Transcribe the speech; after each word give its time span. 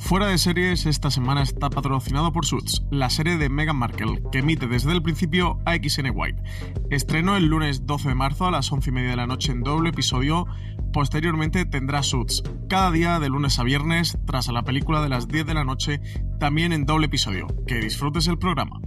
Fuera 0.00 0.26
de 0.26 0.38
series, 0.38 0.86
esta 0.86 1.10
semana 1.10 1.42
está 1.42 1.70
patrocinado 1.70 2.32
por 2.32 2.44
Suits, 2.44 2.82
la 2.90 3.10
serie 3.10 3.36
de 3.36 3.48
Meghan 3.48 3.76
Markle, 3.76 4.22
que 4.32 4.38
emite 4.38 4.66
desde 4.66 4.90
el 4.90 5.02
principio 5.02 5.60
a 5.66 5.76
XN 5.76 6.10
White. 6.12 6.42
Estrenó 6.90 7.36
el 7.36 7.46
lunes 7.46 7.86
12 7.86 8.08
de 8.08 8.14
marzo 8.16 8.46
a 8.46 8.50
las 8.50 8.72
11 8.72 8.90
y 8.90 8.92
media 8.92 9.10
de 9.10 9.16
la 9.16 9.28
noche 9.28 9.52
en 9.52 9.60
doble 9.60 9.90
episodio. 9.90 10.46
Posteriormente 10.92 11.64
tendrá 11.64 12.02
Suits, 12.02 12.42
cada 12.68 12.90
día 12.90 13.20
de 13.20 13.28
lunes 13.28 13.58
a 13.60 13.62
viernes, 13.62 14.18
tras 14.26 14.48
a 14.48 14.52
la 14.52 14.62
película 14.62 15.00
de 15.00 15.10
las 15.10 15.28
10 15.28 15.46
de 15.46 15.54
la 15.54 15.64
noche, 15.64 16.00
también 16.40 16.72
en 16.72 16.86
doble 16.86 17.06
episodio. 17.06 17.46
Que 17.68 17.78
disfrutes 17.78 18.26
el 18.26 18.38
programa. 18.38 18.80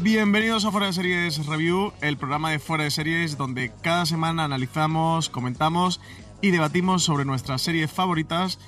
Bienvenidos 0.00 0.64
a 0.64 0.72
Fuera 0.72 0.88
de 0.88 0.92
Series 0.92 1.46
Review, 1.46 1.92
el 2.00 2.16
programa 2.16 2.50
de 2.50 2.58
Fuera 2.58 2.84
de 2.84 2.90
Series 2.90 3.36
donde 3.36 3.72
cada 3.82 4.04
semana 4.04 4.44
analizamos, 4.44 5.28
comentamos 5.28 6.00
y 6.40 6.50
debatimos 6.50 7.04
sobre 7.04 7.24
nuestras 7.24 7.62
series 7.62 7.90
favoritas. 7.90 8.58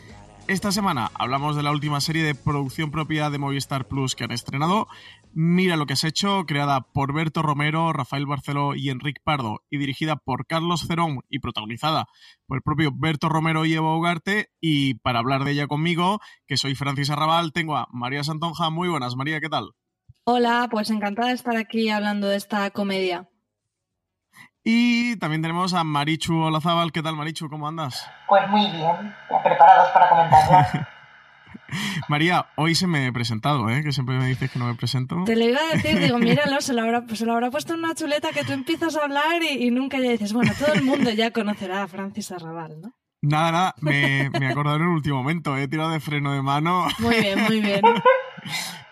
Esta 0.46 0.72
semana 0.72 1.10
hablamos 1.14 1.56
de 1.56 1.62
la 1.62 1.70
última 1.70 2.00
serie 2.00 2.22
de 2.22 2.34
producción 2.34 2.90
propia 2.90 3.30
de 3.30 3.38
Movistar 3.38 3.86
Plus 3.88 4.14
que 4.14 4.24
han 4.24 4.30
estrenado. 4.30 4.88
Mira 5.36 5.74
lo 5.74 5.84
que 5.86 5.94
has 5.94 6.04
hecho, 6.04 6.46
creada 6.46 6.82
por 6.82 7.12
Berto 7.12 7.42
Romero, 7.42 7.92
Rafael 7.92 8.24
Barceló 8.24 8.76
y 8.76 8.90
Enrique 8.90 9.20
Pardo 9.24 9.64
y 9.68 9.78
dirigida 9.78 10.14
por 10.14 10.46
Carlos 10.46 10.86
Cerón 10.86 11.22
y 11.28 11.40
protagonizada 11.40 12.06
por 12.46 12.58
el 12.58 12.62
propio 12.62 12.92
Berto 12.94 13.28
Romero 13.28 13.64
y 13.64 13.74
Evo 13.74 13.98
Ugarte. 13.98 14.50
Y 14.60 14.94
para 14.94 15.18
hablar 15.18 15.42
de 15.42 15.50
ella 15.50 15.66
conmigo, 15.66 16.20
que 16.46 16.56
soy 16.56 16.76
Francis 16.76 17.10
Arrabal, 17.10 17.52
tengo 17.52 17.76
a 17.76 17.88
María 17.90 18.22
Santonja. 18.22 18.70
Muy 18.70 18.88
buenas, 18.88 19.16
María, 19.16 19.40
¿qué 19.40 19.48
tal? 19.48 19.72
Hola, 20.22 20.68
pues 20.70 20.88
encantada 20.90 21.28
de 21.28 21.34
estar 21.34 21.56
aquí 21.56 21.90
hablando 21.90 22.28
de 22.28 22.36
esta 22.36 22.70
comedia. 22.70 23.28
Y 24.62 25.16
también 25.16 25.42
tenemos 25.42 25.74
a 25.74 25.82
Marichu 25.82 26.42
Olazábal. 26.42 26.92
¿Qué 26.92 27.02
tal, 27.02 27.16
Marichu? 27.16 27.50
¿Cómo 27.50 27.66
andas? 27.66 28.08
Pues 28.28 28.48
muy 28.50 28.70
bien, 28.70 29.16
ya 29.28 29.42
preparados 29.42 29.88
para 29.90 30.08
comentarla. 30.08 30.88
María, 32.08 32.46
hoy 32.56 32.74
se 32.74 32.86
me 32.86 33.06
he 33.06 33.12
presentado, 33.12 33.68
¿eh? 33.70 33.82
que 33.82 33.92
siempre 33.92 34.18
me 34.18 34.26
dices 34.26 34.50
que 34.50 34.58
no 34.58 34.66
me 34.66 34.74
presento. 34.74 35.22
Te 35.24 35.36
lo 35.36 35.44
iba 35.44 35.60
a 35.60 35.76
decir, 35.76 35.98
digo, 35.98 36.18
míralo, 36.18 36.60
se 36.60 36.72
lo 36.72 36.82
habrá, 36.82 37.04
se 37.14 37.26
lo 37.26 37.32
habrá 37.32 37.50
puesto 37.50 37.74
en 37.74 37.80
una 37.80 37.94
chuleta 37.94 38.30
que 38.30 38.44
tú 38.44 38.52
empiezas 38.52 38.96
a 38.96 39.04
hablar 39.04 39.42
y, 39.42 39.70
nunca 39.70 39.98
ya 39.98 40.10
dices, 40.10 40.32
bueno, 40.32 40.52
todo 40.58 40.72
el 40.72 40.82
mundo 40.82 41.10
ya 41.10 41.30
conocerá 41.30 41.82
a 41.82 41.88
Francis 41.88 42.32
Arrabal, 42.32 42.80
¿no? 42.80 42.94
Nada, 43.22 43.52
nada, 43.52 43.74
me, 43.80 44.28
me 44.38 44.48
acordado 44.48 44.76
en 44.76 44.82
el 44.82 44.88
último 44.88 45.16
momento, 45.16 45.56
he 45.56 45.66
tirado 45.66 45.90
de 45.90 46.00
freno 46.00 46.32
de 46.34 46.42
mano. 46.42 46.86
Muy 46.98 47.16
bien, 47.20 47.42
muy 47.42 47.60
bien. 47.60 47.80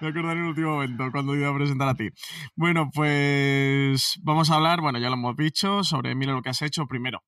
Me 0.01 0.09
acordé 0.09 0.33
en 0.33 0.39
el 0.39 0.45
último 0.45 0.71
momento 0.71 1.05
cuando 1.13 1.37
iba 1.37 1.49
a 1.49 1.55
presentar 1.55 1.89
a 1.89 1.95
ti. 1.95 2.09
Bueno, 2.57 2.91
pues 2.93 4.19
vamos 4.23 4.51
a 4.51 4.55
hablar, 4.55 4.81
bueno, 4.81 4.99
ya 4.99 5.09
lo 5.09 5.15
hemos 5.15 5.37
dicho, 5.37 5.85
sobre 5.85 6.15
Mira 6.15 6.33
lo 6.33 6.43
que 6.43 6.49
has 6.49 6.63
hecho 6.63 6.87
primero. 6.87 7.23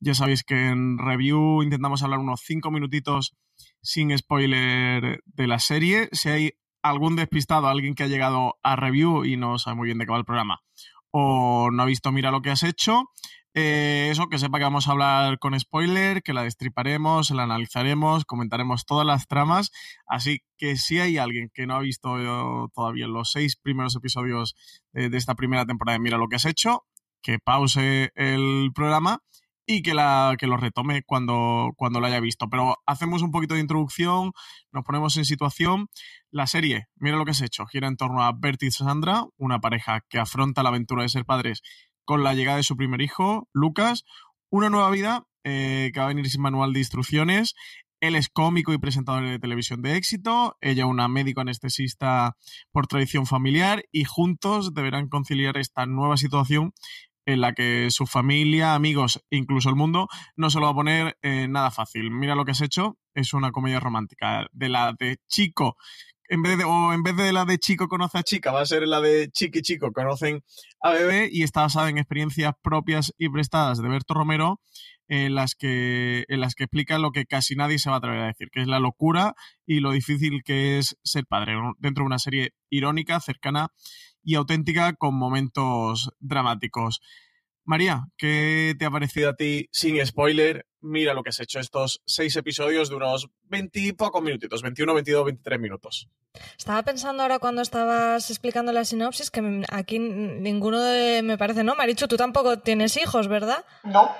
Ya 0.00 0.14
sabéis 0.14 0.44
que 0.44 0.68
en 0.68 0.98
review 0.98 1.62
intentamos 1.62 2.02
hablar 2.02 2.18
unos 2.18 2.42
cinco 2.44 2.70
minutitos 2.70 3.34
sin 3.88 4.16
spoiler 4.18 5.22
de 5.24 5.46
la 5.46 5.58
serie. 5.58 6.10
Si 6.12 6.28
hay 6.28 6.52
algún 6.82 7.16
despistado, 7.16 7.68
alguien 7.68 7.94
que 7.94 8.02
ha 8.02 8.06
llegado 8.06 8.58
a 8.62 8.76
review 8.76 9.24
y 9.24 9.38
no 9.38 9.58
sabe 9.58 9.76
muy 9.76 9.86
bien 9.86 9.96
de 9.96 10.04
qué 10.04 10.12
va 10.12 10.18
el 10.18 10.26
programa, 10.26 10.60
o 11.10 11.70
no 11.70 11.82
ha 11.82 11.86
visto 11.86 12.12
Mira 12.12 12.30
lo 12.30 12.42
que 12.42 12.50
has 12.50 12.64
hecho, 12.64 13.04
eh, 13.54 14.08
eso, 14.10 14.26
que 14.28 14.38
sepa 14.38 14.58
que 14.58 14.64
vamos 14.64 14.88
a 14.88 14.90
hablar 14.90 15.38
con 15.38 15.58
spoiler, 15.58 16.22
que 16.22 16.34
la 16.34 16.42
destriparemos, 16.42 17.30
la 17.30 17.44
analizaremos, 17.44 18.26
comentaremos 18.26 18.84
todas 18.84 19.06
las 19.06 19.26
tramas. 19.26 19.70
Así 20.06 20.40
que 20.58 20.76
si 20.76 21.00
hay 21.00 21.16
alguien 21.16 21.48
que 21.54 21.66
no 21.66 21.74
ha 21.74 21.80
visto 21.80 22.10
todavía 22.74 23.06
los 23.06 23.30
seis 23.30 23.56
primeros 23.56 23.96
episodios 23.96 24.54
de, 24.92 25.16
esta 25.16 25.34
primera 25.34 25.64
temporada 25.64 25.96
de 25.96 26.02
Mira 26.02 26.18
lo 26.18 26.28
que 26.28 26.36
has 26.36 26.44
hecho, 26.44 26.84
que 27.22 27.38
pause 27.38 28.12
el 28.16 28.70
programa 28.74 29.22
y 29.70 29.82
que, 29.82 29.92
la, 29.92 30.34
que 30.38 30.46
lo 30.46 30.56
retome 30.56 31.02
cuando, 31.02 31.72
cuando 31.76 32.00
lo 32.00 32.06
haya 32.06 32.20
visto. 32.20 32.48
Pero 32.48 32.76
hacemos 32.86 33.20
un 33.20 33.30
poquito 33.30 33.52
de 33.52 33.60
introducción, 33.60 34.32
nos 34.72 34.82
ponemos 34.82 35.18
en 35.18 35.26
situación. 35.26 35.88
La 36.30 36.46
serie, 36.46 36.86
mira 36.96 37.18
lo 37.18 37.26
que 37.26 37.32
has 37.32 37.42
hecho, 37.42 37.66
gira 37.66 37.86
en 37.86 37.98
torno 37.98 38.24
a 38.24 38.32
Bert 38.32 38.62
y 38.62 38.70
Sandra, 38.70 39.26
una 39.36 39.60
pareja 39.60 40.00
que 40.08 40.18
afronta 40.18 40.62
la 40.62 40.70
aventura 40.70 41.02
de 41.02 41.10
ser 41.10 41.26
padres 41.26 41.60
con 42.06 42.24
la 42.24 42.32
llegada 42.32 42.56
de 42.56 42.62
su 42.62 42.78
primer 42.78 43.02
hijo, 43.02 43.46
Lucas, 43.52 44.04
una 44.48 44.70
nueva 44.70 44.90
vida 44.90 45.26
eh, 45.44 45.90
que 45.92 46.00
va 46.00 46.06
a 46.06 46.08
venir 46.08 46.30
sin 46.30 46.40
manual 46.40 46.72
de 46.72 46.78
instrucciones. 46.78 47.54
Él 48.00 48.14
es 48.14 48.30
cómico 48.30 48.72
y 48.72 48.78
presentador 48.78 49.28
de 49.28 49.38
televisión 49.38 49.82
de 49.82 49.96
éxito, 49.96 50.56
ella 50.62 50.86
una 50.86 51.08
médico 51.08 51.42
anestesista 51.42 52.36
por 52.72 52.86
tradición 52.86 53.26
familiar 53.26 53.82
y 53.92 54.04
juntos 54.04 54.72
deberán 54.72 55.08
conciliar 55.08 55.58
esta 55.58 55.84
nueva 55.84 56.16
situación 56.16 56.72
en 57.28 57.42
la 57.42 57.52
que 57.52 57.90
su 57.90 58.06
familia, 58.06 58.74
amigos 58.74 59.22
incluso 59.28 59.68
el 59.68 59.76
mundo 59.76 60.08
no 60.34 60.48
se 60.48 60.58
lo 60.58 60.64
va 60.64 60.70
a 60.70 60.74
poner 60.74 61.18
eh, 61.20 61.46
nada 61.46 61.70
fácil. 61.70 62.10
Mira 62.10 62.34
lo 62.34 62.46
que 62.46 62.52
has 62.52 62.62
hecho, 62.62 62.96
es 63.12 63.34
una 63.34 63.52
comedia 63.52 63.80
romántica 63.80 64.46
de 64.50 64.68
la 64.70 64.94
de 64.98 65.18
chico 65.28 65.76
en 66.28 66.42
vez 66.42 66.58
de, 66.58 66.64
o 66.64 66.92
en 66.92 67.02
vez 67.02 67.16
de 67.16 67.32
la 67.32 67.44
de 67.44 67.58
chico 67.58 67.88
conoce 67.88 68.18
a 68.18 68.22
chica, 68.22 68.52
va 68.52 68.60
a 68.60 68.66
ser 68.66 68.86
la 68.86 69.00
de 69.00 69.30
chiqui 69.30 69.62
chico 69.62 69.92
conocen 69.92 70.42
a 70.80 70.90
bebé 70.90 71.28
y 71.32 71.42
está 71.42 71.62
basada 71.62 71.88
en 71.88 71.98
experiencias 71.98 72.52
propias 72.62 73.14
y 73.16 73.28
prestadas 73.30 73.82
de 73.82 73.88
Berto 73.88 74.14
Romero 74.14 74.60
en 75.08 75.34
las 75.34 75.54
que 75.54 76.26
en 76.28 76.40
las 76.40 76.54
que 76.54 76.64
explica 76.64 76.98
lo 76.98 77.12
que 77.12 77.24
casi 77.24 77.56
nadie 77.56 77.78
se 77.78 77.88
va 77.88 77.96
a 77.96 77.98
atrever 77.98 78.20
a 78.20 78.26
decir, 78.26 78.48
que 78.50 78.60
es 78.60 78.68
la 78.68 78.78
locura 78.78 79.34
y 79.66 79.80
lo 79.80 79.92
difícil 79.92 80.42
que 80.44 80.78
es 80.78 80.98
ser 81.02 81.24
padre 81.26 81.54
dentro 81.78 82.04
de 82.04 82.06
una 82.06 82.18
serie 82.18 82.52
irónica, 82.68 83.20
cercana 83.20 83.68
y 84.28 84.34
auténtica 84.34 84.92
con 84.92 85.14
momentos 85.14 86.10
dramáticos. 86.20 87.00
María, 87.64 88.08
¿qué 88.18 88.74
te 88.78 88.84
ha 88.84 88.90
parecido 88.90 89.30
a 89.30 89.36
ti 89.36 89.68
sin 89.72 90.04
spoiler 90.04 90.66
mira 90.80 91.14
lo 91.14 91.22
que 91.22 91.30
has 91.30 91.40
hecho 91.40 91.60
estos 91.60 92.02
seis 92.04 92.36
episodios 92.36 92.90
de 92.90 92.96
unos 92.96 93.30
20 93.44 93.80
y 93.80 93.92
pocos 93.92 94.22
minutitos, 94.22 94.62
21, 94.62 94.94
22, 94.94 95.24
23 95.24 95.60
minutos. 95.60 96.08
Estaba 96.58 96.82
pensando 96.82 97.22
ahora 97.22 97.38
cuando 97.38 97.62
estabas 97.62 98.30
explicando 98.30 98.70
la 98.70 98.84
sinopsis 98.84 99.30
que 99.30 99.62
aquí 99.70 99.98
ninguno 99.98 100.80
de, 100.80 101.22
me 101.22 101.38
parece, 101.38 101.64
¿no? 101.64 101.74
Marichu, 101.74 102.06
tú 102.06 102.16
tampoco 102.16 102.58
tienes 102.58 102.98
hijos, 102.98 103.28
¿verdad? 103.28 103.64
No. 103.82 104.14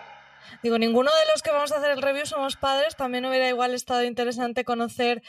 Digo, 0.63 0.79
ninguno 0.79 1.11
de 1.11 1.33
los 1.33 1.43
que 1.43 1.51
vamos 1.51 1.73
a 1.73 1.77
hacer 1.77 1.91
el 1.91 2.03
review 2.03 2.27
somos 2.27 2.57
padres. 2.57 2.97
También 2.97 3.25
hubiera 3.27 3.49
igual 3.49 3.75
estado 3.75 4.05
interesante 4.05 4.65
conocer 4.65 5.23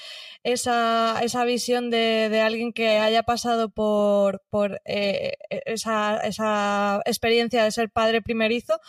esa, 0.43 1.19
esa 1.21 1.45
visión 1.45 1.89
de, 1.89 2.29
de, 2.29 2.41
alguien 2.41 2.73
que 2.73 2.97
haya 2.99 3.23
pasado 3.23 3.69
por, 3.69 4.41
por 4.49 4.81
eh, 4.85 5.33
esa, 5.49 6.17
esa, 6.17 7.01
experiencia 7.05 7.63
de 7.63 7.71
ser 7.71 7.89
padre 7.89 8.21
primerizo, 8.21 8.79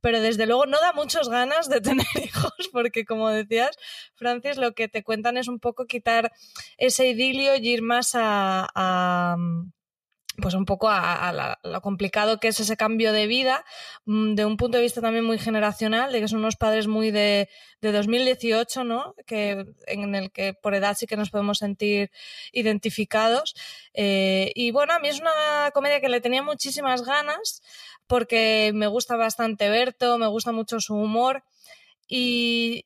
pero 0.00 0.20
desde 0.20 0.46
luego 0.46 0.66
no 0.66 0.80
da 0.80 0.92
muchas 0.92 1.28
ganas 1.28 1.68
de 1.68 1.80
tener 1.80 2.06
hijos, 2.22 2.70
porque 2.72 3.04
como 3.04 3.28
decías, 3.28 3.76
Francis, 4.14 4.56
lo 4.56 4.72
que 4.72 4.88
te 4.88 5.02
cuentan 5.02 5.36
es 5.36 5.48
un 5.48 5.58
poco 5.60 5.86
quitar 5.86 6.32
ese 6.78 7.08
idilio 7.08 7.56
y 7.56 7.68
ir 7.68 7.82
más 7.82 8.12
a 8.14 9.36
pues 10.40 10.54
un 10.54 10.64
poco 10.64 10.88
a, 10.88 11.58
lo 11.62 11.80
complicado 11.80 12.38
que 12.38 12.48
es 12.48 12.60
ese 12.60 12.76
cambio 12.76 13.12
de 13.12 13.26
vida, 13.26 13.64
mm, 14.04 14.34
de 14.34 14.44
un 14.44 14.56
punto 14.56 14.78
de 14.78 14.82
vista 14.82 15.00
también 15.00 15.24
muy 15.24 15.38
generacional, 15.38 16.12
de 16.12 16.20
que 16.20 16.28
son 16.28 16.40
unos 16.40 16.56
padres 16.56 16.86
muy 16.86 17.10
de, 17.10 17.48
de 17.80 17.92
2018, 17.92 18.84
¿no? 18.84 19.14
Que, 19.26 19.66
en 19.86 20.14
el 20.14 20.32
que 20.32 20.54
por 20.54 20.74
edad 20.74 20.96
sí 20.98 21.06
que 21.06 21.16
nos 21.16 21.30
podemos 21.30 21.58
sentir 21.58 22.10
identificados. 22.52 23.54
Eh, 23.94 24.52
y 24.54 24.70
bueno, 24.70 24.94
a 24.94 24.98
mí 24.98 25.08
es 25.08 25.20
una 25.20 25.70
comedia 25.72 26.00
que 26.00 26.08
le 26.08 26.20
tenía 26.20 26.42
muchísimas 26.42 27.02
ganas, 27.02 27.62
porque 28.06 28.72
me 28.74 28.86
gusta 28.86 29.16
bastante 29.16 29.68
Berto, 29.68 30.18
me 30.18 30.26
gusta 30.26 30.52
mucho 30.52 30.80
su 30.80 30.94
humor, 30.94 31.44
y 32.08 32.84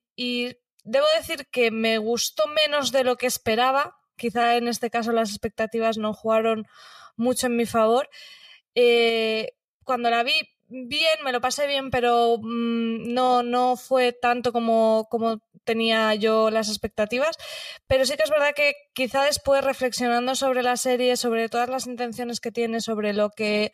debo 0.85 1.07
decir 1.17 1.47
que 1.51 1.71
me 1.71 1.99
gustó 1.99 2.47
menos 2.47 2.93
de 2.93 3.05
lo 3.05 3.17
que 3.17 3.27
esperaba. 3.27 3.97
Quizá 4.17 4.57
en 4.57 4.69
este 4.69 4.91
caso 4.91 5.13
las 5.13 5.31
expectativas 5.31 5.99
no 5.99 6.13
jugaron 6.13 6.67
mucho 7.17 7.47
en 7.47 7.57
mi 7.57 7.67
favor. 7.67 8.09
Eh, 8.75 9.53
cuando 9.85 10.11
la 10.11 10.23
vi 10.23 10.35
bien, 10.69 11.19
me 11.25 11.33
lo 11.33 11.41
pasé 11.41 11.67
bien, 11.67 11.91
pero 11.91 12.39
mm, 12.41 13.13
no, 13.13 13.43
no 13.43 13.77
fue 13.77 14.13
tanto 14.13 14.53
como, 14.53 15.07
como 15.11 15.41
tenía 15.65 16.15
yo 16.15 16.51
las 16.51 16.69
expectativas. 16.69 17.37
Pero 17.87 18.05
sí 18.07 18.17
que 18.17 18.25
es 18.25 18.31
verdad 18.31 18.55
que 18.55 18.75
quizá 18.93 19.25
después 19.25 19.65
reflexionando 19.65 20.35
sobre 20.35 20.63
la 20.63 20.77
serie, 20.77 21.17
sobre 21.17 21.49
todas 21.49 21.69
las 21.69 21.87
intenciones 21.87 22.41
que 22.41 22.53
tiene, 22.53 22.81
sobre 22.81 23.13
lo 23.13 23.31
que 23.31 23.73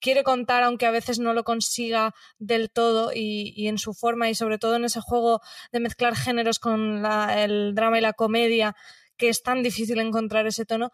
quiere 0.00 0.22
contar, 0.22 0.62
aunque 0.62 0.86
a 0.86 0.90
veces 0.90 1.18
no 1.18 1.34
lo 1.34 1.44
consiga 1.44 2.14
del 2.38 2.70
todo 2.70 3.10
y, 3.14 3.66
en 3.68 3.78
su 3.78 3.94
forma 3.94 4.28
y 4.28 4.34
sobre 4.34 4.58
todo 4.58 4.76
en 4.76 4.84
ese 4.84 5.00
juego 5.00 5.40
de 5.72 5.80
mezclar 5.80 6.14
géneros 6.16 6.58
con 6.58 7.04
el 7.04 7.74
drama 7.74 7.98
y 7.98 8.02
la 8.02 8.12
comedia, 8.12 8.76
que 9.16 9.28
es 9.28 9.42
tan 9.42 9.62
difícil 9.62 9.98
encontrar 9.98 10.46
ese 10.46 10.64
tono, 10.64 10.92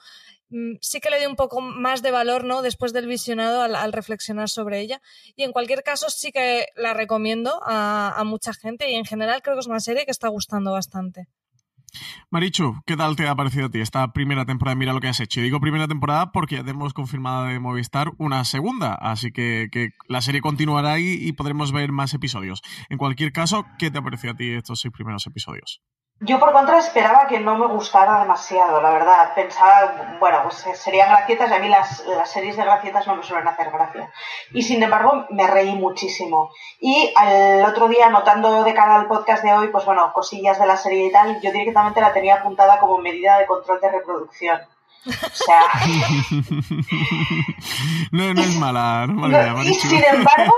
sí 0.81 1.01
que 1.01 1.11
le 1.11 1.19
di 1.19 1.27
un 1.27 1.37
poco 1.37 1.61
más 1.61 2.03
de 2.03 2.11
valor, 2.11 2.45
¿no? 2.45 2.63
Después 2.63 2.93
del 2.93 3.07
visionado 3.07 3.63
al, 3.63 3.93
reflexionar 3.93 4.49
sobre 4.49 4.81
ella. 4.81 5.01
Y 5.37 5.43
en 5.43 5.53
cualquier 5.53 5.83
caso 5.83 6.11
sí 6.11 6.33
que 6.33 6.67
la 6.77 6.95
recomiendo 6.95 7.61
a, 7.65 8.23
mucha 8.25 8.55
gente 8.55 8.91
y 8.91 8.95
en 8.95 9.05
general 9.05 9.43
creo 9.43 9.57
que 9.57 9.61
es 9.61 9.67
una 9.67 9.81
serie 9.81 10.05
que 10.05 10.11
está 10.11 10.29
gustando 10.29 10.73
bastante. 10.73 11.29
Marichu, 12.31 12.75
¿qué 12.87 12.97
tal 12.97 13.15
te 13.15 13.29
ha 13.29 13.37
parecido 13.37 13.67
a 13.67 13.71
ti 13.71 13.81
esta 13.81 14.13
primera 14.13 14.45
temporada? 14.45 14.75
Mira 14.75 14.93
lo 14.93 15.01
que 15.01 15.09
has 15.09 15.21
hecho. 15.21 15.41
Y 15.41 15.45
digo 15.45 15.61
primera 15.61 15.87
temporada 15.87 16.33
porque 16.33 16.57
ya 16.57 16.65
tenemos 16.65 16.93
confirmada 16.93 17.49
de 17.49 17.61
Movistar 17.61 18.11
una 18.19 18.45
segunda, 18.45 18.95
así 18.95 19.31
que, 19.31 19.69
la 20.09 20.21
serie 20.21 20.41
continuará 20.41 20.95
ahí 20.95 21.19
y 21.21 21.33
podremos 21.33 21.71
ver 21.71 21.93
más 21.93 22.13
episodios. 22.13 22.63
En 22.89 22.99
cualquier 22.99 23.33
caso, 23.33 23.65
¿qué 23.79 23.91
te 23.91 23.99
ha 23.99 24.03
parecido 24.03 24.33
a 24.33 24.37
ti 24.37 24.51
estos 24.51 24.81
seis 24.81 24.93
primeros 24.93 25.27
episodios? 25.27 25.83
Yo 26.21 26.39
por 26.39 26.53
contra 26.53 26.79
esperaba 26.79 27.27
que 27.27 27.41
no 27.41 27.59
me 27.59 27.67
gustara 27.67 28.21
demasiado, 28.21 28.81
la 28.81 28.91
verdad. 28.91 29.35
Pensaba, 29.35 30.17
bueno, 30.21 30.41
pues 30.45 30.65
eh, 30.67 30.75
serían 30.75 31.11
gracietas 31.11 31.51
y 31.51 31.55
a 31.55 31.59
mí 31.59 31.69
las, 31.69 32.07
las 32.07 32.31
series 32.31 32.57
de 32.57 32.63
gracietas 32.65 33.07
no 33.07 33.17
me 33.17 33.23
suelen 33.23 33.49
hacer 33.49 33.71
gracia. 33.71 34.11
Y 34.53 34.63
sin 34.63 34.83
embargo 34.83 35.27
me 35.31 35.47
reí 35.47 35.75
muchísimo. 35.75 36.51
Y 36.81 37.13
al 37.17 37.65
otro 37.65 37.89
día, 37.89 38.09
notando 38.11 38.63
de 38.63 38.75
cara 38.75 38.95
al 38.95 39.09
podcast 39.09 39.43
de 39.43 39.53
hoy, 39.53 39.69
pues 39.69 39.85
bueno, 39.85 40.13
cosillas 40.13 40.59
de 40.59 40.67
la 40.67 40.77
serie 40.77 41.07
y 41.07 41.13
tal, 41.13 41.41
yo 41.41 41.51
directamente 41.51 42.01
la 42.01 42.13
tenía 42.13 42.37
apuntada 42.37 42.79
como 42.79 42.99
medida 42.99 43.39
de 43.39 43.47
control 43.47 43.81
de 43.81 43.91
reproducción. 43.91 44.61
O 45.07 45.11
sea. 45.33 45.61
no, 48.11 48.33
no 48.33 48.41
es 48.41 48.57
mala, 48.57 49.07
no 49.07 49.15
mala 49.15 49.63
Y 49.65 49.75
sin 49.75 50.03
embargo, 50.03 50.55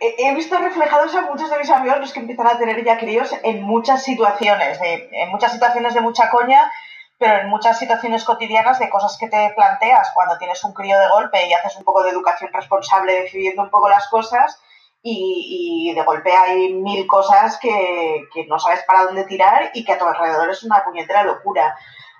he 0.00 0.34
visto 0.34 0.58
reflejados 0.58 1.14
a 1.14 1.22
muchos 1.22 1.50
de 1.50 1.58
mis 1.58 1.70
amigos 1.70 2.00
los 2.00 2.12
que 2.12 2.20
empiezan 2.20 2.46
a 2.46 2.58
tener 2.58 2.82
ya 2.84 2.98
críos 2.98 3.30
en 3.42 3.62
muchas 3.62 4.02
situaciones, 4.02 4.78
en 4.82 5.28
muchas 5.30 5.52
situaciones 5.52 5.92
de 5.94 6.00
mucha 6.00 6.30
coña, 6.30 6.70
pero 7.18 7.38
en 7.38 7.48
muchas 7.48 7.78
situaciones 7.78 8.24
cotidianas 8.24 8.78
de 8.78 8.88
cosas 8.88 9.16
que 9.18 9.28
te 9.28 9.52
planteas 9.54 10.10
cuando 10.14 10.38
tienes 10.38 10.64
un 10.64 10.72
crío 10.72 10.98
de 10.98 11.08
golpe 11.08 11.46
y 11.46 11.52
haces 11.52 11.76
un 11.76 11.84
poco 11.84 12.02
de 12.02 12.10
educación 12.10 12.50
responsable 12.52 13.22
decidiendo 13.22 13.62
un 13.62 13.70
poco 13.70 13.88
las 13.88 14.08
cosas. 14.08 14.60
Y, 15.04 15.92
de 15.96 16.02
golpe 16.02 16.32
hay 16.32 16.74
mil 16.74 17.06
cosas 17.08 17.58
que, 17.58 18.24
que 18.32 18.46
no 18.46 18.58
sabes 18.58 18.84
para 18.84 19.02
dónde 19.02 19.24
tirar 19.24 19.72
y 19.74 19.84
que 19.84 19.92
a 19.92 19.98
tu 19.98 20.04
alrededor 20.04 20.48
es 20.50 20.62
una 20.62 20.82
puñetera 20.84 21.24
locura 21.24 21.76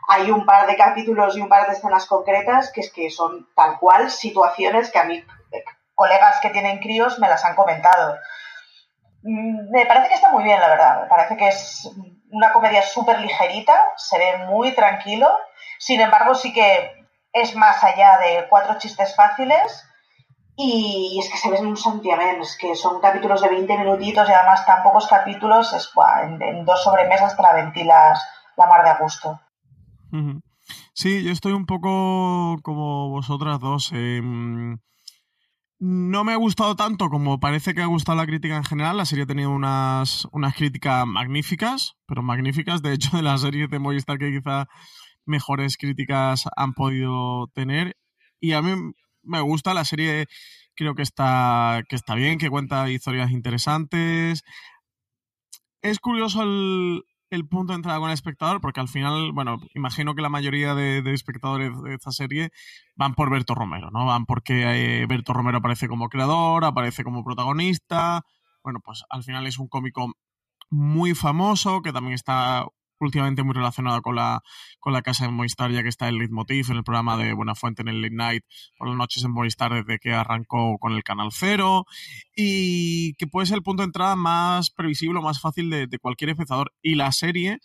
hay 0.09 0.31
un 0.31 0.45
par 0.45 0.67
de 0.67 0.77
capítulos 0.77 1.37
y 1.37 1.41
un 1.41 1.49
par 1.49 1.67
de 1.67 1.75
escenas 1.75 2.07
concretas 2.07 2.73
que 2.73 2.81
es 2.81 2.93
que 2.93 3.11
son 3.11 3.49
tal 3.55 3.79
cual 3.79 4.11
situaciones 4.11 4.91
que 4.91 4.99
a 4.99 5.05
mí 5.05 5.25
eh, 5.53 5.65
colegas 5.95 6.41
que 6.41 6.51
tienen 6.51 6.81
críos 6.81 7.19
me 7.19 7.29
las 7.29 7.45
han 7.45 7.55
comentado. 7.55 8.19
Mm, 9.23 9.71
me 9.71 9.87
parece 9.87 10.09
que 10.09 10.15
está 10.15 10.31
muy 10.31 10.45
bien, 10.45 10.61
la 10.61 10.69
verdad. 10.69 11.03
Me 11.03 11.09
parece 11.09 11.37
que 11.37 11.49
es 11.49 11.91
una 12.31 12.53
comedia 12.53 12.83
súper 12.83 13.21
ligerita, 13.21 13.81
se 13.97 14.19
ve 14.19 14.39
muy 14.47 14.75
tranquilo. 14.75 15.29
Sin 15.79 16.01
embargo, 16.01 16.35
sí 16.35 16.53
que 16.53 17.07
es 17.33 17.55
más 17.55 17.83
allá 17.85 18.19
de 18.19 18.47
cuatro 18.49 18.79
chistes 18.79 19.15
fáciles. 19.15 19.87
Y 20.55 21.19
es 21.19 21.31
que 21.31 21.39
se 21.39 21.51
ven 21.51 21.67
un 21.67 21.79
santiamén, 21.79 22.43
es 22.43 22.59
que 22.59 22.75
son 22.75 23.01
capítulos 23.01 23.41
de 23.41 23.49
20 23.49 23.79
minutitos 23.79 24.29
y 24.29 24.33
además 24.33 24.67
tan 24.67 24.83
pocos 24.83 25.07
capítulos, 25.07 25.73
es, 25.73 25.91
en, 26.25 26.43
en, 26.43 26.65
dos 26.67 26.85
sobremesas 26.85 27.35
te 27.35 27.43
la 27.43 27.55
ventilas 27.55 28.23
la 28.57 28.67
mar 28.67 28.85
de 28.85 28.91
a 28.91 28.99
gusto. 28.99 29.41
Sí, 30.95 31.23
yo 31.25 31.33
estoy 31.33 31.53
un 31.53 31.67
poco 31.67 32.59
como 32.63 33.09
vosotras 33.11 33.59
dos. 33.61 33.93
Em, 33.93 34.79
no 35.79 36.23
me 36.25 36.33
ha 36.33 36.37
gustado 36.37 36.77
tanto 36.77 37.09
como 37.09 37.41
parece 37.41 37.75
que 37.75 37.83
ha 37.83 37.87
gustado 37.87 38.17
la 38.19 38.27
crítica 38.27 38.57
en 38.57 38.65
general. 38.65 38.97
La 38.97 39.05
serie 39.05 39.25
ha 39.25 39.27
tenido 39.27 39.51
unas, 39.51 40.29
unas 40.33 40.55
críticas 40.55 41.07
magníficas, 41.07 41.97
pero 42.07 42.23
magníficas. 42.23 42.83
De 42.83 42.93
hecho, 42.93 43.17
de 43.17 43.23
las 43.23 43.41
series 43.41 43.69
de 43.69 43.79
Movistar 43.79 44.19
que 44.19 44.31
quizá 44.31 44.69
mejores 45.27 45.77
críticas 45.77 46.45
han 46.57 46.75
podido 46.75 47.49
tener. 47.55 47.97
Y 48.41 48.53
a 48.53 48.63
mí 48.63 48.93
me 49.23 49.41
gusta 49.41 49.75
la 49.75 49.85
serie, 49.85 50.27
creo 50.75 50.95
que 50.95 51.03
está, 51.03 51.83
que 51.89 51.97
está 51.97 52.15
bien, 52.15 52.39
que 52.39 52.51
cuenta 52.51 52.91
historias 52.91 53.31
interesantes. 53.31 54.45
Es 55.83 55.99
curioso 55.99 56.43
el, 56.43 57.03
el 57.33 57.49
punto 57.49 57.73
de 57.73 57.77
entrada 57.77 57.99
con 57.99 58.09
el 58.09 58.15
espectador, 58.15 58.61
porque 58.61 58.81
al 58.81 58.89
final, 58.89 59.33
bueno, 59.33 59.59
imagino 59.75 60.15
que 60.15 60.23
la 60.23 60.29
mayoría 60.29 60.75
de, 60.75 61.03
espectadores 61.13 61.71
de 61.83 61.95
esta 61.95 62.13
serie 62.13 62.51
van 62.95 63.15
por 63.15 63.31
Berto 63.31 63.55
Romero, 63.55 63.91
¿no? 63.91 64.07
Van 64.07 64.27
porque 64.27 65.03
eh, 65.03 65.07
Berto 65.07 65.33
Romero 65.33 65.59
aparece 65.59 65.89
como 65.89 66.09
creador, 66.09 66.65
aparece 66.65 67.05
como 67.05 67.25
protagonista. 67.25 68.23
Bueno, 68.63 68.81
pues 68.85 69.05
al 69.09 69.23
final 69.25 69.47
es 69.47 69.59
un 69.59 69.69
cómico 69.69 70.13
muy 70.71 71.15
famoso, 71.15 71.83
que 71.83 71.93
también 71.93 72.15
está 72.15 72.67
últimamente 73.07 73.43
muy 73.43 73.55
relacionado 73.55 74.03
con 74.03 74.17
la, 74.17 74.43
con 74.81 74.93
la 74.93 75.03
casa 75.03 75.25
de 75.25 75.33
Movistar, 75.33 75.71
ya 75.71 75.83
que 75.83 75.89
está 75.89 76.09
el 76.09 76.19
Leitmotiv 76.19 76.71
en 76.71 76.79
el 76.79 76.85
programa 76.85 77.17
de 77.17 77.33
Buena 77.33 77.55
Fuente 77.55 77.83
en 77.83 77.89
el 77.89 78.03
Late 78.03 78.15
Night 78.15 78.45
por 78.79 78.89
las 78.89 78.97
noches 78.97 79.25
en 79.25 79.33
Movistar 79.33 79.73
desde 79.73 79.99
que 79.99 80.13
arrancó 80.13 80.79
con 80.79 80.93
el 80.93 81.03
Canal 81.03 81.29
Cero 81.33 81.85
y 82.35 83.15
que 83.15 83.27
puede 83.27 83.47
ser 83.47 83.57
el 83.57 83.63
punto 83.63 83.83
de 83.83 83.87
entrada 83.87 84.17
más 84.17 84.71
previsible 84.71 85.19
o 85.19 85.23
más 85.23 85.41
fácil 85.41 85.71
de, 85.71 85.89
cualquier 86.01 86.31
espectador. 86.31 86.73
Y 86.83 86.95
la 86.95 87.13
serie 87.13 87.59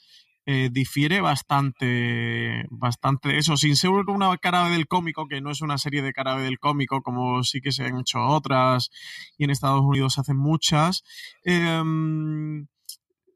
eh, 0.46 0.70
difiere 0.72 1.22
bastante, 1.22 2.66
bastante 2.70 3.38
eso, 3.38 3.58
sin 3.58 3.76
ser 3.76 3.90
una 3.90 4.36
cara 4.38 4.70
del 4.70 4.88
cómico, 4.88 5.28
que 5.28 5.42
no 5.42 5.52
es 5.52 5.62
una 5.62 5.78
serie 5.78 6.02
de 6.02 6.14
cara 6.14 6.38
del 6.38 6.60
cómico, 6.60 7.02
como 7.02 7.44
sí 7.44 7.62
que 7.62 7.72
se 7.72 7.84
han 7.84 8.00
hecho 8.00 8.20
otras, 8.22 8.90
y 9.38 9.44
en 9.44 9.50
Estados 9.50 9.82
Unidos 9.82 10.14
se 10.14 10.22
hacen 10.22 10.38
muchas. 10.38 11.04
Em, 11.44 12.68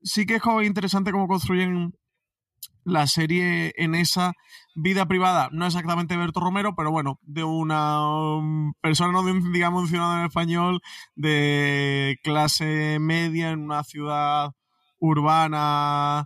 sí 0.03 0.25
que 0.25 0.35
es 0.35 0.41
como 0.41 0.61
interesante 0.61 1.11
cómo 1.11 1.27
construyen 1.27 1.93
la 2.83 3.07
serie 3.07 3.73
en 3.77 3.95
esa 3.95 4.33
vida 4.75 5.05
privada, 5.05 5.49
no 5.51 5.65
exactamente 5.65 6.17
Berto 6.17 6.39
Romero, 6.39 6.73
pero 6.75 6.91
bueno, 6.91 7.19
de 7.21 7.43
una 7.43 8.37
um, 8.37 8.73
persona, 8.81 9.11
no 9.11 9.23
digamos 9.51 9.83
un 9.83 9.89
ciudadano 9.89 10.25
español 10.25 10.81
de 11.15 12.17
clase 12.23 12.97
media 12.99 13.51
en 13.51 13.59
una 13.59 13.83
ciudad 13.83 14.51
urbana 14.99 16.25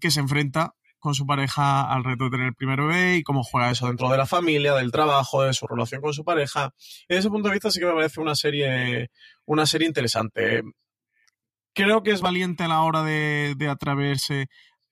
que 0.00 0.10
se 0.10 0.20
enfrenta 0.20 0.74
con 0.98 1.14
su 1.14 1.26
pareja 1.26 1.92
al 1.92 2.04
reto 2.04 2.24
de 2.24 2.30
tener 2.30 2.46
el 2.48 2.54
primer 2.54 2.80
bebé 2.80 3.16
y 3.16 3.22
cómo 3.22 3.42
juega 3.42 3.70
eso 3.70 3.86
dentro 3.86 4.08
de 4.10 4.18
la 4.18 4.26
familia, 4.26 4.74
del 4.74 4.90
trabajo, 4.90 5.42
de 5.42 5.54
su 5.54 5.66
relación 5.66 6.00
con 6.00 6.12
su 6.12 6.24
pareja. 6.24 6.74
Desde 7.08 7.20
ese 7.20 7.30
punto 7.30 7.48
de 7.48 7.54
vista 7.54 7.70
sí 7.70 7.78
que 7.80 7.86
me 7.86 7.94
parece 7.94 8.20
una 8.20 8.34
serie, 8.34 9.10
una 9.46 9.64
serie 9.64 9.86
interesante 9.86 10.62
creo 11.78 12.02
que 12.02 12.10
es 12.10 12.20
valiente 12.20 12.64
a 12.64 12.68
la 12.68 12.82
hora 12.82 13.04
de, 13.04 13.54
de 13.56 13.68
atreverse 13.68 14.48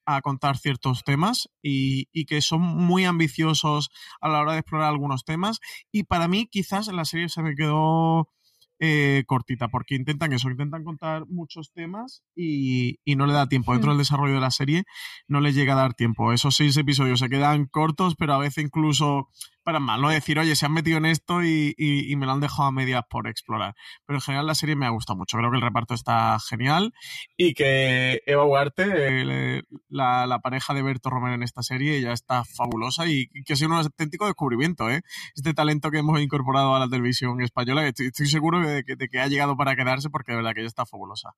a 0.07 0.21
contar 0.21 0.57
ciertos 0.57 1.03
temas 1.03 1.49
y, 1.63 2.09
y, 2.13 2.27
que 2.27 2.41
son 2.41 2.61
muy 2.61 3.05
ambiciosos 3.05 3.91
a 4.21 4.29
la 4.29 4.41
hora 4.41 4.53
de 4.53 4.61
explorar 4.61 4.89
algunos 4.89 5.25
temas. 5.25 5.59
Y 5.91 6.05
para 6.05 6.29
mí, 6.29 6.47
quizás 6.47 6.87
la 6.87 7.05
serie 7.05 7.29
se 7.29 7.43
me 7.43 7.57
quedó 7.57 8.29
eh, 8.79 9.25
cortita, 9.27 9.67
porque 9.67 9.97
intentan 9.97 10.33
eso, 10.33 10.49
intentan 10.49 10.85
contar 10.85 11.27
muchos 11.27 11.73
temas 11.73 12.23
y, 12.37 13.01
y, 13.05 13.17
no 13.17 13.27
le 13.27 13.33
da 13.33 13.49
tiempo. 13.49 13.73
Dentro 13.73 13.91
del 13.91 13.99
desarrollo 13.99 14.35
de 14.35 14.41
la 14.41 14.53
serie 14.53 14.85
no 15.27 15.41
le 15.41 15.53
llega 15.53 15.73
a 15.73 15.77
dar 15.77 15.95
tiempo. 15.95 16.33
Esos 16.33 16.55
seis 16.55 16.77
episodios 16.77 17.19
se 17.19 17.29
quedan 17.29 17.67
cortos, 17.67 18.15
pero 18.17 18.35
a 18.35 18.39
veces 18.39 18.63
incluso 18.63 19.29
para 19.67 19.81
mal, 19.81 20.01
¿no? 20.01 20.11
Decir, 20.11 20.39
oye, 20.39 20.55
se 20.55 20.65
han 20.65 20.73
metido 20.73 20.97
en 20.99 21.07
esto 21.07 21.43
y, 21.43 21.75
y, 21.77 22.15
me 22.15 22.25
lo 22.25 22.33
han 22.33 22.41
dejado 22.41 22.69
a 22.69 22.73
medias 22.73 23.03
por 23.11 23.27
explorar. 23.27 23.75
Pero 24.07 24.19
en 24.19 24.21
general 24.21 24.47
la 24.47 24.55
serie 24.55 24.77
me 24.77 24.87
ha 24.87 24.91
gustado 24.91 25.19
mucho. 25.19 25.37
Creo 25.37 25.51
que 25.51 25.57
el 25.57 25.63
reparto 25.63 25.93
está 25.93 26.39
genial 26.39 26.95
y 27.37 27.53
que 27.53 28.23
Eva 28.27 28.45
Huarte, 28.45 29.65
la, 29.89 30.27
la, 30.27 30.39
pareja 30.39 30.73
de 30.73 30.83
Berto 30.83 31.11
Romero 31.11 31.35
en 31.35 31.43
esta 31.43 31.65
serie, 31.65 32.01
ya 32.01 32.13
está 32.13 32.45
fabulosa 32.45 33.09
y 33.09 33.27
que 33.45 33.55
ha 33.55 33.57
sido 33.57 33.71
un 33.71 33.79
auténtico 33.79 34.27
descubrimiento, 34.27 34.89
¿eh? 34.89 35.03
Este 35.35 35.53
talento 35.53 35.91
que 35.91 35.99
hemos 35.99 36.21
incorporado 36.21 36.77
a 36.77 36.79
la 36.79 36.89
televisión 36.89 37.41
española, 37.41 37.87
estoy, 37.89 38.07
estoy 38.07 38.29
seguro 38.29 38.61
de 38.61 38.85
que, 38.85 38.95
de 38.95 39.09
que 39.09 39.19
ha 39.19 39.27
llegado 39.27 39.57
para 39.57 39.75
quedarse 39.75 40.11
porque 40.11 40.31
de 40.31 40.37
verdad 40.37 40.55
que 40.55 40.61
ella 40.61 40.69
está 40.69 40.87
fabulosa. 40.87 41.35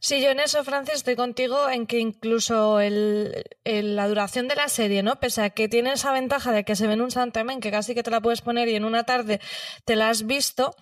Sí, 0.00 0.20
yo 0.22 0.30
en 0.30 0.40
eso, 0.40 0.62
Francis, 0.64 0.96
estoy 0.96 1.16
contigo 1.16 1.68
en 1.68 1.86
que 1.86 1.98
incluso 1.98 2.80
el, 2.80 3.44
la 3.64 4.08
duración 4.08 4.46
de 4.48 4.54
la 4.54 4.68
serie, 4.68 5.02
¿no? 5.02 5.18
Pese 5.18 5.42
a 5.42 5.50
que 5.50 5.68
tiene 5.68 5.92
esa 5.92 6.12
ventaja 6.12 6.52
de 6.52 6.64
que 6.64 6.76
se 6.76 6.86
ve 6.86 6.94
en 6.94 7.00
un 7.00 7.10
santamen, 7.10 7.60
que 7.60 7.70
casi 7.70 7.94
que 7.94 8.02
te 8.02 8.10
la 8.10 8.20
puedes 8.20 8.40
poner 8.40 8.68
y 8.68 8.76
en 8.76 8.84
una 8.84 9.04
tarde 9.04 9.40
te 9.84 9.96
la 9.96 10.08
has 10.08 10.26
visto, 10.26 10.74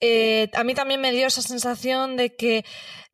eh, 0.00 0.48
a 0.54 0.64
mí 0.64 0.74
también 0.74 1.00
me 1.00 1.12
dio 1.12 1.26
esa 1.26 1.42
sensación 1.42 2.16
de 2.16 2.36
que 2.36 2.64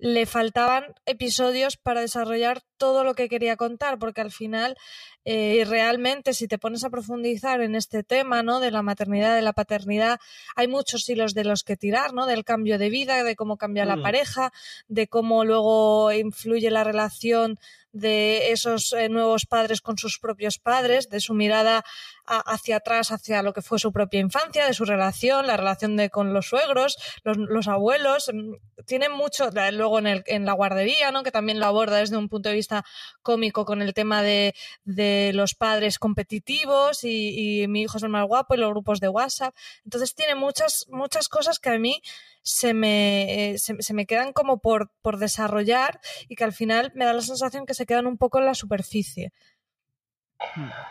le 0.05 0.27
faltaban 0.27 0.85
episodios 1.07 1.79
para 1.79 2.03
desarrollar 2.03 2.61
todo 2.77 3.05
lo 3.05 3.15
que 3.15 3.31
quería 3.31 3.57
contar, 3.57 3.99
porque 3.99 4.21
al 4.21 4.31
final 4.31 4.77
eh, 5.25 5.65
realmente 5.67 6.35
si 6.35 6.47
te 6.47 6.59
pones 6.59 6.85
a 6.85 6.91
profundizar 6.91 7.63
en 7.63 7.75
este 7.75 8.03
tema, 8.03 8.43
¿no? 8.43 8.61
De 8.61 8.71
la 8.71 8.83
maternidad, 8.83 9.35
de 9.35 9.41
la 9.41 9.55
paternidad, 9.55 10.21
hay 10.57 10.69
muchos 10.69 11.09
hilos 11.09 11.33
de 11.33 11.45
los 11.45 11.63
que 11.65 11.79
tirar, 11.79 12.13
¿no? 12.13 12.27
Del 12.27 12.45
cambio 12.45 12.77
de 12.79 12.91
vida, 12.91 13.25
de 13.25 13.35
cómo 13.35 13.57
cambia 13.57 13.87
la 13.87 13.97
Mm. 13.97 14.03
pareja, 14.03 14.53
de 14.89 15.09
cómo 15.09 15.45
luego 15.47 16.13
influye 16.13 16.71
la 16.71 16.85
relación 16.85 17.59
de 17.93 18.51
esos 18.51 18.93
eh, 18.93 19.09
nuevos 19.09 19.47
padres 19.47 19.81
con 19.81 19.97
sus 19.97 20.19
propios 20.19 20.59
padres, 20.59 21.09
de 21.09 21.21
su 21.21 21.33
mirada 21.33 21.85
a- 22.27 22.41
hacia 22.53 22.77
atrás, 22.79 23.13
hacia 23.13 23.41
lo 23.43 23.53
que 23.53 23.63
fue 23.63 23.79
su 23.79 23.93
propia 23.93 24.19
infancia, 24.21 24.67
de 24.67 24.75
su 24.75 24.85
relación, 24.85 25.47
la 25.47 25.57
relación 25.57 25.97
de, 25.97 26.11
con 26.11 26.35
los 26.35 26.47
suegros, 26.49 26.99
los, 27.23 27.37
los 27.39 27.69
abuelos. 27.69 28.31
mm, 28.35 28.55
Tiene 28.85 29.09
mucho, 29.09 29.49
la- 29.53 29.71
luego 29.95 29.99
en, 29.99 30.07
el, 30.07 30.25
en 30.27 30.45
la 30.47 30.53
guardería, 30.53 31.11
¿no? 31.11 31.23
que 31.23 31.31
también 31.31 31.61
lo 31.61 31.67
aborda 31.67 31.99
desde 31.99 32.17
un 32.17 32.29
punto 32.29 32.49
de 32.49 32.55
vista 32.55 32.85
cómico 33.23 33.65
con 33.65 33.83
el 33.83 33.95
tema 33.95 34.23
de, 34.23 34.55
de 34.85 35.33
los 35.35 35.55
padres 35.55 35.99
competitivos 35.99 37.05
y, 37.05 37.63
y 37.63 37.69
mi 37.69 37.83
hijo 37.83 37.97
es 37.99 38.03
el 38.03 38.09
más 38.09 38.27
guapo 38.27 38.55
y 38.55 38.59
los 38.59 38.71
grupos 38.71 39.01
de 39.01 39.09
WhatsApp. 39.09 39.55
Entonces 39.85 40.15
tiene 40.15 40.35
muchas, 40.35 40.87
muchas 40.91 41.29
cosas 41.29 41.59
que 41.59 41.71
a 41.71 41.79
mí 41.79 42.03
se 42.43 42.75
me, 42.75 43.53
eh, 43.53 43.59
se, 43.59 43.81
se 43.83 43.95
me 43.95 44.07
quedan 44.07 44.33
como 44.33 44.59
por, 44.59 44.91
por 45.03 45.19
desarrollar 45.19 46.01
y 46.29 46.37
que 46.37 46.45
al 46.45 46.53
final 46.53 46.93
me 46.95 47.05
da 47.05 47.13
la 47.13 47.23
sensación 47.23 47.67
que 47.67 47.75
se 47.75 47.87
quedan 47.87 48.07
un 48.07 48.19
poco 48.19 48.39
en 48.39 48.47
la 48.47 48.55
superficie. 48.55 49.33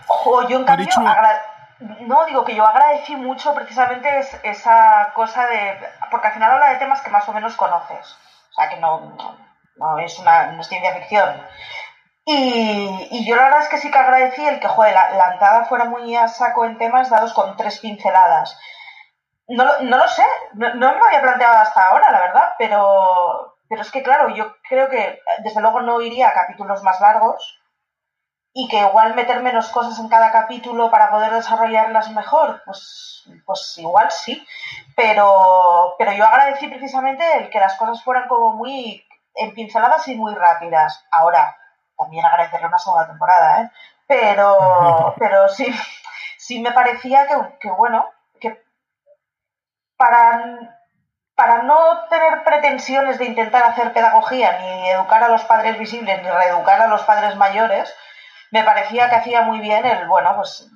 Ojo, 0.07 0.47
yo 0.49 0.57
en 0.59 0.65
cambio, 0.65 0.85
no 2.01 2.25
digo 2.25 2.43
que 2.45 2.55
yo 2.55 2.65
agradecí 2.65 3.15
mucho 3.15 3.53
precisamente 3.53 4.07
es- 4.19 4.35
esa 4.43 5.11
cosa 5.13 5.45
de, 5.47 5.77
porque 6.09 6.27
al 6.27 6.33
final 6.33 6.51
habla 6.51 6.71
de 6.73 6.79
temas 6.79 7.01
que 7.01 7.09
más 7.09 7.27
o 7.27 7.33
menos 7.33 7.55
conoces, 7.55 8.15
o 8.53 8.61
sea 8.61 8.69
que 8.69 8.77
no, 8.77 9.15
no, 9.77 9.97
es 9.99 10.19
una 10.19 10.51
no 10.51 10.61
es 10.61 10.67
ciencia 10.67 10.93
ficción. 10.93 11.41
Y, 12.25 13.07
y 13.11 13.25
yo 13.25 13.35
la 13.35 13.43
verdad 13.43 13.63
es 13.63 13.69
que 13.69 13.79
sí 13.79 13.91
que 13.91 13.97
agradecí 13.97 14.45
el 14.45 14.59
que, 14.59 14.67
joder, 14.67 14.93
la, 14.93 15.11
la 15.11 15.33
entrada 15.33 15.65
fuera 15.65 15.85
muy 15.85 16.15
a 16.15 16.27
saco 16.27 16.65
en 16.65 16.77
temas 16.77 17.09
dados 17.09 17.33
con 17.33 17.57
tres 17.57 17.79
pinceladas. 17.79 18.57
No, 19.47 19.65
no 19.81 19.97
lo 19.97 20.07
sé, 20.07 20.23
no, 20.53 20.73
no 20.75 20.93
me 20.93 20.99
lo 20.99 21.05
había 21.05 21.21
planteado 21.21 21.57
hasta 21.57 21.87
ahora, 21.87 22.11
la 22.11 22.19
verdad, 22.19 22.53
pero, 22.57 23.57
pero 23.67 23.81
es 23.81 23.91
que 23.91 24.03
claro, 24.03 24.29
yo 24.29 24.55
creo 24.69 24.89
que 24.89 25.19
desde 25.39 25.61
luego 25.61 25.81
no 25.81 25.99
iría 25.99 26.29
a 26.29 26.33
capítulos 26.33 26.81
más 26.83 27.01
largos, 27.01 27.59
y 28.53 28.67
que 28.67 28.79
igual 28.79 29.15
meter 29.15 29.41
menos 29.41 29.69
cosas 29.69 29.97
en 29.99 30.07
cada 30.07 30.31
capítulo 30.31 30.91
para 30.91 31.09
poder 31.09 31.31
desarrollarlas 31.31 32.11
mejor, 32.11 32.61
pues, 32.65 33.27
pues 33.45 33.77
igual 33.79 34.11
sí. 34.11 34.45
Pero, 34.95 35.95
pero 35.97 36.13
yo 36.13 36.25
agradecí 36.25 36.67
precisamente 36.67 37.23
el 37.37 37.49
que 37.49 37.59
las 37.59 37.75
cosas 37.77 38.03
fueran 38.03 38.27
como 38.27 38.51
muy 38.53 39.03
en 39.35 39.53
pinceladas 39.55 40.07
y 40.07 40.15
muy 40.15 40.35
rápidas. 40.35 41.03
Ahora, 41.11 41.57
también 41.97 42.25
agradecerle 42.25 42.67
una 42.67 42.77
segunda 42.77 43.07
temporada, 43.07 43.63
¿eh? 43.63 43.71
Pero, 44.05 45.15
pero 45.19 45.49
sí, 45.49 45.65
sí 46.37 46.59
me 46.59 46.71
parecía 46.71 47.27
que, 47.27 47.35
que 47.59 47.71
bueno, 47.71 48.07
que 48.39 48.63
para, 49.97 50.77
para 51.33 51.63
no 51.63 52.05
tener 52.07 52.43
pretensiones 52.43 53.17
de 53.17 53.25
intentar 53.25 53.63
hacer 53.63 53.93
pedagogía, 53.93 54.59
ni 54.59 54.89
educar 54.89 55.23
a 55.23 55.29
los 55.29 55.43
padres 55.45 55.79
visibles, 55.79 56.21
ni 56.21 56.29
reeducar 56.29 56.79
a 56.81 56.87
los 56.87 57.01
padres 57.01 57.35
mayores, 57.35 57.91
me 58.53 58.63
parecía 58.63 59.09
que 59.09 59.15
hacía 59.15 59.41
muy 59.41 59.59
bien 59.61 59.83
el, 59.83 60.07
bueno, 60.07 60.35
pues 60.35 60.69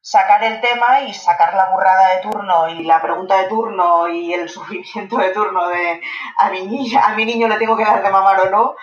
sacar 0.00 0.44
el 0.44 0.60
tema 0.60 1.00
y 1.00 1.12
sacar 1.12 1.52
la 1.54 1.72
burrada 1.72 2.14
de 2.14 2.22
turno 2.22 2.68
y 2.68 2.84
la 2.84 3.02
pregunta 3.02 3.36
de 3.36 3.48
turno 3.48 4.06
y 4.06 4.32
el 4.32 4.48
sufrimiento 4.56 5.16
de 5.16 5.30
turno 5.30 5.68
de 5.70 6.00
a 6.38 6.50
mi 6.50 6.64
niño, 6.64 7.00
a 7.02 7.16
mi 7.16 7.24
niño 7.24 7.48
le 7.48 7.58
tengo 7.58 7.76
que 7.76 7.84
dar 7.84 8.00
de 8.00 8.10
mamar 8.10 8.46
o 8.46 8.50
no, 8.50 8.74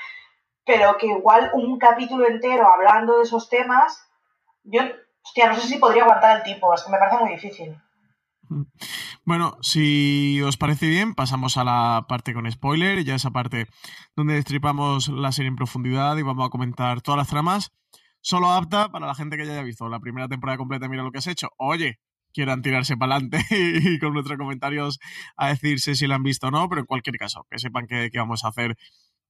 pero 0.65 0.97
que 0.97 1.07
igual 1.07 1.51
un 1.53 1.79
capítulo 1.79 2.27
entero 2.27 2.67
hablando 2.67 3.15
de 3.15 3.23
esos 3.23 3.47
temas, 3.47 4.05
yo, 4.63 4.81
hostia, 5.23 5.47
no 5.47 5.55
sé 5.55 5.67
si 5.69 5.77
podría 5.77 6.03
aguantar 6.03 6.35
el 6.35 6.43
tipo, 6.43 6.73
es 6.73 6.83
que 6.83 6.91
me 6.91 6.97
parece 6.97 7.17
muy 7.17 7.29
difícil. 7.29 7.77
Bueno, 9.23 9.57
si 9.61 10.41
os 10.41 10.57
parece 10.57 10.87
bien, 10.87 11.15
pasamos 11.15 11.55
a 11.55 11.63
la 11.63 12.07
parte 12.09 12.33
con 12.33 12.51
spoiler, 12.51 13.05
ya 13.05 13.15
esa 13.15 13.31
parte 13.31 13.67
donde 14.17 14.33
destripamos 14.33 15.07
la 15.07 15.31
serie 15.31 15.47
en 15.47 15.55
profundidad 15.55 16.17
y 16.17 16.23
vamos 16.23 16.45
a 16.45 16.49
comentar 16.49 16.99
todas 16.99 17.17
las 17.17 17.29
tramas. 17.29 17.71
Solo 18.21 18.51
apta 18.51 18.89
para 18.89 19.07
la 19.07 19.15
gente 19.15 19.37
que 19.37 19.45
ya 19.45 19.53
haya 19.53 19.63
visto 19.63 19.89
la 19.89 19.99
primera 19.99 20.27
temporada 20.27 20.57
completa, 20.57 20.87
mira 20.87 21.03
lo 21.03 21.11
que 21.11 21.17
has 21.17 21.27
hecho. 21.27 21.49
Oye, 21.57 21.99
quieran 22.33 22.61
tirarse 22.61 22.97
para 22.97 23.15
adelante 23.15 23.45
y 23.51 23.99
con 23.99 24.13
nuestros 24.13 24.37
comentarios 24.37 24.99
a 25.35 25.49
decirse 25.49 25.95
si 25.95 26.07
la 26.07 26.15
han 26.15 26.23
visto 26.23 26.47
o 26.47 26.51
no, 26.51 26.69
pero 26.69 26.81
en 26.81 26.87
cualquier 26.87 27.17
caso, 27.17 27.45
que 27.49 27.59
sepan 27.59 27.87
que, 27.87 28.09
que 28.11 28.19
vamos 28.19 28.45
a 28.45 28.49
hacer 28.49 28.77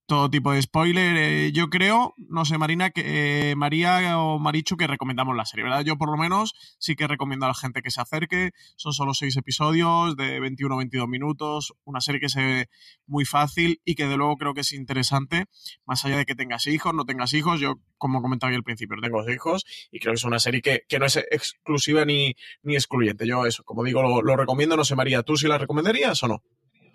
todo 0.06 0.30
tipo 0.30 0.52
de 0.52 0.62
spoiler. 0.62 1.16
Eh, 1.18 1.52
yo 1.54 1.70
creo, 1.70 2.14
no 2.18 2.46
sé, 2.46 2.58
Marina, 2.58 2.90
que 2.90 3.52
eh, 3.52 3.56
María 3.56 4.20
o 4.20 4.40
Marichu, 4.40 4.78
que 4.78 4.88
recomendamos 4.88 5.36
la 5.36 5.46
serie, 5.46 5.64
¿verdad? 5.64 5.84
Yo 5.84 5.98
por 5.98 6.10
lo 6.10 6.18
menos 6.18 6.54
sí 6.80 6.96
que 6.96 7.08
recomiendo 7.08 7.46
a 7.46 7.50
la 7.50 7.56
gente 7.56 7.82
que 7.82 7.92
se 7.92 8.02
acerque. 8.02 8.52
Son 8.76 8.94
solo 8.94 9.14
seis 9.14 9.38
episodios 9.38 10.18
de 10.18 10.40
21 10.40 10.76
o 10.76 10.78
22 10.80 11.08
minutos. 11.08 11.74
Una 11.84 12.02
serie 12.02 12.20
que 12.20 12.30
se 12.30 12.42
ve 12.42 12.70
muy 13.06 13.26
fácil 13.26 13.82
y 13.86 13.96
que 13.96 14.08
de 14.08 14.18
luego 14.18 14.38
creo 14.38 14.54
que 14.54 14.62
es 14.62 14.74
interesante, 14.74 15.46
más 15.86 16.04
allá 16.06 16.18
de 16.18 16.26
que 16.26 16.36
tengas 16.36 16.68
hijos, 16.68 16.94
no 16.94 17.06
tengas 17.06 17.34
hijos. 17.34 17.60
Yo, 17.60 17.76
como 17.98 18.22
comentaba 18.22 18.54
al 18.54 18.64
principio, 18.64 18.98
tengo 19.02 19.30
hijos 19.30 19.64
y 19.92 20.00
creo 20.00 20.14
que 20.14 20.18
es 20.18 20.24
una 20.24 20.40
serie 20.40 20.62
que, 20.62 20.82
que 20.88 21.00
no 21.00 21.06
es 21.06 21.18
exclusiva 21.18 22.06
ni, 22.06 22.36
ni 22.64 22.76
excluyente. 22.76 23.26
Yo 23.28 23.46
eso, 23.46 23.64
como 23.64 23.84
digo, 23.84 24.02
lo, 24.02 24.22
lo 24.22 24.36
recomiendo. 24.36 24.76
No 24.76 24.84
sé, 24.84 24.96
María, 24.96 25.24
¿tú 25.24 25.38
sí 25.38 25.48
la 25.48 25.58
recomendarías 25.58 26.22
o 26.24 26.28
no? 26.28 26.44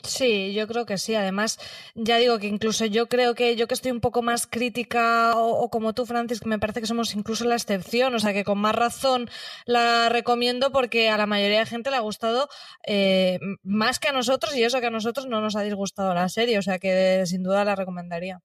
Sí, 0.06 0.54
yo 0.54 0.66
creo 0.66 0.86
que 0.86 0.98
sí. 0.98 1.14
Además, 1.14 1.58
ya 1.94 2.16
digo 2.16 2.38
que 2.38 2.46
incluso 2.46 2.84
yo 2.84 3.08
creo 3.08 3.34
que 3.34 3.56
yo 3.56 3.66
que 3.66 3.74
estoy 3.74 3.90
un 3.90 4.00
poco 4.00 4.22
más 4.22 4.46
crítica 4.46 5.32
o, 5.36 5.62
o, 5.62 5.70
como 5.70 5.92
tú, 5.92 6.06
Francis, 6.06 6.40
que 6.40 6.48
me 6.48 6.58
parece 6.58 6.80
que 6.80 6.86
somos 6.86 7.14
incluso 7.14 7.44
la 7.44 7.54
excepción, 7.54 8.14
o 8.14 8.18
sea 8.18 8.32
que 8.32 8.44
con 8.44 8.58
más 8.58 8.74
razón 8.74 9.28
la 9.64 10.08
recomiendo 10.08 10.70
porque 10.72 11.10
a 11.10 11.16
la 11.16 11.26
mayoría 11.26 11.60
de 11.60 11.66
gente 11.66 11.90
le 11.90 11.96
ha 11.96 12.00
gustado 12.00 12.48
eh, 12.86 13.38
más 13.62 13.98
que 13.98 14.08
a 14.08 14.12
nosotros 14.12 14.56
y 14.56 14.64
eso 14.64 14.80
que 14.80 14.86
a 14.86 14.90
nosotros 14.90 15.26
no 15.26 15.40
nos 15.40 15.56
ha 15.56 15.62
disgustado 15.62 16.14
la 16.14 16.28
serie, 16.28 16.58
o 16.58 16.62
sea 16.62 16.78
que 16.78 17.24
sin 17.26 17.42
duda 17.42 17.64
la 17.64 17.74
recomendaría. 17.74 18.40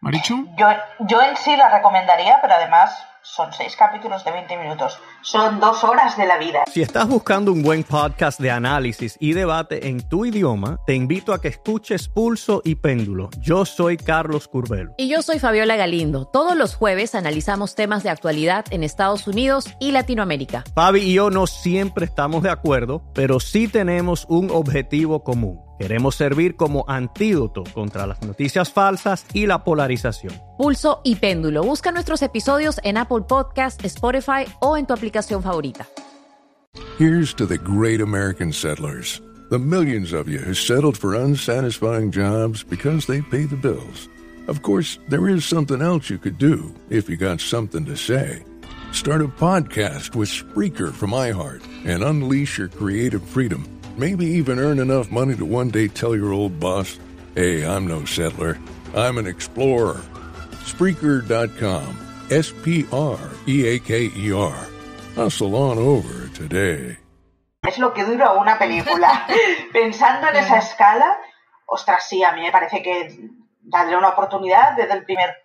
Marichu. 0.00 0.46
Yo, 0.56 0.66
yo 1.00 1.22
en 1.22 1.36
sí 1.36 1.56
la 1.56 1.68
recomendaría, 1.70 2.38
pero 2.42 2.54
además 2.54 2.92
son 3.22 3.52
seis 3.52 3.76
capítulos 3.76 4.24
de 4.24 4.32
20 4.32 4.56
minutos. 4.58 4.98
Son 5.22 5.60
dos 5.60 5.84
horas 5.84 6.16
de 6.16 6.26
la 6.26 6.38
vida. 6.38 6.64
Si 6.72 6.82
estás 6.82 7.06
buscando 7.08 7.52
un 7.52 7.62
buen 7.62 7.84
podcast 7.84 8.40
de 8.40 8.50
análisis 8.50 9.16
y 9.20 9.32
debate 9.32 9.88
en 9.88 10.08
tu 10.08 10.24
idioma, 10.24 10.78
te 10.86 10.94
invito 10.94 11.32
a 11.32 11.40
que 11.40 11.48
escuches 11.48 12.08
Pulso 12.08 12.62
y 12.64 12.76
Péndulo. 12.76 13.30
Yo 13.38 13.64
soy 13.64 13.96
Carlos 13.96 14.48
Curbelo. 14.48 14.94
Y 14.96 15.08
yo 15.08 15.22
soy 15.22 15.38
Fabiola 15.38 15.76
Galindo. 15.76 16.26
Todos 16.26 16.56
los 16.56 16.74
jueves 16.74 17.14
analizamos 17.14 17.74
temas 17.74 18.02
de 18.02 18.10
actualidad 18.10 18.64
en 18.70 18.82
Estados 18.82 19.26
Unidos 19.26 19.66
y 19.78 19.92
Latinoamérica. 19.92 20.64
Fabi 20.74 21.00
y 21.00 21.14
yo 21.14 21.30
no 21.30 21.46
siempre 21.46 22.06
estamos 22.06 22.42
de 22.42 22.50
acuerdo, 22.50 23.02
pero 23.14 23.40
sí 23.40 23.68
tenemos 23.68 24.26
un 24.28 24.50
objetivo 24.50 25.22
común. 25.22 25.69
Queremos 25.80 26.14
servir 26.14 26.56
como 26.56 26.84
antídoto 26.88 27.64
contra 27.72 28.06
las 28.06 28.20
noticias 28.20 28.70
falsas 28.70 29.24
y 29.32 29.46
la 29.46 29.64
polarización. 29.64 30.34
Pulso 30.58 31.00
y 31.04 31.14
péndulo. 31.14 31.62
Busca 31.62 31.90
nuestros 31.90 32.20
episodios 32.20 32.78
en 32.84 32.98
Apple 32.98 33.22
Podcast, 33.26 33.82
Spotify 33.86 34.44
o 34.60 34.76
en 34.76 34.86
tu 34.86 34.92
aplicación 34.92 35.42
favorita. 35.42 35.88
Here's 36.98 37.34
to 37.34 37.46
the 37.46 37.56
great 37.56 38.02
American 38.02 38.52
settlers, 38.52 39.22
the 39.48 39.58
millions 39.58 40.12
of 40.12 40.28
you 40.28 40.40
who 40.40 40.52
settled 40.52 40.98
for 40.98 41.14
unsatisfying 41.14 42.12
jobs 42.12 42.62
because 42.62 43.06
they 43.06 43.22
pay 43.22 43.46
the 43.46 43.56
bills. 43.56 44.10
Of 44.48 44.60
course, 44.60 44.98
there 45.08 45.30
is 45.30 45.46
something 45.46 45.80
else 45.80 46.10
you 46.10 46.18
could 46.18 46.36
do 46.36 46.74
if 46.90 47.08
you 47.08 47.16
got 47.16 47.40
something 47.40 47.86
to 47.86 47.96
say. 47.96 48.44
Start 48.92 49.22
a 49.22 49.28
podcast 49.28 50.14
with 50.14 50.28
Spreaker 50.28 50.92
from 50.92 51.12
iHeart 51.12 51.62
and 51.86 52.04
unleash 52.04 52.58
your 52.58 52.68
creative 52.68 53.22
freedom. 53.22 53.79
Maybe 54.00 54.24
even 54.40 54.58
earn 54.58 54.78
enough 54.78 55.10
money 55.10 55.36
to 55.36 55.44
one 55.44 55.68
day 55.68 55.86
tell 55.86 56.16
your 56.16 56.32
old 56.32 56.58
boss, 56.58 56.98
hey, 57.34 57.66
I'm 57.66 57.86
no 57.86 58.06
settler, 58.06 58.56
I'm 58.96 59.18
an 59.18 59.26
explorer. 59.26 60.00
Spreaker.com. 60.64 61.98
S 62.30 62.50
P 62.64 62.86
R 62.90 63.18
E 63.46 63.66
A 63.66 63.78
K 63.78 64.10
E 64.16 64.32
R. 64.32 64.56
Hustle 65.16 65.54
on 65.54 65.76
over 65.76 66.28
today. 66.28 66.96
Es 67.62 67.76
lo 67.76 67.92
que 67.92 68.06
dura 68.06 68.32
una 68.32 68.58
película. 68.58 69.26
Pensando 69.74 70.28
en 70.28 70.36
esa 70.36 70.56
escala, 70.56 71.18
ostras, 71.66 72.08
sí, 72.08 72.24
a 72.24 72.32
mí 72.32 72.40
me 72.40 72.52
parece 72.52 72.82
que 72.82 73.28
darle 73.60 73.98
una 73.98 74.08
oportunidad 74.08 74.76
desde 74.76 74.94
el 74.94 75.04
primer 75.04 75.36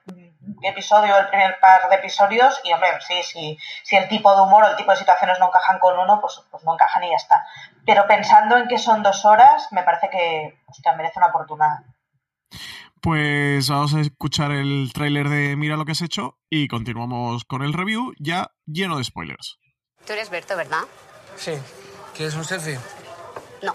episodio, 0.62 1.18
el 1.18 1.28
primer 1.28 1.60
par 1.60 1.90
de 1.90 1.96
episodios, 1.96 2.60
y 2.64 2.74
hombre, 2.74 2.90
sí, 3.02 3.22
sí, 3.24 3.58
si 3.84 3.96
el 3.96 4.08
tipo 4.08 4.36
de 4.36 4.42
humor 4.42 4.64
o 4.64 4.68
el 4.70 4.76
tipo 4.76 4.92
de 4.92 4.98
situaciones 4.98 5.40
no 5.40 5.48
encajan 5.48 5.80
con 5.80 5.98
uno, 5.98 6.20
pues, 6.22 6.42
pues 6.52 6.64
no 6.64 6.74
encajan 6.74 7.04
y 7.04 7.10
ya 7.10 7.16
está. 7.16 7.46
Pero 7.86 8.08
pensando 8.08 8.58
en 8.58 8.68
que 8.68 8.78
son 8.78 9.04
dos 9.04 9.26
horas, 9.26 9.68
me 9.72 9.84
parece 9.84 10.10
que 10.10 10.60
hostia, 10.68 10.94
merece 10.94 11.20
una 11.20 11.28
oportunidad. 11.28 11.80
Pues 13.02 13.70
vamos 13.70 13.94
a 13.94 14.00
escuchar 14.00 14.52
el 14.52 14.92
tráiler 14.94 15.30
de 15.30 15.56
Mira 15.56 15.78
lo 15.78 15.86
que 15.86 15.92
has 15.92 16.02
hecho 16.02 16.40
y 16.50 16.68
continuamos 16.68 17.46
con 17.46 17.62
el 17.62 17.74
review 17.74 18.14
ya 18.20 18.52
lleno 18.66 18.98
de 18.98 19.04
spoilers. 19.04 19.60
Tú 20.08 20.14
eres 20.14 20.30
Berto, 20.30 20.58
¿verdad? 20.58 20.82
Sí. 21.36 21.54
¿Quieres 22.16 22.36
un 22.36 22.46
selfie? 22.46 22.80
No. 23.62 23.74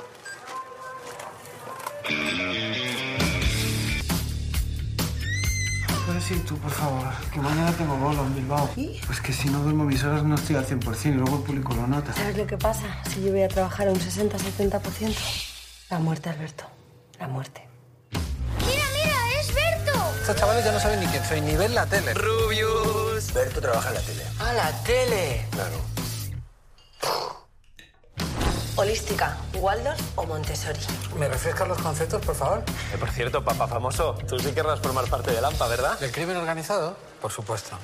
Sí, 6.20 6.38
tú, 6.46 6.56
por 6.58 6.70
favor. 6.70 7.08
Que 7.32 7.40
mañana 7.40 7.72
tengo 7.72 7.96
bolo 7.96 8.22
en 8.22 8.34
Bilbao. 8.36 8.70
¿Y? 8.76 9.00
Pues 9.06 9.20
que 9.20 9.32
si 9.32 9.48
no 9.48 9.60
duermo 9.60 9.84
mis 9.84 10.04
horas 10.04 10.22
no 10.22 10.36
estoy 10.36 10.54
al 10.56 10.66
100% 10.66 11.06
y 11.06 11.12
luego 11.12 11.38
el 11.38 11.42
público 11.42 11.74
lo 11.74 11.86
nota. 11.88 12.12
¿Sabes 12.12 12.36
lo 12.36 12.46
que 12.46 12.56
pasa? 12.56 12.84
Si 13.08 13.22
yo 13.22 13.32
voy 13.32 13.42
a 13.42 13.48
trabajar 13.48 13.88
a 13.88 13.90
un 13.90 13.98
60-70%. 13.98 15.14
La 15.90 15.98
muerte, 15.98 16.28
Alberto. 16.28 16.64
La 17.18 17.26
muerte. 17.26 17.66
¡Mira, 18.12 18.84
mira! 18.94 19.40
¡Es 19.40 19.52
Berto! 19.52 19.98
Estos 20.20 20.36
chavales 20.36 20.64
ya 20.64 20.72
no 20.72 20.78
saben 20.78 21.00
ni 21.00 21.06
quién 21.06 21.24
soy, 21.24 21.40
ni 21.40 21.56
ven 21.56 21.74
la 21.74 21.86
tele. 21.86 22.14
Rubius. 22.14 23.32
Berto 23.32 23.60
trabaja 23.60 23.88
en 23.88 23.94
la 23.94 24.00
tele. 24.00 24.22
¡Ah, 24.38 24.52
la 24.52 24.70
tele! 24.84 25.46
Claro. 25.50 25.80
Holística, 28.80 29.36
Waldorf 29.58 30.00
o 30.16 30.24
Montessori. 30.24 30.80
¿Me 31.18 31.28
refrescas 31.28 31.68
los 31.68 31.76
conceptos, 31.82 32.24
por 32.24 32.34
favor? 32.34 32.62
Eh, 32.94 32.96
por 32.96 33.10
cierto, 33.10 33.44
papá 33.44 33.68
famoso, 33.68 34.14
tú 34.26 34.38
sí 34.38 34.52
querrás 34.52 34.80
formar 34.80 35.04
parte 35.04 35.32
de 35.32 35.40
Lampa, 35.42 35.68
¿verdad? 35.68 35.98
¿Del 35.98 36.10
crimen 36.10 36.38
organizado? 36.38 36.96
Por 37.20 37.30
supuesto. 37.30 37.76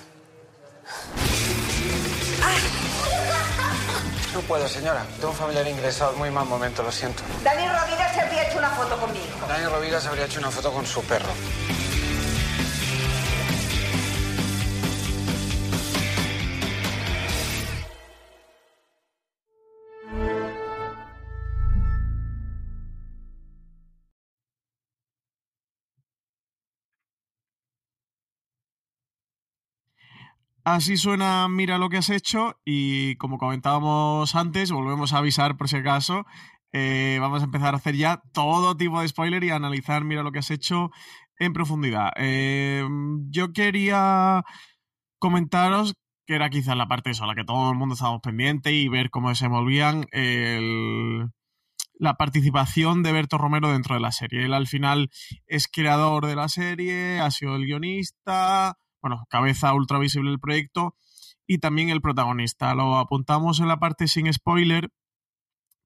No 4.32 4.40
puedo, 4.40 4.66
señora. 4.68 5.04
Tengo 5.16 5.28
un 5.32 5.36
familiar 5.36 5.68
ingresado. 5.68 6.14
Muy 6.14 6.30
mal 6.30 6.46
momento, 6.46 6.82
lo 6.82 6.90
siento. 6.90 7.22
Dani 7.44 7.68
Rovira 7.68 8.14
se 8.14 8.20
habría 8.22 8.48
hecho 8.48 8.58
una 8.58 8.70
foto 8.70 8.96
con 8.96 9.12
mi 9.12 9.18
hijo. 9.18 9.46
Dani 9.46 9.66
Rovira 9.66 10.00
se 10.00 10.08
habría 10.08 10.24
hecho 10.24 10.40
una 10.40 10.50
foto 10.50 10.72
con 10.72 10.86
su 10.86 11.02
perro. 11.02 11.28
Así 30.66 30.96
suena 30.96 31.46
Mira 31.46 31.78
lo 31.78 31.88
que 31.88 31.98
has 31.98 32.10
hecho 32.10 32.56
y 32.64 33.14
como 33.18 33.38
comentábamos 33.38 34.34
antes, 34.34 34.72
volvemos 34.72 35.12
a 35.12 35.18
avisar 35.18 35.56
por 35.56 35.68
si 35.68 35.76
acaso, 35.76 36.26
eh, 36.72 37.18
vamos 37.20 37.42
a 37.42 37.44
empezar 37.44 37.74
a 37.74 37.76
hacer 37.76 37.94
ya 37.94 38.20
todo 38.32 38.76
tipo 38.76 39.00
de 39.00 39.06
spoiler 39.06 39.44
y 39.44 39.50
a 39.50 39.54
analizar 39.54 40.02
Mira 40.02 40.24
lo 40.24 40.32
que 40.32 40.40
has 40.40 40.50
hecho 40.50 40.90
en 41.38 41.52
profundidad. 41.52 42.10
Eh, 42.16 42.84
yo 43.30 43.52
quería 43.52 44.42
comentaros 45.20 45.94
que 46.26 46.34
era 46.34 46.50
quizás 46.50 46.76
la 46.76 46.88
parte 46.88 47.10
esa, 47.10 47.26
la 47.26 47.36
que 47.36 47.44
todo 47.44 47.70
el 47.70 47.78
mundo 47.78 47.94
estábamos 47.94 48.20
pendiente 48.20 48.72
y 48.72 48.88
ver 48.88 49.10
cómo 49.10 49.32
se 49.36 49.44
envolvían 49.44 50.06
el, 50.10 51.28
la 51.94 52.14
participación 52.14 53.04
de 53.04 53.12
Berto 53.12 53.38
Romero 53.38 53.70
dentro 53.70 53.94
de 53.94 54.00
la 54.00 54.10
serie. 54.10 54.44
Él 54.44 54.52
al 54.52 54.66
final 54.66 55.10
es 55.46 55.68
creador 55.68 56.26
de 56.26 56.34
la 56.34 56.48
serie, 56.48 57.20
ha 57.20 57.30
sido 57.30 57.54
el 57.54 57.66
guionista, 57.66 58.76
bueno, 59.06 59.24
cabeza 59.30 59.72
ultra 59.72 60.00
visible 60.00 60.30
del 60.30 60.40
proyecto 60.40 60.96
y 61.46 61.58
también 61.58 61.90
el 61.90 62.00
protagonista. 62.00 62.74
Lo 62.74 62.98
apuntamos 62.98 63.60
en 63.60 63.68
la 63.68 63.78
parte 63.78 64.08
sin 64.08 64.32
spoiler 64.32 64.90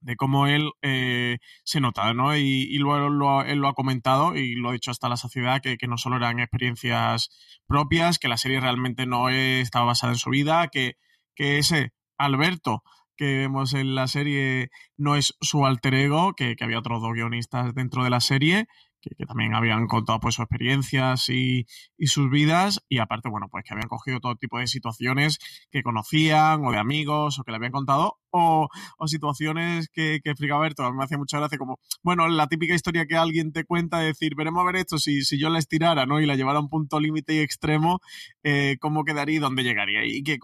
de 0.00 0.16
cómo 0.16 0.46
él 0.46 0.70
eh, 0.80 1.36
se 1.62 1.80
nota, 1.80 2.14
¿no? 2.14 2.34
Y, 2.34 2.40
y 2.40 2.78
luego 2.78 3.10
lo, 3.10 3.42
él 3.42 3.58
lo 3.58 3.68
ha 3.68 3.74
comentado 3.74 4.34
y 4.34 4.54
lo 4.54 4.70
ha 4.70 4.72
dicho 4.72 4.90
hasta 4.90 5.10
la 5.10 5.18
saciedad, 5.18 5.60
que, 5.60 5.76
no 5.86 5.98
solo 5.98 6.16
eran 6.16 6.40
experiencias 6.40 7.28
propias, 7.66 8.18
que 8.18 8.28
la 8.28 8.38
serie 8.38 8.60
realmente 8.60 9.04
no 9.04 9.28
estaba 9.28 9.84
basada 9.84 10.14
en 10.14 10.18
su 10.18 10.30
vida, 10.30 10.68
que, 10.68 10.94
que 11.34 11.58
ese 11.58 11.92
Alberto 12.16 12.82
que 13.18 13.36
vemos 13.36 13.74
en 13.74 13.94
la 13.94 14.06
serie 14.06 14.70
no 14.96 15.14
es 15.14 15.36
su 15.42 15.66
alter 15.66 15.92
ego, 15.92 16.32
que, 16.32 16.56
que 16.56 16.64
había 16.64 16.78
otros 16.78 17.02
dos 17.02 17.12
guionistas 17.12 17.74
dentro 17.74 18.02
de 18.02 18.08
la 18.08 18.20
serie, 18.20 18.66
que, 19.00 19.26
también 19.26 19.54
habían 19.54 19.86
contado 19.86 20.20
pues 20.20 20.34
sus 20.34 20.44
experiencias 20.44 21.28
y, 21.28 21.66
y, 21.96 22.06
sus 22.06 22.30
vidas 22.30 22.80
y 22.88 22.98
aparte, 22.98 23.28
bueno, 23.28 23.48
pues 23.50 23.64
que 23.64 23.74
habían 23.74 23.88
cogido 23.88 24.20
todo 24.20 24.36
tipo 24.36 24.58
de 24.58 24.66
situaciones 24.66 25.38
que 25.70 25.82
conocían 25.82 26.64
o 26.64 26.72
de 26.72 26.78
amigos 26.78 27.38
o 27.38 27.44
que 27.44 27.50
le 27.50 27.56
habían 27.56 27.72
contado 27.72 28.18
o, 28.30 28.68
o 28.98 29.08
situaciones 29.08 29.88
que, 29.92 30.20
que 30.22 30.30
explicaba 30.30 30.62
Berto. 30.62 30.92
Me 30.92 31.04
hacía 31.04 31.18
mucha 31.18 31.38
gracia 31.38 31.58
como, 31.58 31.78
bueno, 32.02 32.28
la 32.28 32.46
típica 32.46 32.74
historia 32.74 33.06
que 33.06 33.16
alguien 33.16 33.52
te 33.52 33.64
cuenta 33.64 33.98
de 33.98 34.06
decir, 34.06 34.34
veremos 34.36 34.62
a 34.62 34.66
ver 34.66 34.76
esto, 34.76 34.98
si, 34.98 35.22
si 35.22 35.38
yo 35.38 35.50
la 35.50 35.58
estirara, 35.58 36.06
¿no? 36.06 36.20
Y 36.20 36.26
la 36.26 36.36
llevara 36.36 36.58
a 36.58 36.62
un 36.62 36.68
punto 36.68 37.00
límite 37.00 37.34
y 37.34 37.38
extremo, 37.38 38.00
eh, 38.42 38.76
¿cómo 38.80 39.04
quedaría 39.04 39.36
y 39.36 39.38
dónde 39.38 39.62
llegaría? 39.62 40.04
Y 40.04 40.22
que 40.22 40.38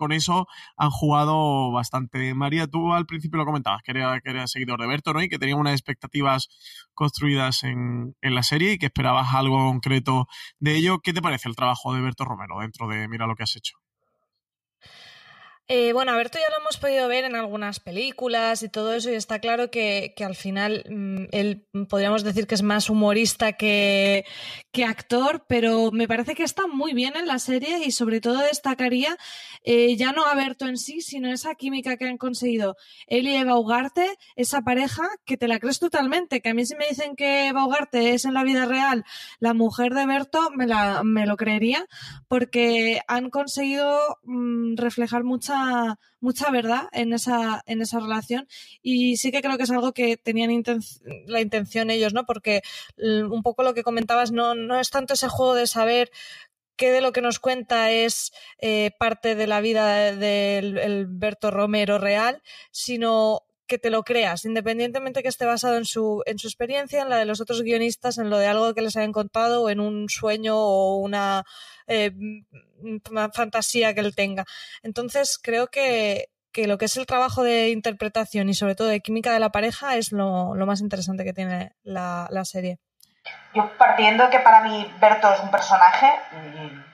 con, 0.00 0.12
eso 0.12 0.48
han 0.76 0.90
jugado 0.90 1.70
bastante. 1.70 2.34
María, 2.34 2.66
tú 2.66 2.92
al 2.92 3.06
principio 3.06 3.38
lo 3.38 3.44
comentabas, 3.44 3.82
que 3.84 3.92
eras 3.92 4.20
que 4.22 4.30
era 4.30 4.46
seguidor 4.46 4.80
de 4.80 4.88
Berto, 4.88 5.12
¿no? 5.12 5.22
Y 5.22 5.28
que 5.28 5.38
tenía 5.38 5.56
unas 5.56 5.74
expectativas 5.74 6.48
construidas 6.94 7.62
en, 7.64 8.16
en, 8.22 8.34
la 8.34 8.42
serie 8.42 8.72
y 8.72 8.78
que 8.78 8.86
esperabas 8.86 9.34
algo 9.34 9.58
concreto 9.58 10.26
de 10.58 10.76
ello. 10.76 11.00
¿Qué 11.00 11.12
te 11.12 11.22
parece 11.22 11.48
el 11.48 11.56
trabajo 11.56 11.94
de 11.94 12.00
Berto 12.00 12.24
Romero 12.24 12.60
dentro 12.60 12.88
de 12.88 13.08
Mira 13.08 13.26
lo 13.26 13.36
que 13.36 13.44
has 13.44 13.56
hecho? 13.56 13.76
Eh, 15.72 15.92
bueno, 15.92 16.10
a 16.10 16.16
Berto 16.16 16.36
ya 16.36 16.50
lo 16.50 16.60
hemos 16.60 16.78
podido 16.78 17.06
ver 17.06 17.22
en 17.24 17.36
algunas 17.36 17.78
películas 17.78 18.64
y 18.64 18.68
todo 18.68 18.92
eso, 18.92 19.08
y 19.08 19.14
está 19.14 19.38
claro 19.38 19.70
que, 19.70 20.12
al 20.18 20.34
final 20.34 20.84
mmm, 20.90 21.26
él 21.30 21.68
podríamos 21.88 22.24
decir 22.24 22.48
que 22.48 22.56
es 22.56 22.62
más 22.64 22.90
humorista 22.90 23.52
que, 23.52 24.24
actor, 24.84 25.44
pero 25.48 25.92
me 25.92 26.08
parece 26.08 26.34
que 26.34 26.42
está 26.42 26.66
muy 26.66 26.92
bien 26.92 27.14
en 27.14 27.28
la 27.28 27.38
serie 27.38 27.84
y 27.84 27.92
sobre 27.92 28.20
todo 28.20 28.38
destacaría 28.38 29.16
eh, 29.62 29.94
ya 29.96 30.10
no 30.10 30.24
a 30.24 30.34
Berto 30.34 30.66
en 30.66 30.76
sí, 30.76 31.02
sino 31.02 31.30
esa 31.30 31.54
química 31.54 31.96
que 31.96 32.06
han 32.06 32.18
conseguido 32.18 32.76
él 33.06 33.28
y 33.28 33.36
Eva 33.36 33.56
Ugarte, 33.56 34.18
esa 34.34 34.62
pareja 34.62 35.04
que 35.24 35.36
te 35.36 35.46
la 35.46 35.60
crees 35.60 35.78
totalmente, 35.78 36.40
que 36.40 36.48
a 36.48 36.54
mí 36.54 36.66
si 36.66 36.74
me 36.74 36.88
dicen 36.88 37.14
que 37.14 37.46
Eva 37.48 37.64
Ugarte 37.64 38.14
es 38.14 38.24
en 38.24 38.34
la 38.34 38.42
vida 38.42 38.64
real 38.64 39.04
la 39.38 39.54
mujer 39.54 39.94
de 39.94 40.06
Berto, 40.06 40.50
me, 40.50 40.66
la, 40.66 41.02
me 41.04 41.26
lo 41.26 41.36
creería, 41.36 41.86
porque 42.26 43.02
han 43.06 43.30
conseguido 43.30 44.18
mmm, 44.24 44.76
reflejar 44.76 45.22
mucha 45.22 45.59
mucha 46.20 46.50
verdad 46.50 46.88
en 46.92 47.12
esa, 47.12 47.62
en 47.66 47.82
esa 47.82 48.00
relación 48.00 48.46
y 48.82 49.16
sí 49.16 49.32
que 49.32 49.42
creo 49.42 49.56
que 49.56 49.64
es 49.64 49.70
algo 49.70 49.92
que 49.92 50.16
tenían 50.16 50.62
la 51.26 51.40
intención 51.40 51.90
ellos, 51.90 52.12
¿no? 52.14 52.26
Porque 52.26 52.62
un 52.98 53.42
poco 53.42 53.62
lo 53.62 53.74
que 53.74 53.82
comentabas 53.82 54.32
no, 54.32 54.54
no 54.54 54.78
es 54.78 54.90
tanto 54.90 55.14
ese 55.14 55.28
juego 55.28 55.54
de 55.54 55.66
saber 55.66 56.10
qué 56.76 56.90
de 56.90 57.02
lo 57.02 57.12
que 57.12 57.20
nos 57.20 57.38
cuenta 57.38 57.90
es 57.90 58.32
eh, 58.58 58.90
parte 58.98 59.34
de 59.34 59.46
la 59.46 59.60
vida 59.60 60.16
del 60.16 60.74
de 60.74 61.06
Berto 61.08 61.50
Romero 61.50 61.98
real, 61.98 62.42
sino 62.70 63.42
que 63.70 63.78
te 63.78 63.90
lo 63.90 64.02
creas, 64.02 64.44
independientemente 64.44 65.22
que 65.22 65.28
esté 65.28 65.46
basado 65.46 65.76
en 65.76 65.84
su, 65.84 66.22
en 66.26 66.38
su 66.38 66.48
experiencia, 66.48 67.02
en 67.02 67.08
la 67.08 67.18
de 67.18 67.24
los 67.24 67.40
otros 67.40 67.62
guionistas, 67.62 68.18
en 68.18 68.28
lo 68.28 68.36
de 68.38 68.48
algo 68.48 68.74
que 68.74 68.82
les 68.82 68.96
hayan 68.96 69.12
contado, 69.12 69.62
o 69.62 69.70
en 69.70 69.78
un 69.78 70.08
sueño 70.08 70.56
o 70.56 70.96
una, 70.96 71.44
eh, 71.86 72.10
fantasía 73.32 73.94
que 73.94 74.00
él 74.00 74.14
tenga. 74.14 74.44
Entonces, 74.82 75.38
creo 75.42 75.68
que, 75.68 76.28
que, 76.52 76.66
lo 76.66 76.78
que 76.78 76.86
es 76.86 76.96
el 76.96 77.06
trabajo 77.06 77.42
de 77.42 77.70
interpretación 77.70 78.48
y 78.48 78.54
sobre 78.54 78.74
todo 78.74 78.88
de 78.88 79.00
química 79.00 79.32
de 79.32 79.40
la 79.40 79.50
pareja 79.50 79.96
es 79.96 80.12
lo, 80.12 80.54
lo 80.54 80.66
más 80.66 80.80
interesante 80.80 81.24
que 81.24 81.32
tiene 81.32 81.72
la, 81.82 82.26
la, 82.30 82.44
serie. 82.44 82.78
Yo 83.54 83.70
partiendo 83.76 84.30
que 84.30 84.40
para 84.40 84.62
mí 84.62 84.92
Berto 85.00 85.32
es 85.32 85.40
un 85.40 85.50
personaje, 85.50 86.10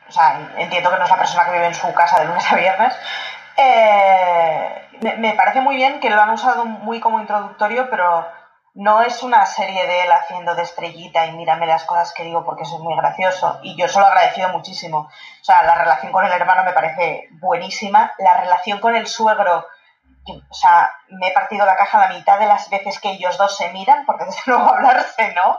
o 0.08 0.12
sea, 0.12 0.54
entiendo 0.58 0.90
que 0.90 0.98
no 0.98 1.04
es 1.04 1.10
la 1.10 1.18
persona 1.18 1.44
que 1.44 1.52
vive 1.52 1.66
en 1.66 1.74
su 1.74 1.92
casa 1.94 2.20
de 2.20 2.26
lunes 2.26 2.52
a 2.52 2.56
viernes, 2.56 2.94
eh, 3.56 4.88
me, 5.00 5.16
me, 5.16 5.32
parece 5.34 5.60
muy 5.60 5.76
bien 5.76 6.00
que 6.00 6.10
lo 6.10 6.20
han 6.20 6.30
usado 6.30 6.64
muy 6.64 7.00
como 7.00 7.20
introductorio, 7.20 7.88
pero 7.88 8.26
no 8.76 9.00
es 9.00 9.22
una 9.22 9.46
serie 9.46 9.86
de 9.86 10.02
él 10.02 10.12
haciendo 10.12 10.54
de 10.54 10.62
estrellita 10.62 11.24
y 11.26 11.32
mírame 11.32 11.66
las 11.66 11.84
cosas 11.84 12.12
que 12.12 12.24
digo 12.24 12.44
porque 12.44 12.64
es 12.64 12.70
muy 12.72 12.94
gracioso. 12.94 13.58
Y 13.62 13.74
yo 13.74 13.88
se 13.88 13.98
lo 13.98 14.04
he 14.04 14.08
agradecido 14.08 14.50
muchísimo. 14.50 14.98
O 14.98 15.44
sea, 15.44 15.62
la 15.62 15.76
relación 15.76 16.12
con 16.12 16.26
el 16.26 16.32
hermano 16.32 16.62
me 16.62 16.74
parece 16.74 17.28
buenísima. 17.40 18.12
La 18.18 18.38
relación 18.38 18.78
con 18.78 18.94
el 18.94 19.06
suegro, 19.06 19.66
o 20.26 20.54
sea, 20.54 20.90
me 21.08 21.28
he 21.28 21.32
partido 21.32 21.64
la 21.64 21.76
caja 21.76 22.06
la 22.06 22.14
mitad 22.14 22.38
de 22.38 22.46
las 22.46 22.68
veces 22.68 23.00
que 23.00 23.12
ellos 23.12 23.38
dos 23.38 23.56
se 23.56 23.72
miran, 23.72 24.04
porque 24.04 24.26
desde 24.26 24.42
luego 24.46 24.68
hablarse, 24.68 25.32
¿no? 25.32 25.58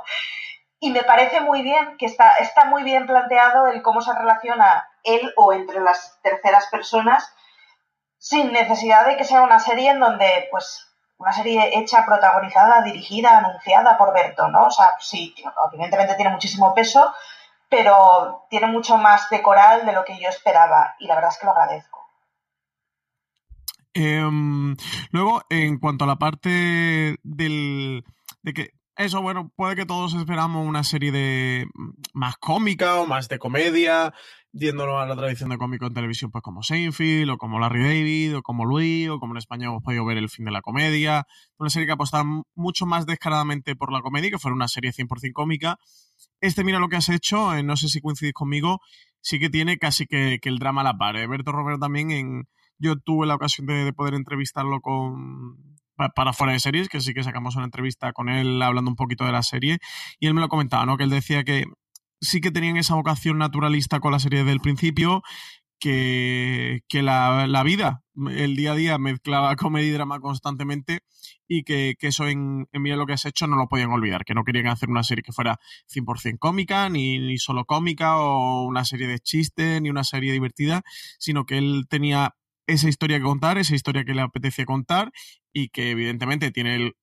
Y 0.79 0.91
me 0.91 1.01
parece 1.01 1.41
muy 1.41 1.63
bien 1.63 1.97
que 1.97 2.05
está, 2.05 2.35
está 2.35 2.65
muy 2.65 2.83
bien 2.83 3.07
planteado 3.07 3.65
el 3.65 3.81
cómo 3.81 4.01
se 4.01 4.13
relaciona 4.13 4.87
él 5.03 5.33
o 5.37 5.53
entre 5.53 5.79
las 5.79 6.19
terceras 6.21 6.67
personas 6.67 7.33
sin 8.19 8.51
necesidad 8.51 9.07
de 9.07 9.17
que 9.17 9.23
sea 9.23 9.41
una 9.41 9.57
serie 9.57 9.89
en 9.89 9.99
donde, 9.99 10.47
pues, 10.51 10.87
una 11.17 11.33
serie 11.33 11.77
hecha, 11.77 12.05
protagonizada, 12.05 12.83
dirigida, 12.83 13.39
anunciada 13.39 13.97
por 13.97 14.13
Berto, 14.13 14.47
¿no? 14.49 14.65
O 14.65 14.71
sea, 14.71 14.95
sí, 14.99 15.33
evidentemente 15.71 16.15
tiene 16.15 16.31
muchísimo 16.31 16.73
peso, 16.73 17.13
pero 17.69 18.45
tiene 18.49 18.67
mucho 18.67 18.97
más 18.97 19.29
de 19.29 19.41
coral 19.41 19.85
de 19.85 19.93
lo 19.93 20.05
que 20.05 20.19
yo 20.19 20.29
esperaba 20.29 20.95
y 20.99 21.07
la 21.07 21.15
verdad 21.15 21.31
es 21.31 21.39
que 21.39 21.45
lo 21.45 21.51
agradezco. 21.51 21.97
Eh, 23.93 24.29
luego, 25.11 25.41
en 25.49 25.79
cuanto 25.79 26.03
a 26.03 26.07
la 26.07 26.17
parte 26.17 27.17
del, 27.23 28.03
de 28.43 28.53
que 28.53 28.76
eso, 28.97 29.21
bueno, 29.21 29.51
puede 29.55 29.75
que 29.75 29.85
todos 29.85 30.15
esperamos 30.15 30.67
una 30.67 30.83
serie 30.83 31.11
de 31.11 31.67
mm, 31.73 31.89
más 32.13 32.35
cómica 32.37 32.99
o 32.99 33.05
más 33.05 33.29
de 33.29 33.37
comedia, 33.37 34.13
yéndolo 34.51 34.99
a 34.99 35.05
la 35.05 35.15
tradición 35.15 35.49
de 35.49 35.57
cómico 35.57 35.85
en 35.85 35.93
televisión, 35.93 36.31
pues 36.31 36.41
como 36.41 36.63
Seinfeld, 36.63 37.29
o 37.29 37.37
como 37.37 37.59
Larry 37.59 37.83
David, 37.83 38.37
o 38.37 38.41
como 38.41 38.65
Louis, 38.65 39.07
o 39.09 39.19
como 39.19 39.33
en 39.33 39.37
España 39.37 39.67
hemos 39.67 39.83
podido 39.83 40.03
ver 40.05 40.17
El 40.17 40.29
fin 40.29 40.45
de 40.45 40.51
la 40.51 40.61
comedia. 40.61 41.27
Una 41.59 41.69
serie 41.69 41.85
que 41.85 41.93
apostaba 41.93 42.25
mucho 42.55 42.85
más 42.85 43.05
descaradamente 43.05 43.75
por 43.75 43.93
la 43.93 44.01
comedia, 44.01 44.31
que 44.31 44.39
fuera 44.39 44.55
una 44.55 44.67
serie 44.67 44.91
100% 44.91 45.31
cómica. 45.33 45.77
Este, 46.41 46.63
mira 46.63 46.79
lo 46.79 46.89
que 46.89 46.95
has 46.95 47.09
hecho, 47.09 47.55
eh, 47.55 47.63
no 47.63 47.77
sé 47.77 47.89
si 47.89 48.01
coincidís 48.01 48.33
conmigo, 48.33 48.79
sí 49.21 49.39
que 49.39 49.49
tiene 49.49 49.77
casi 49.77 50.07
que, 50.07 50.39
el 50.41 50.57
drama 50.59 50.81
a 50.81 50.85
la 50.85 50.97
par. 50.97 51.17
¿eh? 51.17 51.27
Berto 51.27 51.51
Romero 51.51 51.77
también. 51.77 52.47
Yo 52.79 52.95
tuve 52.95 53.25
la 53.25 53.35
ocasión 53.35 53.65
de 53.67 53.91
poder 53.93 54.13
entrevistarlo 54.13 54.81
con 54.81 55.76
para 55.97 56.33
fuera 56.33 56.53
de 56.53 56.59
series, 56.59 56.89
que 56.89 57.01
sí 57.01 57.13
que 57.13 57.23
sacamos 57.23 57.55
una 57.55 57.65
entrevista 57.65 58.13
con 58.13 58.29
él 58.29 58.61
hablando 58.61 58.89
un 58.89 58.95
poquito 58.95 59.25
de 59.25 59.31
la 59.31 59.43
serie, 59.43 59.79
y 60.19 60.27
él 60.27 60.33
me 60.33 60.41
lo 60.41 60.49
comentaba, 60.49 60.85
¿no? 60.85 60.97
Que 60.97 61.03
él 61.03 61.09
decía 61.09 61.43
que 61.43 61.65
sí 62.21 62.41
que 62.41 62.51
tenían 62.51 62.77
esa 62.77 62.95
vocación 62.95 63.37
naturalista 63.37 63.99
con 63.99 64.11
la 64.11 64.19
serie 64.19 64.43
del 64.43 64.59
principio, 64.59 65.23
que, 65.79 66.81
que 66.87 67.03
la, 67.03 67.47
la, 67.47 67.63
vida, 67.63 68.03
el 68.31 68.55
día 68.55 68.71
a 68.71 68.75
día 68.75 68.97
mezclaba 68.97 69.55
comedia 69.55 69.89
y 69.89 69.91
drama 69.91 70.19
constantemente 70.19 71.01
y 71.47 71.63
que, 71.63 71.95
que 71.99 72.07
eso 72.07 72.27
en, 72.27 72.67
en 72.71 72.81
Mira 72.81 72.95
lo 72.95 73.05
que 73.05 73.13
has 73.13 73.25
hecho 73.25 73.47
no 73.47 73.57
lo 73.57 73.67
podían 73.67 73.91
olvidar, 73.91 74.25
que 74.25 74.33
no 74.33 74.43
querían 74.43 74.67
hacer 74.67 74.89
una 74.89 75.03
serie 75.03 75.23
que 75.23 75.31
fuera 75.31 75.59
100% 75.93 76.39
cómica, 76.39 76.89
ni, 76.89 77.19
ni 77.19 77.37
solo 77.37 77.65
cómica 77.65 78.17
o 78.17 78.65
una 78.65 78.85
serie 78.85 79.07
de 79.07 79.19
chistes, 79.19 79.81
ni 79.81 79.89
una 79.89 80.03
serie 80.03 80.31
divertida, 80.31 80.81
sino 81.19 81.45
que 81.45 81.57
él 81.57 81.85
tenía 81.89 82.35
esa 82.67 82.89
historia 82.89 83.17
que 83.17 83.23
contar, 83.23 83.57
esa 83.57 83.75
historia 83.75 84.03
que 84.03 84.13
le 84.13 84.21
apetece 84.21 84.65
contar 84.65 85.11
y 85.53 85.69
que 85.69 85.91
evidentemente 85.91 86.51
tiene 86.51 86.75
el, 86.75 86.95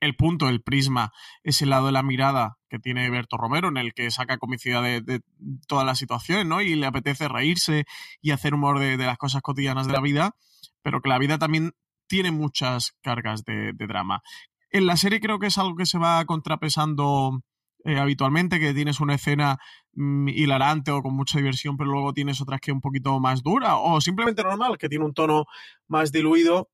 el 0.00 0.14
punto, 0.14 0.48
el 0.48 0.62
prisma, 0.62 1.12
ese 1.42 1.66
lado 1.66 1.86
de 1.86 1.92
la 1.92 2.02
mirada 2.02 2.58
que 2.68 2.78
tiene 2.78 3.10
Berto 3.10 3.36
Romero, 3.36 3.68
en 3.68 3.78
el 3.78 3.94
que 3.94 4.10
saca 4.10 4.38
comicidad 4.38 4.82
de, 4.82 5.00
de 5.00 5.22
todas 5.66 5.86
las 5.86 5.98
situaciones, 5.98 6.46
¿no? 6.46 6.60
Y 6.60 6.74
le 6.74 6.86
apetece 6.86 7.28
reírse 7.28 7.86
y 8.20 8.30
hacer 8.30 8.54
humor 8.54 8.78
de, 8.78 8.96
de, 8.96 9.06
las 9.06 9.18
cosas 9.18 9.42
cotidianas 9.42 9.86
de 9.86 9.92
la 9.94 10.00
vida, 10.00 10.36
pero 10.82 11.00
que 11.00 11.08
la 11.08 11.18
vida 11.18 11.38
también 11.38 11.72
tiene 12.06 12.30
muchas 12.30 12.92
cargas 13.02 13.44
de, 13.44 13.72
de 13.72 13.86
drama. 13.86 14.22
En 14.70 14.86
la 14.86 14.96
serie 14.96 15.20
creo 15.20 15.38
que 15.38 15.46
es 15.46 15.58
algo 15.58 15.76
que 15.76 15.86
se 15.86 15.98
va 15.98 16.24
contrapesando 16.24 17.42
eh, 17.86 17.98
habitualmente, 17.98 18.58
que 18.58 18.74
tienes 18.74 18.98
una 18.98 19.14
escena 19.14 19.58
mm, 19.94 20.28
hilarante 20.28 20.90
o 20.90 21.02
con 21.02 21.14
mucha 21.14 21.38
diversión, 21.38 21.76
pero 21.76 21.90
luego 21.90 22.12
tienes 22.12 22.40
otras 22.40 22.60
que 22.60 22.72
un 22.72 22.80
poquito 22.80 23.20
más 23.20 23.44
dura, 23.44 23.76
o 23.76 24.00
simplemente 24.00 24.42
normal, 24.42 24.76
que 24.76 24.88
tiene 24.88 25.04
un 25.04 25.14
tono 25.14 25.44
más 25.86 26.10
diluido. 26.10 26.68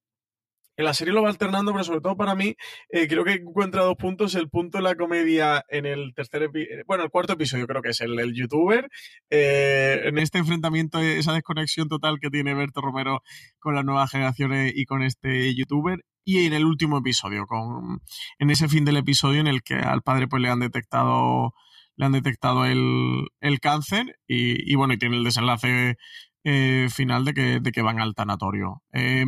En 0.78 0.86
la 0.86 0.94
serie 0.94 1.12
lo 1.12 1.22
va 1.22 1.28
alternando, 1.28 1.72
pero 1.72 1.84
sobre 1.84 2.00
todo 2.00 2.16
para 2.16 2.34
mí, 2.34 2.56
eh, 2.88 3.06
creo 3.06 3.24
que 3.24 3.32
encuentra 3.34 3.82
dos 3.82 3.96
puntos. 3.96 4.34
El 4.34 4.48
punto 4.48 4.78
de 4.78 4.84
la 4.84 4.94
comedia 4.94 5.62
en 5.68 5.84
el 5.84 6.14
tercer 6.14 6.44
episodio, 6.44 6.82
bueno, 6.86 7.04
el 7.04 7.10
cuarto 7.10 7.34
episodio 7.34 7.66
creo 7.66 7.82
que 7.82 7.90
es 7.90 8.00
el 8.00 8.16
del 8.16 8.32
youtuber. 8.32 8.88
Eh, 9.28 10.00
en 10.04 10.16
este 10.16 10.38
enfrentamiento, 10.38 10.98
esa 10.98 11.34
desconexión 11.34 11.88
total 11.88 12.18
que 12.20 12.30
tiene 12.30 12.54
Berto 12.54 12.80
Romero 12.80 13.22
con 13.58 13.74
las 13.74 13.84
nuevas 13.84 14.10
generaciones 14.10 14.72
y 14.74 14.86
con 14.86 15.02
este 15.02 15.54
youtuber 15.54 16.02
y 16.24 16.46
en 16.46 16.52
el 16.52 16.64
último 16.64 16.98
episodio, 16.98 17.46
con, 17.46 18.00
en 18.38 18.50
ese 18.50 18.68
fin 18.68 18.84
del 18.84 18.96
episodio 18.96 19.40
en 19.40 19.46
el 19.48 19.62
que 19.62 19.74
al 19.74 20.02
padre 20.02 20.28
pues 20.28 20.42
le 20.42 20.48
han 20.50 20.60
detectado 20.60 21.54
le 21.96 22.06
han 22.06 22.12
detectado 22.12 22.64
el, 22.64 23.28
el 23.40 23.60
cáncer 23.60 24.18
y, 24.26 24.70
y, 24.70 24.76
bueno, 24.76 24.94
y 24.94 24.98
tiene 24.98 25.16
el 25.16 25.24
desenlace 25.24 25.96
eh, 26.44 26.88
final 26.90 27.24
de 27.24 27.34
que, 27.34 27.60
de 27.60 27.72
que 27.72 27.82
van 27.82 28.00
al 28.00 28.14
tanatorio. 28.14 28.82
Eh, 28.92 29.24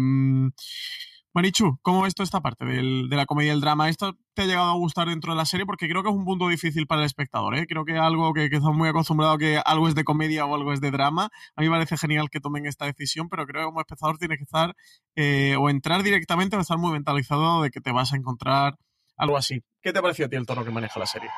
Marichu, 1.34 1.80
¿cómo 1.82 2.02
ves 2.02 2.14
toda 2.14 2.24
esta 2.24 2.40
parte 2.40 2.64
del, 2.64 3.08
de 3.10 3.16
la 3.16 3.26
comedia 3.26 3.48
y 3.48 3.54
el 3.56 3.60
drama? 3.60 3.88
¿Esto 3.88 4.12
te 4.34 4.42
ha 4.42 4.44
llegado 4.44 4.70
a 4.70 4.74
gustar 4.74 5.08
dentro 5.08 5.32
de 5.32 5.36
la 5.36 5.44
serie? 5.44 5.66
Porque 5.66 5.88
creo 5.88 6.04
que 6.04 6.08
es 6.08 6.14
un 6.14 6.24
punto 6.24 6.46
difícil 6.46 6.86
para 6.86 7.00
el 7.00 7.06
espectador. 7.06 7.56
¿eh? 7.56 7.66
Creo 7.66 7.84
que 7.84 7.98
algo 7.98 8.32
que, 8.32 8.48
que 8.48 8.56
estamos 8.56 8.76
muy 8.76 8.88
acostumbrados 8.88 9.38
que 9.38 9.60
algo 9.64 9.88
es 9.88 9.96
de 9.96 10.04
comedia 10.04 10.46
o 10.46 10.54
algo 10.54 10.72
es 10.72 10.80
de 10.80 10.92
drama. 10.92 11.30
A 11.56 11.60
mí 11.60 11.68
me 11.68 11.74
parece 11.74 11.96
genial 11.96 12.30
que 12.30 12.38
tomen 12.38 12.66
esta 12.66 12.86
decisión, 12.86 13.28
pero 13.28 13.46
creo 13.46 13.62
que 13.62 13.66
como 13.66 13.80
espectador 13.80 14.16
tienes 14.16 14.38
que 14.38 14.44
estar 14.44 14.76
eh, 15.16 15.56
o 15.58 15.70
entrar 15.70 16.04
directamente 16.04 16.56
o 16.56 16.60
estar 16.60 16.78
muy 16.78 16.92
mentalizado 16.92 17.62
de 17.62 17.70
que 17.70 17.80
te 17.80 17.90
vas 17.90 18.12
a 18.12 18.16
encontrar 18.16 18.74
algo 19.16 19.36
así. 19.36 19.60
¿Qué 19.82 19.92
te 19.92 20.00
pareció 20.00 20.26
a 20.26 20.28
ti 20.28 20.36
el 20.36 20.46
tono 20.46 20.64
que 20.64 20.70
maneja 20.70 21.00
la 21.00 21.06
serie? 21.06 21.30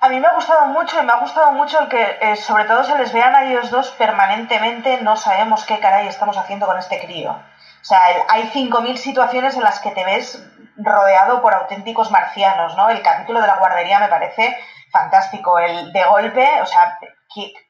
A 0.00 0.08
mí 0.08 0.18
me 0.18 0.26
ha 0.26 0.34
gustado 0.34 0.66
mucho 0.66 1.00
y 1.00 1.06
me 1.06 1.12
ha 1.12 1.20
gustado 1.20 1.52
mucho 1.52 1.78
el 1.82 1.88
que 1.88 2.18
eh, 2.20 2.34
sobre 2.34 2.64
todo 2.64 2.82
se 2.82 2.98
les 2.98 3.12
vean 3.12 3.32
a 3.36 3.48
ellos 3.48 3.70
dos 3.70 3.90
permanentemente, 3.92 5.00
no 5.02 5.16
sabemos 5.16 5.64
qué 5.64 5.78
caray 5.78 6.08
estamos 6.08 6.36
haciendo 6.36 6.66
con 6.66 6.76
este 6.78 7.00
crío. 7.06 7.36
O 7.86 7.88
sea, 7.88 8.00
hay 8.28 8.50
5.000 8.52 8.96
situaciones 8.96 9.54
en 9.54 9.62
las 9.62 9.78
que 9.78 9.92
te 9.92 10.04
ves 10.04 10.44
rodeado 10.76 11.40
por 11.40 11.54
auténticos 11.54 12.10
marcianos, 12.10 12.76
¿no? 12.76 12.90
El 12.90 13.00
capítulo 13.00 13.40
de 13.40 13.46
la 13.46 13.58
guardería 13.58 14.00
me 14.00 14.08
parece 14.08 14.58
fantástico. 14.90 15.56
El 15.60 15.92
de 15.92 16.02
golpe, 16.02 16.62
o 16.62 16.66
sea, 16.66 16.98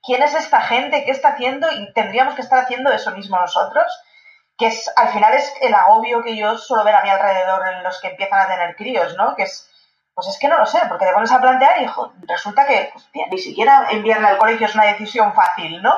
¿quién 0.03 0.23
es 0.23 0.35
esta 0.35 0.63
gente? 0.63 1.05
¿Qué 1.05 1.11
está 1.11 1.29
haciendo? 1.35 1.71
Y 1.71 1.93
tendríamos 1.93 2.35
que 2.35 2.41
estar 2.41 2.61
haciendo 2.61 2.91
eso 2.91 3.11
mismo 3.11 3.39
nosotros, 3.39 3.85
que 4.57 4.69
es, 4.69 4.91
al 4.97 5.11
final 5.11 5.35
es 5.35 5.53
el 5.61 5.75
agobio 5.75 6.23
que 6.23 6.35
yo 6.35 6.57
suelo 6.57 6.83
ver 6.83 6.95
a 6.95 7.03
mi 7.03 7.11
alrededor 7.11 7.69
en 7.75 7.83
los 7.83 8.01
que 8.01 8.09
empiezan 8.09 8.41
a 8.41 8.49
tener 8.49 8.75
críos, 8.75 9.15
¿no? 9.19 9.37
Que 9.37 9.43
es, 9.43 9.69
pues 10.15 10.29
es 10.29 10.39
que 10.39 10.49
no 10.49 10.57
lo 10.57 10.65
sé, 10.65 10.81
porque 10.89 11.05
te 11.05 11.13
pones 11.13 11.31
a 11.31 11.43
plantear 11.43 11.83
y 11.83 11.91
resulta 12.27 12.67
que 12.67 12.91
hostia, 12.95 13.27
ni 13.31 13.37
siquiera 13.37 13.89
enviarle 13.91 14.29
al 14.29 14.39
colegio 14.39 14.67
es 14.67 14.75
una 14.75 14.87
decisión 14.87 15.35
fácil, 15.35 15.83
¿no? 15.83 15.95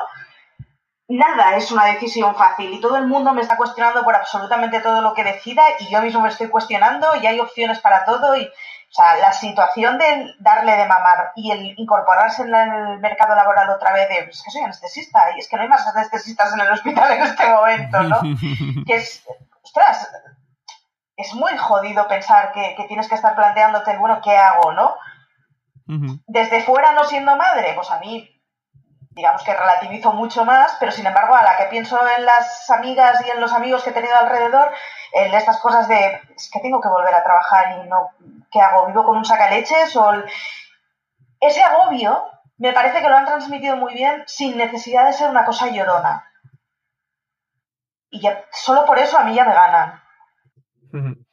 Nada 1.09 1.55
es 1.55 1.71
una 1.71 1.85
decisión 1.85 2.35
fácil 2.35 2.71
y 2.71 2.79
todo 2.79 2.95
el 2.97 3.07
mundo 3.07 3.33
me 3.33 3.41
está 3.41 3.57
cuestionando 3.57 4.03
por 4.03 4.15
absolutamente 4.15 4.79
todo 4.79 5.01
lo 5.01 5.13
que 5.13 5.23
decida 5.23 5.63
y 5.79 5.89
yo 5.89 6.01
mismo 6.01 6.21
me 6.21 6.29
estoy 6.29 6.49
cuestionando 6.49 7.07
y 7.21 7.25
hay 7.25 7.39
opciones 7.39 7.79
para 7.79 8.05
todo 8.05 8.37
y 8.37 8.45
o 8.45 8.91
sea, 8.91 9.17
la 9.17 9.31
situación 9.31 9.99
de 9.99 10.33
darle 10.39 10.75
de 10.75 10.87
mamar 10.87 11.31
y 11.35 11.51
el 11.51 11.75
incorporarse 11.77 12.41
en 12.41 12.55
el 12.55 12.99
mercado 12.99 13.35
laboral 13.35 13.69
otra 13.69 13.93
vez 13.93 14.09
de, 14.09 14.17
es 14.29 14.41
que 14.41 14.49
soy 14.49 14.61
anestesista 14.61 15.19
y 15.35 15.39
es 15.39 15.47
que 15.47 15.57
no 15.57 15.61
hay 15.61 15.67
más 15.67 15.85
anestesistas 15.85 16.53
en 16.53 16.61
el 16.61 16.71
hospital 16.71 17.11
en 17.11 17.21
este 17.21 17.49
momento, 17.49 18.01
¿no? 18.01 18.21
que 18.87 18.95
es, 18.95 19.23
ostras, 19.61 20.11
es 21.15 21.33
muy 21.35 21.55
jodido 21.57 22.07
pensar 22.07 22.51
que, 22.51 22.73
que, 22.75 22.85
tienes 22.85 23.07
que 23.07 23.13
estar 23.13 23.35
planteándote, 23.35 23.95
bueno, 23.97 24.21
¿qué 24.23 24.35
hago, 24.35 24.73
no? 24.73 24.95
Desde 26.27 26.61
fuera 26.61 26.91
no 26.93 27.03
siendo 27.03 27.35
madre, 27.35 27.73
pues 27.73 27.89
a 27.89 27.99
mí 27.99 28.38
digamos 29.19 29.43
que 29.43 29.53
relativizo 29.53 30.13
mucho 30.13 30.45
más, 30.45 30.77
pero 30.79 30.93
sin 30.93 31.05
embargo 31.05 31.35
a 31.35 31.43
la 31.43 31.57
que 31.57 31.65
pienso 31.65 31.99
en 32.17 32.23
las 32.23 32.69
amigas 32.69 33.21
y 33.27 33.29
en 33.29 33.41
los 33.41 33.51
amigos 33.51 33.83
que 33.83 33.89
he 33.89 33.93
tenido 33.93 34.15
alrededor, 34.15 34.71
en 35.11 35.33
estas 35.33 35.59
cosas 35.59 35.89
de, 35.89 36.21
es 36.33 36.49
que 36.49 36.61
tengo 36.61 36.79
que 36.79 36.87
volver 36.87 37.13
a 37.13 37.23
trabajar 37.23 37.83
y 37.83 37.89
no, 37.89 38.11
¿qué 38.49 38.61
hago? 38.61 38.87
¿Vivo 38.87 39.03
con 39.03 39.17
un 39.17 39.25
sacaleches? 39.25 39.93
O 39.97 40.13
Ese 41.41 41.61
agobio 41.61 42.23
me 42.59 42.71
parece 42.71 43.01
que 43.01 43.09
lo 43.09 43.17
han 43.17 43.25
transmitido 43.25 43.75
muy 43.75 43.93
bien 43.93 44.23
sin 44.25 44.57
necesidad 44.57 45.07
de 45.07 45.13
ser 45.13 45.29
una 45.29 45.43
cosa 45.43 45.67
llorona. 45.67 46.25
Y 48.11 48.21
ya, 48.21 48.45
solo 48.53 48.85
por 48.85 48.99
eso 48.99 49.17
a 49.17 49.25
mí 49.25 49.35
ya 49.35 49.43
me 49.43 49.53
ganan. 49.53 50.01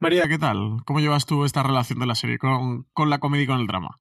María, 0.00 0.28
¿qué 0.28 0.38
tal? 0.38 0.78
¿Cómo 0.86 1.00
llevas 1.00 1.26
tú 1.26 1.44
esta 1.44 1.62
relación 1.62 1.98
de 1.98 2.06
la 2.06 2.14
serie 2.14 2.38
con, 2.38 2.84
con 2.94 3.10
la 3.10 3.18
comedia 3.18 3.44
y 3.44 3.48
con 3.48 3.60
el 3.60 3.66
drama? 3.66 3.98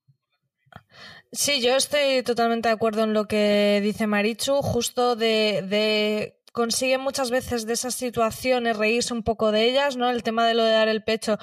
Sí, 1.31 1.61
yo 1.61 1.75
estoy 1.75 2.23
totalmente 2.23 2.69
de 2.69 2.75
acuerdo 2.75 3.03
en 3.03 3.13
lo 3.13 3.25
que 3.27 3.79
dice 3.83 4.07
Marichu, 4.07 4.61
justo 4.61 5.15
de, 5.15 5.61
de 5.67 6.36
consigue 6.57 6.97
muchas 6.97 7.29
veces 7.29 7.67
de 7.67 7.73
esas 7.73 7.93
situaciones 7.93 8.75
reírse 8.77 9.13
un 9.13 9.21
poco 9.21 9.51
de 9.51 9.69
ellas, 9.69 9.95
¿no? 9.95 10.09
El 10.09 10.23
tema 10.23 10.43
de 10.47 10.55
lo 10.55 10.63
de 10.63 10.71
dar 10.71 10.87
el 10.87 11.03
pecho 11.03 11.37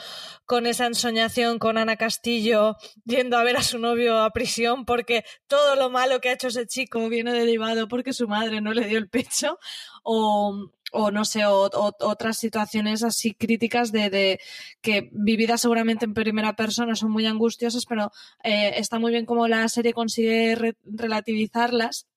con 0.45 0.67
esa 0.67 0.87
ensoñación 0.87 1.61
con 1.61 1.79
Ana 1.79 1.95
Castillo 1.95 2.77
yendo 3.05 3.37
a 3.39 3.45
ver 3.45 3.57
a 3.57 3.63
su 3.63 3.79
novio 3.79 4.19
a 4.19 4.33
prisión 4.33 4.85
porque 4.85 5.25
todo 5.47 5.77
lo 5.77 5.89
malo 5.89 6.21
que 6.21 6.31
ha 6.31 6.33
hecho 6.33 6.49
ese 6.49 6.67
chico 6.67 7.09
viene 7.09 7.33
derivado 7.33 7.87
porque 7.87 8.13
su 8.13 8.27
madre 8.27 8.61
no 8.61 8.75
le 8.75 8.89
dio 8.89 8.99
el 8.99 9.09
pecho 9.09 9.61
o, 10.03 10.69
no 11.13 11.25
sé, 11.25 11.47
o, 11.47 11.71
otras 12.01 12.37
situaciones 12.37 13.05
así 13.05 13.35
críticas 13.35 13.93
de, 13.93 14.11
de, 14.11 14.41
que 14.81 15.11
vividas 15.13 15.61
seguramente 15.61 16.07
en 16.07 16.15
primera 16.15 16.57
persona 16.57 16.97
son 16.97 17.13
muy 17.13 17.25
angustiosas, 17.27 17.87
pero 17.87 18.11
eh, 18.43 18.73
está 18.79 18.99
muy 18.99 19.13
bien 19.13 19.27
como 19.27 19.47
la 19.47 19.69
serie 19.69 19.93
consigue 19.93 20.57
re 20.57 20.77
relativizarlas 20.85 22.09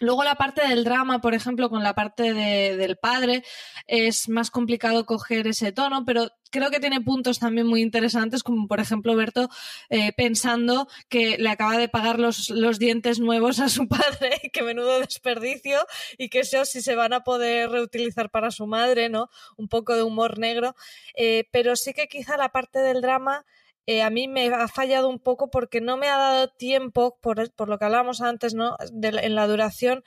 Luego 0.00 0.24
la 0.24 0.34
parte 0.34 0.66
del 0.66 0.84
drama, 0.84 1.20
por 1.20 1.34
ejemplo, 1.34 1.70
con 1.70 1.82
la 1.82 1.94
parte 1.94 2.32
de, 2.34 2.76
del 2.76 2.96
padre, 2.96 3.44
es 3.86 4.28
más 4.28 4.50
complicado 4.50 5.06
coger 5.06 5.46
ese 5.46 5.70
tono, 5.70 6.04
pero 6.04 6.30
creo 6.50 6.70
que 6.70 6.80
tiene 6.80 7.00
puntos 7.00 7.38
también 7.38 7.66
muy 7.66 7.82
interesantes, 7.82 8.42
como 8.42 8.68
por 8.68 8.80
ejemplo 8.80 9.16
Berto 9.16 9.48
eh, 9.90 10.12
pensando 10.12 10.88
que 11.08 11.36
le 11.38 11.48
acaba 11.48 11.76
de 11.76 11.88
pagar 11.88 12.18
los, 12.18 12.48
los 12.50 12.78
dientes 12.78 13.18
nuevos 13.18 13.60
a 13.60 13.68
su 13.68 13.88
padre, 13.88 14.50
que 14.52 14.62
menudo 14.62 15.00
desperdicio, 15.00 15.84
y 16.18 16.28
que 16.28 16.40
eso 16.40 16.64
sí 16.64 16.80
se 16.80 16.94
van 16.94 17.12
a 17.12 17.24
poder 17.24 17.70
reutilizar 17.70 18.30
para 18.30 18.50
su 18.50 18.66
madre, 18.66 19.08
¿no? 19.08 19.30
Un 19.56 19.68
poco 19.68 19.94
de 19.94 20.02
humor 20.02 20.38
negro. 20.38 20.74
Eh, 21.16 21.44
pero 21.50 21.76
sí 21.76 21.92
que 21.92 22.08
quizá 22.08 22.36
la 22.36 22.50
parte 22.50 22.80
del 22.80 23.00
drama 23.00 23.44
eh, 23.86 24.02
a 24.02 24.10
mí 24.10 24.28
me 24.28 24.48
ha 24.48 24.68
fallado 24.68 25.08
un 25.08 25.18
poco 25.18 25.50
porque 25.50 25.80
no 25.80 25.96
me 25.96 26.08
ha 26.08 26.16
dado 26.16 26.48
tiempo, 26.48 27.18
por, 27.20 27.52
por 27.54 27.68
lo 27.68 27.78
que 27.78 27.84
hablábamos 27.84 28.20
antes, 28.20 28.54
¿no? 28.54 28.76
En 29.02 29.34
la 29.34 29.46
duración, 29.46 30.04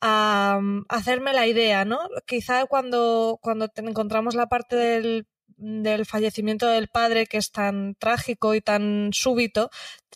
a, 0.00 0.60
a, 0.88 0.96
hacerme 0.96 1.32
la 1.32 1.46
idea, 1.46 1.84
¿no? 1.84 2.00
Quizá 2.26 2.66
cuando, 2.66 3.38
cuando 3.42 3.68
encontramos 3.76 4.34
la 4.34 4.48
parte 4.48 4.76
del 4.76 5.26
del 5.56 6.04
fallecimiento 6.04 6.66
del 6.66 6.88
padre, 6.88 7.26
que 7.26 7.38
es 7.38 7.52
tan 7.52 7.94
trágico 7.94 8.54
y 8.54 8.60
tan 8.60 9.10
súbito, 9.12 9.70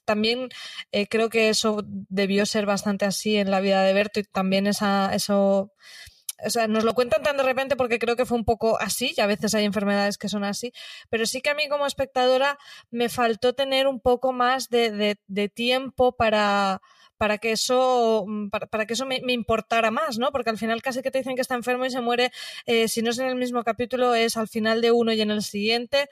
también 0.04 0.48
eh, 0.92 1.06
creo 1.06 1.28
que 1.28 1.48
eso 1.48 1.82
debió 1.86 2.46
ser 2.46 2.66
bastante 2.66 3.04
así 3.04 3.36
en 3.36 3.50
la 3.50 3.60
vida 3.60 3.82
de 3.82 3.92
Berto 3.92 4.20
y 4.20 4.24
también 4.24 4.66
esa, 4.66 5.14
eso 5.14 5.72
o 6.44 6.50
sea, 6.50 6.68
nos 6.68 6.84
lo 6.84 6.94
cuentan 6.94 7.22
tan 7.22 7.36
de 7.36 7.42
repente 7.42 7.76
porque 7.76 7.98
creo 7.98 8.16
que 8.16 8.26
fue 8.26 8.38
un 8.38 8.44
poco 8.44 8.78
así, 8.80 9.14
y 9.16 9.20
a 9.20 9.26
veces 9.26 9.54
hay 9.54 9.64
enfermedades 9.64 10.18
que 10.18 10.28
son 10.28 10.44
así, 10.44 10.72
pero 11.10 11.26
sí 11.26 11.40
que 11.40 11.50
a 11.50 11.54
mí 11.54 11.68
como 11.68 11.86
espectadora 11.86 12.58
me 12.90 13.08
faltó 13.08 13.54
tener 13.54 13.86
un 13.86 14.00
poco 14.00 14.32
más 14.32 14.68
de, 14.70 15.18
de, 15.26 15.48
tiempo 15.48 16.12
para, 16.12 16.80
para 17.16 17.38
que 17.38 17.52
eso, 17.52 18.26
para, 18.70 18.86
que 18.86 18.94
eso 18.94 19.06
me, 19.06 19.20
importara 19.28 19.90
más, 19.90 20.18
¿no? 20.18 20.30
Porque 20.30 20.50
al 20.50 20.58
final 20.58 20.82
casi 20.82 21.02
que 21.02 21.10
te 21.10 21.18
dicen 21.18 21.34
que 21.34 21.42
está 21.42 21.54
enfermo 21.54 21.84
y 21.86 21.90
se 21.90 22.00
muere, 22.00 22.30
eh, 22.66 22.88
si 22.88 23.02
no 23.02 23.10
es 23.10 23.18
en 23.18 23.26
el 23.28 23.36
mismo 23.36 23.64
capítulo, 23.64 24.14
es 24.14 24.36
al 24.36 24.48
final 24.48 24.80
de 24.80 24.92
uno 24.92 25.12
y 25.12 25.20
en 25.20 25.30
el 25.30 25.42
siguiente. 25.42 26.08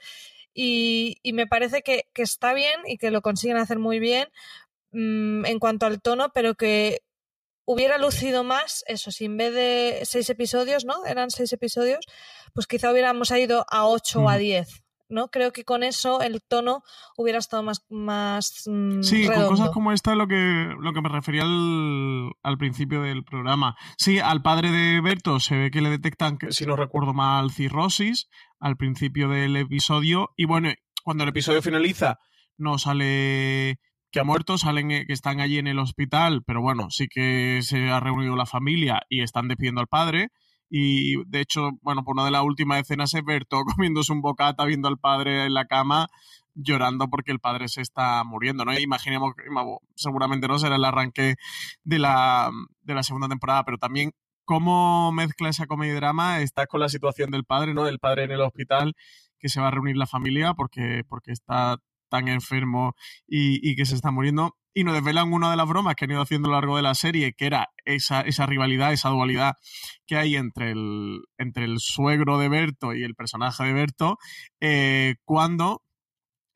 Y, 0.53 1.17
y 1.23 1.33
me 1.33 1.47
parece 1.47 1.83
que, 1.83 2.07
que, 2.13 2.23
está 2.23 2.53
bien 2.53 2.81
y 2.87 2.97
que 2.97 3.11
lo 3.11 3.21
consiguen 3.21 3.57
hacer 3.57 3.77
muy 3.79 3.99
bien 3.99 4.27
mm, 4.91 5.45
en 5.45 5.59
cuanto 5.59 5.85
al 5.85 6.01
tono, 6.01 6.31
pero 6.33 6.55
que 6.55 7.01
hubiera 7.67 7.97
lucido 7.97 8.43
más 8.43 8.83
eso, 8.87 9.11
si 9.11 9.25
en 9.25 9.37
vez 9.37 9.53
de 9.53 9.99
seis 10.03 10.29
episodios, 10.29 10.85
¿no? 10.85 11.05
Eran 11.05 11.29
seis 11.29 11.51
episodios, 11.51 12.05
pues 12.53 12.65
quizá 12.65 12.91
hubiéramos 12.91 13.29
ido 13.31 13.65
a 13.69 13.85
ocho 13.85 14.21
o 14.21 14.29
a 14.29 14.37
diez. 14.37 14.83
¿no? 15.09 15.29
Creo 15.29 15.53
que 15.53 15.63
con 15.63 15.83
eso 15.83 16.21
el 16.21 16.41
tono 16.41 16.83
hubiera 17.15 17.39
estado 17.39 17.63
más, 17.63 17.85
más 17.89 18.63
mm, 18.65 19.03
Sí, 19.03 19.25
con 19.25 19.47
cosas 19.47 19.69
como 19.69 19.93
esta 19.93 20.11
es 20.11 20.17
lo 20.17 20.27
que, 20.27 20.73
lo 20.79 20.93
que 20.93 21.01
me 21.01 21.07
refería 21.07 21.43
al, 21.43 22.31
al, 22.43 22.57
principio 22.57 23.01
del 23.01 23.23
programa. 23.23 23.77
Sí, 23.97 24.19
al 24.19 24.41
padre 24.41 24.69
de 24.69 24.99
Berto 24.99 25.39
se 25.39 25.55
ve 25.55 25.71
que 25.71 25.81
le 25.81 25.89
detectan, 25.89 26.37
si 26.49 26.65
no 26.65 26.75
recuerdo 26.75 27.13
mal, 27.13 27.51
cirrosis 27.51 28.27
al 28.59 28.75
principio 28.75 29.29
del 29.29 29.55
episodio. 29.55 30.31
Y 30.35 30.45
bueno, 30.45 30.69
cuando 31.03 31.23
el 31.23 31.29
episodio 31.29 31.61
finaliza, 31.61 32.19
no 32.57 32.77
sale 32.77 33.79
que 34.11 34.19
ha 34.19 34.23
muerto, 34.23 34.57
salen 34.57 34.91
eh, 34.91 35.05
que 35.05 35.13
están 35.13 35.39
allí 35.41 35.57
en 35.57 35.67
el 35.67 35.79
hospital, 35.79 36.43
pero 36.45 36.61
bueno, 36.61 36.89
sí 36.89 37.07
que 37.07 37.59
se 37.61 37.89
ha 37.89 37.99
reunido 37.99 38.35
la 38.35 38.45
familia 38.45 39.01
y 39.09 39.21
están 39.21 39.47
despidiendo 39.47 39.81
al 39.81 39.87
padre. 39.87 40.29
Y 40.69 41.23
de 41.29 41.41
hecho, 41.41 41.71
bueno, 41.81 42.03
por 42.03 42.13
una 42.15 42.25
de 42.25 42.31
las 42.31 42.43
últimas 42.43 42.81
escenas 42.81 43.13
es 43.13 43.23
Berto 43.23 43.63
comiéndose 43.75 44.11
un 44.13 44.21
bocata, 44.21 44.65
viendo 44.65 44.87
al 44.87 44.97
padre 44.97 45.45
en 45.45 45.53
la 45.53 45.65
cama, 45.65 46.07
llorando 46.55 47.07
porque 47.09 47.31
el 47.31 47.39
padre 47.39 47.67
se 47.67 47.81
está 47.81 48.23
muriendo, 48.23 48.65
¿no? 48.65 48.77
imaginemos, 48.77 49.33
seguramente 49.95 50.47
no 50.47 50.57
será 50.57 50.75
el 50.75 50.85
arranque 50.85 51.35
de 51.83 51.99
la, 51.99 52.49
de 52.81 52.93
la 52.95 53.03
segunda 53.03 53.27
temporada, 53.27 53.63
pero 53.63 53.77
también 53.77 54.11
cómo 54.43 55.11
mezcla 55.11 55.49
esa 55.49 55.67
comedia 55.67 55.93
y 55.93 55.95
drama 55.97 56.39
está 56.41 56.67
con 56.67 56.79
la 56.79 56.89
situación 56.89 57.31
del 57.31 57.43
padre, 57.43 57.73
¿no? 57.73 57.83
Del 57.83 57.99
padre 57.99 58.23
en 58.23 58.31
el 58.31 58.41
hospital, 58.41 58.95
que 59.39 59.49
se 59.49 59.59
va 59.61 59.67
a 59.67 59.71
reunir 59.71 59.97
la 59.97 60.07
familia 60.07 60.53
porque, 60.53 61.03
porque 61.07 61.31
está 61.31 61.77
tan 62.09 62.27
enfermo 62.27 62.95
y, 63.27 63.75
que 63.75 63.85
se 63.85 63.95
está 63.95 64.11
muriendo. 64.11 64.55
Y 64.73 64.83
nos 64.83 64.93
desvelan 64.93 65.33
una 65.33 65.49
de 65.49 65.57
las 65.57 65.67
bromas 65.67 65.95
que 65.95 66.05
han 66.05 66.11
ido 66.11 66.21
haciendo 66.21 66.49
a 66.49 66.51
lo 66.51 66.57
largo 66.57 66.77
de 66.77 66.83
la 66.83 66.93
serie, 66.93 67.33
que 67.33 67.47
era 67.47 67.69
esa, 67.85 68.21
esa 68.21 68.45
rivalidad, 68.45 68.93
esa 68.93 69.09
dualidad 69.09 69.55
que 70.05 70.17
hay 70.17 70.35
entre 70.35 70.71
el, 70.71 71.21
entre 71.37 71.65
el 71.65 71.79
suegro 71.79 72.37
de 72.37 72.49
Berto 72.49 72.93
y 72.93 73.03
el 73.03 73.15
personaje 73.15 73.63
de 73.63 73.73
Berto, 73.73 74.17
eh, 74.61 75.15
cuando 75.25 75.81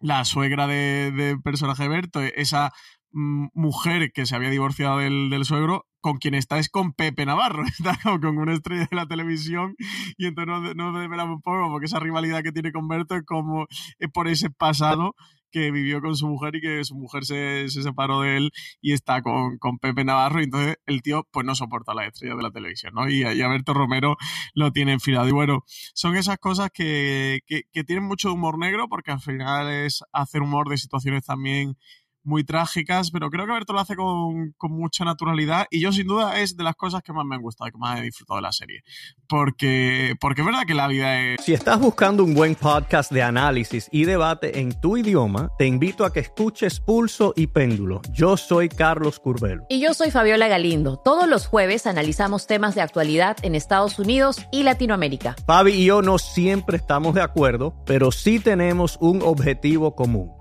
la 0.02 0.26
suegra 0.26 0.68
del 0.68 1.16
de 1.16 1.38
personaje 1.38 1.84
de 1.84 1.90
Berto, 1.90 2.22
esa 2.22 2.72
mm, 3.12 3.48
mujer 3.54 4.12
que 4.14 4.26
se 4.26 4.36
había 4.36 4.50
divorciado 4.50 5.00
del, 5.00 5.30
del, 5.30 5.46
suegro, 5.46 5.86
con 6.02 6.18
quien 6.18 6.34
está 6.34 6.58
es 6.60 6.70
con 6.70 6.94
Pepe 6.94 7.26
Navarro, 7.26 7.64
está 7.80 7.98
con 8.20 8.38
una 8.38 8.54
estrella 8.54 8.88
de 8.90 8.96
la 8.96 9.06
televisión 9.06 9.76
y 10.18 10.26
entonces 10.26 10.76
no, 10.76 10.92
no 10.92 11.00
desvelamos 11.00 11.36
un 11.36 11.42
poco 11.42 11.70
porque 11.72 11.86
esa 11.86 12.00
rivalidad 12.00 12.44
que 12.44 12.52
tiene 12.52 12.72
con 12.72 12.88
Berto 12.88 13.16
es 13.16 13.24
como 13.24 13.68
es 14.00 14.10
por 14.12 14.28
ese 14.28 14.50
pasado 14.50 15.16
que 15.52 15.72
vivió 15.72 16.02
con 16.02 16.16
su 16.16 16.28
mujer 16.28 16.56
y 16.56 16.62
que 16.62 16.84
su 16.84 16.96
mujer 16.96 17.26
se, 17.26 17.70
separó 17.70 18.22
de 18.22 18.38
él 18.38 18.52
y 18.82 18.94
está 18.94 19.22
con, 19.22 19.58
Pepe 19.80 20.04
Navarro 20.04 20.42
y 20.42 20.46
entonces 20.46 20.78
el 20.86 21.02
tío 21.02 21.28
pues 21.32 21.46
no 21.46 21.56
soporta 21.56 21.94
la 21.94 22.06
estrella 22.06 22.36
de 22.36 22.44
la 22.44 22.52
televisión, 22.52 22.94
¿no? 22.94 23.10
Y, 23.10 23.22
y 23.22 23.42
Alberto 23.42 23.74
Romero 23.74 24.18
lo 24.54 24.72
tiene 24.72 24.94
enfilado. 24.94 25.28
Y 25.28 25.32
bueno, 25.32 25.64
son 25.94 26.16
esas 26.16 26.38
cosas 26.38 26.70
que, 26.74 27.42
que, 27.46 27.64
que 27.72 27.84
tienen 27.84 28.06
mucho 28.06 28.34
humor 28.34 28.58
negro 28.58 28.88
porque 28.90 29.12
al 29.12 29.22
final 29.22 29.70
es 29.70 30.04
hacer 30.12 30.42
humor 30.42 30.70
de 30.70 30.78
situaciones 30.78 31.26
también 31.26 31.78
muy 32.24 32.44
trágicas, 32.44 33.12
pero 33.12 33.30
creo 33.30 33.46
que 33.46 33.54
Berto 33.54 33.74
lo 33.74 33.80
hace 33.80 33.96
con, 33.96 34.54
mucha 34.62 35.04
naturalidad 35.04 35.68
y 35.70 35.82
yo 35.82 35.92
sin 35.92 36.08
duda 36.08 36.40
es 36.40 36.56
de 36.56 36.64
las 36.64 36.76
cosas 36.76 37.02
que 37.04 37.14
más 37.14 37.26
me 37.26 37.36
han 37.36 37.42
gustado, 37.42 37.70
que 37.72 37.78
más 37.78 38.00
he 38.00 38.04
disfrutado 38.04 38.38
de 38.38 38.44
la 38.44 38.52
serie. 38.52 38.82
Porque, 39.28 40.16
porque 40.20 40.42
es 40.42 40.46
verdad 40.46 40.64
que 40.66 40.74
la 40.74 40.88
vida 40.88 41.20
es... 41.20 41.44
Si 41.44 41.54
estás 41.54 41.80
buscando 41.80 42.24
un 42.24 42.34
buen 42.34 42.56
podcast 42.56 43.12
de 43.12 43.24
análisis 43.24 43.88
y 43.92 44.06
debate 44.06 44.60
en 44.60 44.80
tu 44.80 44.98
idioma, 44.98 45.50
te 45.58 45.66
invito 45.66 46.06
a 46.06 46.14
que 46.14 46.22
escuches 46.22 46.80
Pulso 46.80 47.34
y 47.36 47.48
Péndulo. 47.48 48.02
Yo 48.12 48.38
soy 48.38 48.70
Carlos 48.70 49.20
Curbelo. 49.20 49.66
Y 49.70 49.82
yo 49.82 49.94
soy 49.94 50.12
Fabiola 50.12 50.48
Galindo. 50.48 50.98
Todos 50.98 51.28
los 51.28 51.48
jueves 51.48 51.88
analizamos 51.88 52.48
temas 52.48 52.76
de 52.76 52.82
actualidad 52.82 53.38
en 53.44 53.56
Estados 53.56 54.00
Unidos 54.00 54.46
y 54.52 54.64
Latinoamérica. 54.64 55.36
Fabi 55.46 55.72
y 55.72 55.86
yo 55.86 56.02
no 56.02 56.18
siempre 56.18 56.78
estamos 56.78 57.16
de 57.16 57.22
acuerdo, 57.22 57.76
pero 57.86 58.12
sí 58.12 58.40
tenemos 58.40 58.98
un 59.02 59.22
objetivo 59.22 59.96
común 59.96 60.41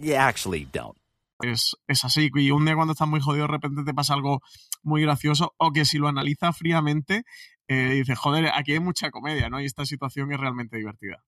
You 0.00 0.16
actually 0.16 0.66
don't. 0.72 0.96
Es, 1.40 1.76
es, 1.86 2.04
así, 2.04 2.30
y 2.34 2.50
un 2.50 2.64
día 2.64 2.74
cuando 2.74 2.92
estás 2.92 3.06
muy 3.06 3.20
jodido 3.20 3.46
de 3.46 3.52
repente 3.52 3.84
te 3.84 3.94
pasa 3.94 4.14
algo 4.14 4.40
muy 4.82 5.02
gracioso, 5.02 5.54
o 5.56 5.70
que 5.70 5.84
si 5.84 5.98
lo 5.98 6.08
analizas 6.08 6.56
fríamente, 6.56 7.22
eh, 7.68 7.74
dices, 7.74 8.18
joder, 8.18 8.50
aquí 8.54 8.72
hay 8.72 8.80
mucha 8.80 9.10
comedia, 9.10 9.48
¿no? 9.48 9.60
Y 9.60 9.66
esta 9.66 9.84
situación 9.84 10.32
es 10.32 10.40
realmente 10.40 10.76
divertida. 10.76 11.18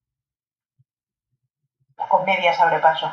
Comedia 2.09 2.55
sobre 2.55 2.79
paso. 2.81 3.13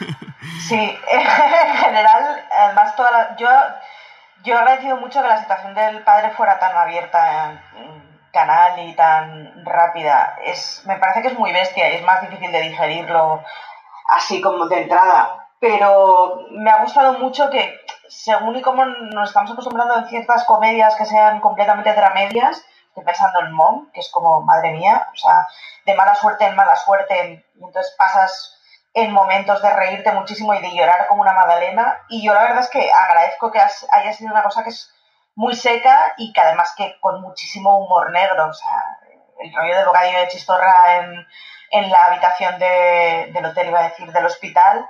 sí, 0.68 0.76
en 1.12 1.76
general, 1.76 2.46
además 2.50 2.96
toda 2.96 3.10
la, 3.10 3.36
yo, 3.36 3.48
yo 4.44 4.54
he 4.54 4.56
agradecido 4.56 4.96
mucho 4.96 5.20
que 5.20 5.28
la 5.28 5.40
situación 5.42 5.74
del 5.74 6.02
padre 6.04 6.30
fuera 6.30 6.58
tan 6.58 6.74
abierta 6.74 7.60
en 7.76 8.10
canal 8.32 8.88
y 8.88 8.94
tan 8.94 9.64
rápida. 9.64 10.36
Es, 10.44 10.82
me 10.86 10.96
parece 10.96 11.22
que 11.22 11.28
es 11.28 11.38
muy 11.38 11.52
bestia 11.52 11.92
y 11.92 11.96
es 11.96 12.02
más 12.04 12.22
difícil 12.22 12.50
de 12.52 12.62
digerirlo 12.62 13.44
así 14.10 14.40
como 14.40 14.66
de 14.66 14.82
entrada. 14.82 15.48
Pero 15.60 16.46
me 16.50 16.70
ha 16.70 16.82
gustado 16.82 17.14
mucho 17.14 17.48
que, 17.50 17.80
según 18.08 18.56
y 18.56 18.62
como 18.62 18.84
nos 18.84 19.28
estamos 19.28 19.50
acostumbrando 19.52 19.94
a 19.94 20.08
ciertas 20.08 20.44
comedias 20.44 20.96
que 20.96 21.06
sean 21.06 21.40
completamente 21.40 21.92
dramedias, 21.92 22.64
estoy 22.88 23.04
pensando 23.04 23.40
en 23.40 23.52
Mom, 23.52 23.90
que 23.92 24.00
es 24.00 24.10
como, 24.10 24.40
madre 24.42 24.72
mía, 24.72 25.06
o 25.12 25.16
sea, 25.16 25.46
de 25.86 25.94
mala 25.94 26.14
suerte 26.14 26.46
en 26.46 26.56
mala 26.56 26.76
suerte, 26.76 27.44
entonces 27.54 27.94
pasas 27.96 28.56
en 28.94 29.12
momentos 29.12 29.62
de 29.62 29.70
reírte 29.70 30.10
muchísimo 30.12 30.52
y 30.54 30.60
de 30.60 30.74
llorar 30.74 31.06
como 31.06 31.22
una 31.22 31.32
magdalena. 31.32 32.00
Y 32.08 32.24
yo 32.24 32.34
la 32.34 32.42
verdad 32.42 32.60
es 32.60 32.70
que 32.70 32.90
agradezco 32.90 33.52
que 33.52 33.60
haya 33.60 34.12
sido 34.12 34.32
una 34.32 34.42
cosa 34.42 34.64
que 34.64 34.70
es 34.70 34.92
muy 35.36 35.54
seca 35.54 36.14
y 36.16 36.32
que 36.32 36.40
además 36.40 36.74
que 36.76 36.96
con 37.00 37.20
muchísimo 37.20 37.78
humor 37.78 38.10
negro. 38.10 38.48
O 38.48 38.52
sea, 38.52 38.98
el 39.38 39.54
rollo 39.54 39.76
de 39.76 39.84
bocadillo 39.84 40.18
de 40.18 40.28
chistorra 40.28 40.96
en, 40.96 41.26
en 41.70 41.88
la 41.88 42.06
habitación 42.06 42.58
de, 42.58 43.30
del 43.32 43.44
hotel, 43.44 43.68
iba 43.68 43.80
a 43.80 43.88
decir, 43.88 44.10
del 44.12 44.26
hospital, 44.26 44.86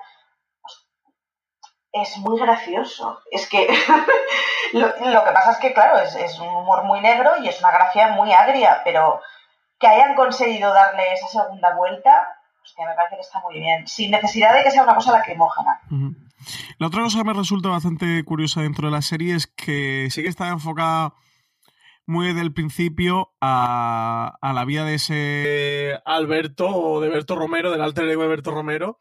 es 1.93 2.17
muy 2.19 2.41
gracioso. 2.41 3.21
Es 3.31 3.49
que 3.49 3.69
lo, 4.73 4.95
que 4.95 5.33
pasa 5.33 5.53
es 5.53 5.59
que, 5.59 5.73
claro, 5.73 5.99
es, 5.99 6.39
un 6.39 6.49
humor 6.49 6.85
muy 6.85 7.01
negro 7.01 7.33
y 7.43 7.49
es 7.49 7.61
una 7.61 7.71
gracia 7.71 8.09
muy 8.09 8.33
agria, 8.33 8.81
pero 8.85 9.21
que 9.79 9.87
hayan 9.87 10.15
conseguido 10.15 10.73
darle 10.73 11.13
esa 11.13 11.29
segunda 11.29 11.75
vuelta, 11.75 12.29
hostia, 12.63 12.87
me 12.87 12.95
parece 12.95 13.17
que 13.17 13.23
está 13.23 13.41
muy 13.41 13.59
bien, 13.59 13.87
sin 13.87 14.11
necesidad 14.11 14.55
de 14.55 14.63
que 14.63 14.71
sea 14.71 14.83
una 14.83 14.95
cosa 14.95 15.13
lacrimógena. 15.13 15.81
La 16.79 16.87
otra 16.87 17.03
cosa 17.03 17.19
que 17.19 17.25
me 17.25 17.33
resulta 17.35 17.69
bastante 17.69 18.25
curiosa 18.25 18.63
dentro 18.63 18.89
de 18.89 18.93
la 18.93 19.03
serie 19.03 19.35
es 19.35 19.47
que 19.47 20.09
sí 20.11 20.23
que 20.23 20.29
está 20.29 20.49
enfocada 20.49 21.15
muy 22.11 22.27
desde 22.27 22.43
el 22.43 22.53
principio 22.53 23.33
a, 23.41 24.37
la 24.43 24.65
vida 24.65 24.85
de 24.85 24.95
ese 24.95 25.99
Alberto 26.05 26.67
o 26.69 27.01
de 27.01 27.09
Berto 27.09 27.37
Romero, 27.37 27.71
del 27.71 27.81
alter 27.81 28.09
ego 28.09 28.23
de 28.23 28.29
Berto 28.29 28.51
Romero. 28.51 29.01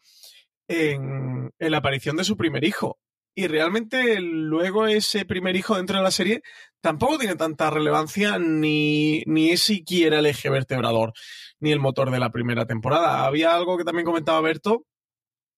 en, 0.67 1.51
en 1.57 1.71
la 1.71 1.77
aparición 1.77 2.15
de 2.15 2.23
su 2.23 2.37
primer 2.37 2.63
hijo. 2.63 2.99
Y 3.35 3.47
realmente 3.47 4.19
luego 4.19 4.85
ese 4.85 5.25
primer 5.25 5.55
hijo 5.55 5.75
dentro 5.75 5.97
de 5.97 6.03
la 6.03 6.11
serie 6.11 6.41
tampoco 6.81 7.17
tiene 7.17 7.35
tanta 7.35 7.69
relevancia 7.69 8.37
ni, 8.37 9.23
ni 9.25 9.51
es 9.51 9.61
siquiera 9.61 10.19
el 10.19 10.25
eje 10.25 10.49
vertebrador 10.49 11.13
ni 11.59 11.71
el 11.71 11.79
motor 11.79 12.11
de 12.11 12.19
la 12.19 12.31
primera 12.31 12.65
temporada. 12.65 13.25
Había 13.25 13.55
algo 13.55 13.77
que 13.77 13.83
también 13.83 14.05
comentaba 14.05 14.41
Berto, 14.41 14.85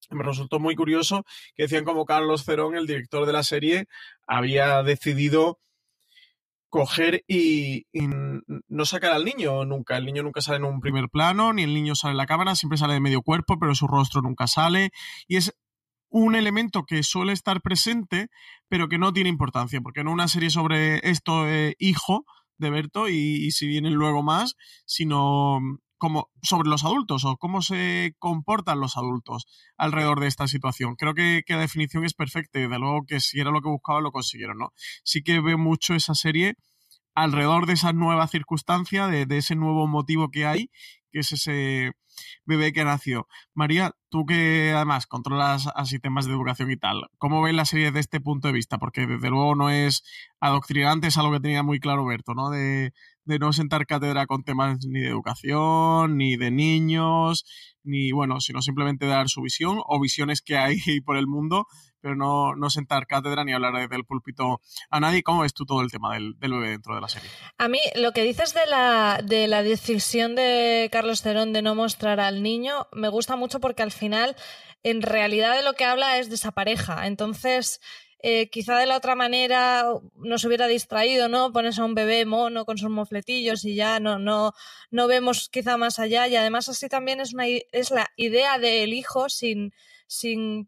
me 0.09 0.23
resultó 0.23 0.59
muy 0.59 0.75
curioso, 0.75 1.25
que 1.55 1.63
decían 1.63 1.85
como 1.85 2.05
Carlos 2.05 2.43
Cerón, 2.43 2.75
el 2.75 2.87
director 2.87 3.25
de 3.25 3.33
la 3.33 3.43
serie, 3.43 3.87
había 4.27 4.83
decidido 4.83 5.59
coger 6.71 7.23
y, 7.27 7.85
no 7.93 8.85
sacar 8.85 9.11
al 9.11 9.25
niño 9.25 9.65
nunca. 9.65 9.97
El 9.97 10.05
niño 10.05 10.23
nunca 10.23 10.41
sale 10.41 10.57
en 10.57 10.63
un 10.63 10.79
primer 10.79 11.09
plano, 11.09 11.53
ni 11.53 11.63
el 11.63 11.73
niño 11.73 11.93
sale 11.93 12.11
en 12.13 12.17
la 12.17 12.25
cámara, 12.25 12.55
siempre 12.55 12.77
sale 12.77 12.93
de 12.95 13.01
medio 13.01 13.21
cuerpo, 13.21 13.59
pero 13.59 13.75
su 13.75 13.87
rostro 13.87 14.21
nunca 14.21 14.47
sale. 14.47 14.91
Y 15.27 15.35
es 15.35 15.53
un 16.09 16.33
elemento 16.35 16.85
que 16.85 17.03
suele 17.03 17.33
estar 17.33 17.61
presente, 17.61 18.29
pero 18.69 18.87
que 18.87 18.97
no 18.97 19.13
tiene 19.13 19.29
importancia, 19.29 19.81
porque 19.81 20.03
no 20.03 20.11
una 20.11 20.29
serie 20.29 20.49
sobre 20.49 21.07
esto 21.09 21.47
eh, 21.47 21.75
hijo 21.77 22.25
de 22.57 22.69
Berto 22.69 23.09
y, 23.09 23.45
y 23.45 23.51
si 23.51 23.67
vienen 23.67 23.93
luego 23.93 24.23
más, 24.23 24.55
sino 24.85 25.59
como 26.01 26.31
sobre 26.41 26.67
los 26.67 26.83
adultos 26.83 27.25
o 27.25 27.37
cómo 27.37 27.61
se 27.61 28.15
comportan 28.17 28.79
los 28.79 28.97
adultos 28.97 29.45
alrededor 29.77 30.19
de 30.19 30.25
esta 30.25 30.47
situación. 30.47 30.95
Creo 30.95 31.13
que, 31.13 31.43
que, 31.45 31.53
la 31.53 31.59
definición 31.59 32.03
es 32.05 32.15
perfecta 32.15 32.59
y 32.59 32.67
de 32.67 32.79
luego 32.79 33.05
que 33.07 33.19
si 33.19 33.39
era 33.39 33.51
lo 33.51 33.61
que 33.61 33.69
buscaba 33.69 34.01
lo 34.01 34.11
consiguieron, 34.11 34.57
¿no? 34.57 34.73
Sí 35.03 35.21
que 35.21 35.39
veo 35.41 35.59
mucho 35.59 35.93
esa 35.93 36.15
serie 36.15 36.55
alrededor 37.13 37.67
de 37.67 37.73
esa 37.73 37.93
nueva 37.93 38.27
circunstancia, 38.27 39.05
de, 39.05 39.27
de 39.27 39.37
ese 39.37 39.55
nuevo 39.55 39.85
motivo 39.85 40.31
que 40.31 40.47
hay, 40.47 40.71
que 41.11 41.19
es 41.19 41.33
ese 41.33 41.91
bebé 42.45 42.73
que 42.73 42.83
nació. 42.83 43.27
María, 43.53 43.91
tú 44.09 44.25
que 44.25 44.71
además 44.75 45.05
controlas 45.05 45.67
así 45.75 45.99
temas 45.99 46.25
de 46.25 46.31
educación 46.31 46.71
y 46.71 46.77
tal, 46.77 47.09
¿cómo 47.19 47.43
ves 47.43 47.53
la 47.53 47.65
serie 47.65 47.85
desde 47.87 47.99
este 47.99 48.21
punto 48.21 48.47
de 48.47 48.55
vista? 48.55 48.79
Porque 48.79 49.05
desde 49.05 49.29
luego 49.29 49.53
no 49.55 49.69
es 49.69 50.03
adoctrinante, 50.39 51.07
es 51.07 51.17
algo 51.17 51.33
que 51.33 51.41
tenía 51.41 51.61
muy 51.61 51.79
claro 51.79 52.05
Berto, 52.05 52.33
¿no? 52.33 52.49
De, 52.49 52.91
de 53.25 53.39
no 53.39 53.53
sentar 53.53 53.85
cátedra 53.85 54.25
con 54.25 54.43
temas 54.43 54.79
ni 54.85 55.01
de 55.01 55.09
educación, 55.09 56.17
ni 56.17 56.37
de 56.37 56.51
niños, 56.51 57.45
ni 57.83 58.11
bueno, 58.11 58.39
sino 58.39 58.61
simplemente 58.61 59.05
dar 59.05 59.29
su 59.29 59.41
visión 59.41 59.79
o 59.85 59.99
visiones 59.99 60.41
que 60.41 60.57
hay 60.57 60.77
por 61.05 61.17
el 61.17 61.27
mundo, 61.27 61.65
pero 62.01 62.15
no, 62.15 62.55
no 62.55 62.69
sentar 62.69 63.05
cátedra 63.05 63.43
ni 63.43 63.53
hablar 63.53 63.87
del 63.89 64.05
púlpito 64.05 64.59
a 64.89 64.99
nadie. 64.99 65.23
¿Cómo 65.23 65.41
ves 65.41 65.53
tú 65.53 65.65
todo 65.65 65.81
el 65.81 65.91
tema 65.91 66.13
del, 66.13 66.33
del, 66.39 66.53
bebé 66.53 66.69
dentro 66.69 66.95
de 66.95 67.01
la 67.01 67.07
serie? 67.07 67.29
A 67.57 67.67
mí, 67.67 67.79
lo 67.95 68.11
que 68.11 68.23
dices 68.23 68.53
de 68.53 68.65
la, 68.65 69.21
de 69.23 69.47
la 69.47 69.63
decisión 69.63 70.35
de 70.35 70.89
Carlos 70.91 71.21
Cerón 71.21 71.53
de 71.53 71.61
no 71.61 71.75
mostrar 71.75 72.19
al 72.19 72.41
niño, 72.41 72.87
me 72.91 73.09
gusta 73.09 73.35
mucho 73.35 73.59
porque 73.59 73.83
al 73.83 73.91
final, 73.91 74.35
en 74.83 75.01
realidad 75.01 75.55
de 75.55 75.63
lo 75.63 75.73
que 75.73 75.85
habla 75.85 76.17
es 76.17 76.29
de 76.29 76.35
esa 76.35 76.51
pareja. 76.51 77.05
Entonces, 77.05 77.79
eh, 78.23 78.49
quizá 78.49 78.77
de 78.77 78.85
la 78.85 78.97
otra 78.97 79.15
manera 79.15 79.85
nos 80.15 80.43
hubiera 80.45 80.67
distraído, 80.67 81.27
¿no? 81.27 81.51
Pones 81.51 81.79
a 81.79 81.85
un 81.85 81.95
bebé 81.95 82.25
mono 82.25 82.65
con 82.65 82.77
sus 82.77 82.89
mofletillos 82.89 83.65
y 83.65 83.75
ya 83.75 83.99
no, 83.99 84.19
no, 84.19 84.53
no 84.91 85.07
vemos 85.07 85.49
quizá 85.49 85.77
más 85.77 85.99
allá. 85.99 86.27
Y 86.27 86.35
además 86.35 86.69
así 86.69 86.87
también 86.87 87.19
es, 87.19 87.33
una, 87.33 87.45
es 87.47 87.91
la 87.91 88.09
idea 88.15 88.59
del 88.59 88.93
hijo 88.93 89.29
sin, 89.29 89.73
sin, 90.07 90.67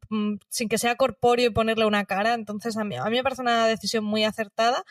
sin 0.49 0.69
que 0.69 0.77
sea 0.77 0.95
corpóreo 0.95 1.47
y 1.47 1.53
ponerle 1.53 1.85
una 1.85 2.05
cara. 2.05 2.33
Entonces 2.33 2.77
a 2.77 2.83
mí, 2.83 2.95
a 2.95 3.05
mí 3.05 3.17
me 3.17 3.23
parece 3.23 3.41
una 3.41 3.67
decisión 3.67 4.03
muy 4.03 4.23
acertada. 4.23 4.83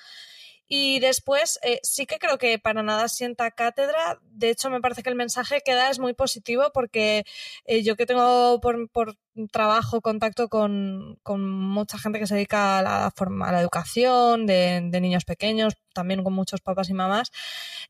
Y 0.75 1.01
después 1.01 1.59
eh, 1.63 1.81
sí 1.83 2.07
que 2.07 2.19
creo 2.19 2.39
que 2.39 2.59
para 2.59 2.83
nada 2.83 3.07
sienta 3.09 3.51
cátedra. 3.51 4.19
De 4.31 4.49
hecho, 4.49 4.71
me 4.71 4.81
parece 4.81 5.03
que 5.03 5.11
el 5.11 5.17
mensaje 5.17 5.61
que 5.63 5.75
da 5.75 5.91
es 5.91 5.99
muy 5.99 6.15
positivo 6.15 6.71
porque 6.73 7.25
eh, 7.67 7.83
yo 7.83 7.95
que 7.95 8.07
tengo 8.07 8.59
por, 8.59 8.89
por 8.89 9.19
trabajo, 9.51 10.01
contacto 10.01 10.49
con, 10.49 11.19
con, 11.23 11.49
mucha 11.49 11.99
gente 11.99 12.19
que 12.19 12.27
se 12.27 12.35
dedica 12.35 12.79
a 12.79 12.83
la, 12.83 13.13
forma, 13.15 13.51
la 13.51 13.61
educación 13.61 14.47
de, 14.47 14.81
niños 15.01 15.25
pequeños, 15.25 15.75
también 15.95 16.23
con 16.23 16.33
muchos 16.33 16.61
papás 16.61 16.91
y 16.91 16.95
mamás, 16.95 17.31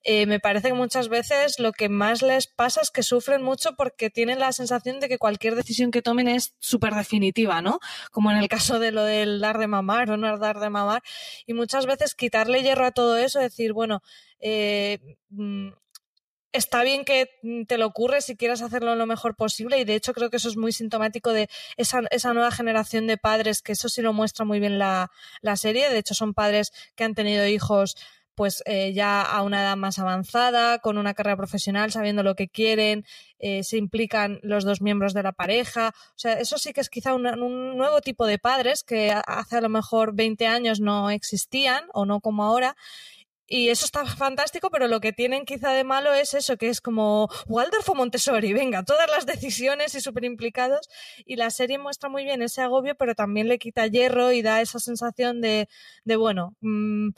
eh, 0.05 0.27
me 0.27 0.41
parece 0.41 0.69
que 0.69 0.75
muchas 0.75 1.09
veces 1.09 1.59
lo 1.59 1.73
que 1.73 1.89
más 1.89 2.23
les 2.23 2.47
pasa 2.47 2.81
es 2.81 2.91
que 2.91 3.03
sufren 3.03 3.43
mucho 3.43 3.75
porque 3.77 4.09
tienen 4.09 4.39
la 4.39 4.53
sensación 4.53 5.01
de 5.01 5.09
que 5.09 5.19
cualquier 5.19 5.57
decisión 5.57 5.91
que 5.91 6.03
tomen 6.03 6.29
es 6.29 6.55
súper 6.61 6.95
definitiva, 6.95 7.61
¿no? 7.61 7.81
Como 8.11 8.31
en 8.31 8.39
el 8.39 8.49
caso 8.49 8.79
de 8.79 8.93
lo 8.93 9.05
del 9.05 9.41
dar 9.41 9.59
de 9.59 9.67
mamar 9.67 10.11
o 10.11 10.17
no 10.17 10.39
dar 10.39 10.61
de 10.61 10.71
mamar. 10.71 11.03
Y 11.47 11.55
muchas 11.55 11.87
veces 11.87 12.15
quitarle 12.15 12.63
hierro 12.73 12.87
a 12.87 12.93
todo 12.93 13.17
eso, 13.17 13.39
decir, 13.39 13.73
bueno, 13.73 14.03
eh, 14.41 14.99
está 16.53 16.83
bien 16.83 17.05
que 17.05 17.31
te 17.67 17.79
lo 17.79 17.87
ocurres 17.87 18.27
si 18.27 18.37
quieras 18.37 18.63
hacerlo 18.63 18.95
lo 18.95 19.07
mejor 19.07 19.37
posible 19.37 19.79
y 19.79 19.85
de 19.85 19.95
hecho 19.95 20.13
creo 20.13 20.31
que 20.31 20.37
eso 20.37 20.49
es 20.49 20.57
muy 20.57 20.73
sintomático 20.73 21.33
de 21.33 21.49
esa, 21.77 22.03
esa 22.11 22.35
nueva 22.35 22.51
generación 22.51 23.07
de 23.07 23.17
padres, 23.17 23.63
que 23.63 23.73
eso 23.73 23.89
sí 23.89 24.03
lo 24.03 24.13
muestra 24.13 24.45
muy 24.45 24.61
bien 24.61 24.79
la, 24.79 25.11
la 25.41 25.57
serie. 25.57 25.91
De 25.91 25.99
hecho 25.99 26.15
son 26.15 26.35
padres 26.35 26.73
que 26.95 27.05
han 27.05 27.15
tenido 27.15 27.47
hijos 27.47 27.97
pues 28.35 28.63
eh, 28.67 28.93
ya 28.93 29.23
a 29.23 29.43
una 29.43 29.63
edad 29.63 29.77
más 29.77 29.99
avanzada, 29.99 30.79
con 30.79 30.99
una 30.99 31.15
carrera 31.15 31.37
profesional, 31.37 31.93
sabiendo 31.93 32.23
lo 32.23 32.35
que 32.35 32.49
quieren, 32.49 33.05
eh, 33.39 33.63
se 33.65 33.77
implican 33.77 34.39
los 34.43 34.65
dos 34.65 34.81
miembros 34.81 35.15
de 35.15 35.23
la 35.23 35.33
pareja. 35.33 35.93
O 36.11 36.19
sea, 36.19 36.35
eso 36.35 36.59
sí 36.59 36.73
que 36.73 36.81
es 36.81 36.91
quizá 36.91 37.15
un, 37.15 37.23
nuevo 37.77 38.01
tipo 38.01 38.27
de 38.27 38.39
padres 38.39 38.83
que 38.83 39.13
hace 39.13 39.57
a 39.57 39.61
lo 39.61 39.69
mejor 39.69 40.15
20 40.15 40.47
años 40.47 40.81
no 40.81 41.11
existían 41.11 41.85
o 41.93 42.07
no 42.07 42.21
como 42.21 42.45
ahora 42.45 42.77
y 43.53 43.69
eso 43.69 43.85
está 43.85 44.05
fantástico, 44.17 44.71
pero 44.71 44.89
lo 44.89 45.01
que 45.01 45.13
tienen 45.13 45.45
quizá 45.45 45.73
de 45.73 45.85
malo 45.85 46.15
es 46.15 46.33
eso, 46.33 46.57
que 46.57 46.71
es 46.71 46.81
como 46.81 47.29
Waldorf 47.47 47.87
o 47.91 47.95
Montessori, 47.95 48.55
venga, 48.55 48.83
todas 48.83 49.11
las 49.11 49.27
decisiones 49.27 49.95
y 49.95 50.01
súper 50.01 50.25
implicados. 50.25 50.89
Y 51.27 51.37
la 51.37 51.51
serie 51.51 51.79
muestra 51.79 52.09
muy 52.09 52.25
bien 52.25 52.41
ese 52.41 52.63
agobio, 52.63 52.95
pero 52.95 53.15
también 53.15 53.49
le 53.49 53.59
quita 53.59 53.87
hierro 53.87 54.33
y 54.33 54.41
da 54.41 54.63
esa 54.63 54.79
sensación 54.79 55.43
de, 55.43 55.69
de 56.05 56.17
bueno, 56.17 56.57
mmm, 56.61 57.11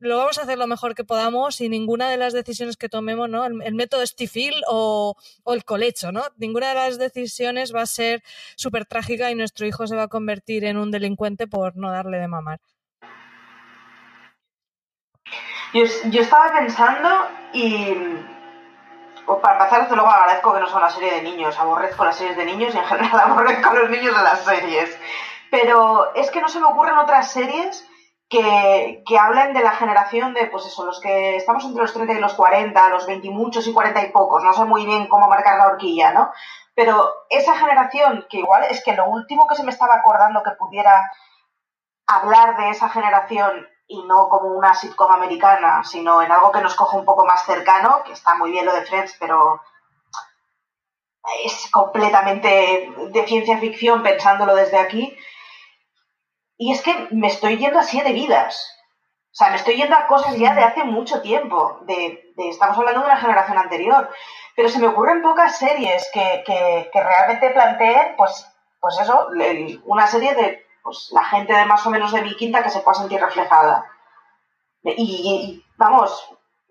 lo 0.00 0.16
vamos 0.18 0.38
a 0.38 0.42
hacer 0.42 0.58
lo 0.58 0.66
mejor 0.66 0.94
que 0.94 1.04
podamos 1.04 1.60
y 1.60 1.68
ninguna 1.68 2.08
de 2.08 2.16
las 2.16 2.32
decisiones 2.32 2.76
que 2.76 2.88
tomemos, 2.88 3.28
¿no? 3.28 3.44
El, 3.44 3.74
método 3.74 4.06
Stifil 4.06 4.54
o, 4.68 5.16
el 5.46 5.64
colecho, 5.64 6.12
¿no? 6.12 6.22
Ninguna 6.36 6.68
de 6.68 6.74
las 6.74 6.98
decisiones 6.98 7.74
va 7.74 7.82
a 7.82 7.86
ser 7.86 8.22
súper 8.56 8.86
trágica 8.86 9.30
y 9.30 9.34
nuestro 9.34 9.66
hijo 9.66 9.86
se 9.86 9.96
va 9.96 10.04
a 10.04 10.08
convertir 10.08 10.64
en 10.64 10.76
un 10.76 10.90
delincuente 10.90 11.46
por 11.46 11.76
no 11.76 11.90
darle 11.90 12.18
de 12.18 12.28
mamar. 12.28 12.60
Yo, 15.74 15.84
yo 16.10 16.22
estaba 16.22 16.52
pensando 16.52 17.08
y 17.52 17.94
para 19.42 19.58
empezar, 19.58 19.82
desde 19.82 19.96
luego 19.96 20.10
agradezco 20.10 20.54
que 20.54 20.60
no 20.60 20.66
sea 20.66 20.78
una 20.78 20.90
serie 20.90 21.12
de 21.12 21.22
niños, 21.22 21.58
aborrezco 21.58 22.04
las 22.04 22.16
series 22.16 22.36
de 22.36 22.46
niños 22.46 22.74
y 22.74 22.78
en 22.78 22.84
general 22.84 23.20
aborrezco 23.24 23.70
a 23.70 23.74
los 23.74 23.90
niños 23.90 24.16
de 24.16 24.22
las 24.22 24.44
series. 24.44 24.98
Pero 25.50 26.14
es 26.14 26.30
que 26.30 26.40
no 26.40 26.48
se 26.48 26.60
me 26.60 26.66
ocurren 26.66 26.96
otras 26.96 27.32
series 27.32 27.87
que, 28.28 29.02
que 29.06 29.18
hablen 29.18 29.54
de 29.54 29.62
la 29.62 29.72
generación 29.72 30.34
de, 30.34 30.46
pues 30.46 30.66
eso, 30.66 30.84
los 30.84 31.00
que 31.00 31.36
estamos 31.36 31.64
entre 31.64 31.82
los 31.82 31.94
30 31.94 32.12
y 32.12 32.20
los 32.20 32.34
40, 32.34 32.88
los 32.90 33.06
20 33.06 33.26
y 33.26 33.30
muchos 33.30 33.66
y 33.66 33.72
40 33.72 34.02
y 34.02 34.10
pocos, 34.10 34.44
no 34.44 34.52
sé 34.52 34.64
muy 34.64 34.84
bien 34.84 35.06
cómo 35.08 35.28
marcar 35.28 35.58
la 35.58 35.68
horquilla, 35.68 36.12
¿no? 36.12 36.30
Pero 36.74 37.10
esa 37.30 37.56
generación, 37.56 38.26
que 38.28 38.38
igual 38.38 38.64
es 38.70 38.84
que 38.84 38.94
lo 38.94 39.06
último 39.06 39.46
que 39.48 39.56
se 39.56 39.64
me 39.64 39.70
estaba 39.70 39.96
acordando 39.96 40.42
que 40.42 40.52
pudiera 40.52 41.10
hablar 42.06 42.56
de 42.56 42.70
esa 42.70 42.88
generación 42.88 43.66
y 43.86 44.02
no 44.04 44.28
como 44.28 44.48
una 44.48 44.74
sitcom 44.74 45.10
americana, 45.10 45.82
sino 45.82 46.22
en 46.22 46.30
algo 46.30 46.52
que 46.52 46.60
nos 46.60 46.74
coja 46.74 46.98
un 46.98 47.06
poco 47.06 47.24
más 47.24 47.44
cercano, 47.44 48.02
que 48.04 48.12
está 48.12 48.34
muy 48.34 48.50
bien 48.50 48.66
lo 48.66 48.74
de 48.74 48.84
Friends, 48.84 49.16
pero 49.18 49.60
es 51.44 51.70
completamente 51.70 52.92
de 53.10 53.26
ciencia 53.26 53.58
ficción 53.58 54.02
pensándolo 54.02 54.54
desde 54.54 54.78
aquí. 54.78 55.16
Y 56.58 56.72
es 56.72 56.82
que 56.82 57.08
me 57.12 57.28
estoy 57.28 57.56
yendo 57.56 57.78
a 57.78 57.84
siete 57.84 58.12
vidas. 58.12 58.74
O 59.30 59.36
sea, 59.38 59.50
me 59.50 59.56
estoy 59.56 59.76
yendo 59.76 59.94
a 59.94 60.08
cosas 60.08 60.36
ya 60.36 60.54
de 60.54 60.64
hace 60.64 60.82
mucho 60.82 61.22
tiempo. 61.22 61.78
De, 61.82 62.32
de 62.36 62.48
estamos 62.48 62.76
hablando 62.76 63.00
de 63.00 63.06
una 63.06 63.16
generación 63.16 63.56
anterior. 63.56 64.10
Pero 64.56 64.68
se 64.68 64.80
me 64.80 64.88
ocurren 64.88 65.22
pocas 65.22 65.56
series 65.56 66.10
que, 66.12 66.42
que, 66.44 66.90
que 66.92 67.00
realmente 67.00 67.50
planteen, 67.50 68.16
pues, 68.16 68.44
pues 68.80 68.98
eso, 69.00 69.28
una 69.84 70.08
serie 70.08 70.34
de 70.34 70.66
pues, 70.82 71.10
la 71.12 71.24
gente 71.24 71.54
de 71.54 71.64
más 71.64 71.86
o 71.86 71.90
menos 71.90 72.12
de 72.12 72.22
mi 72.22 72.34
quinta 72.34 72.62
que 72.64 72.70
se 72.70 72.80
pueda 72.80 72.98
sentir 72.98 73.20
reflejada. 73.20 73.84
Y, 74.82 74.92
y 74.92 75.64
vamos, 75.76 76.28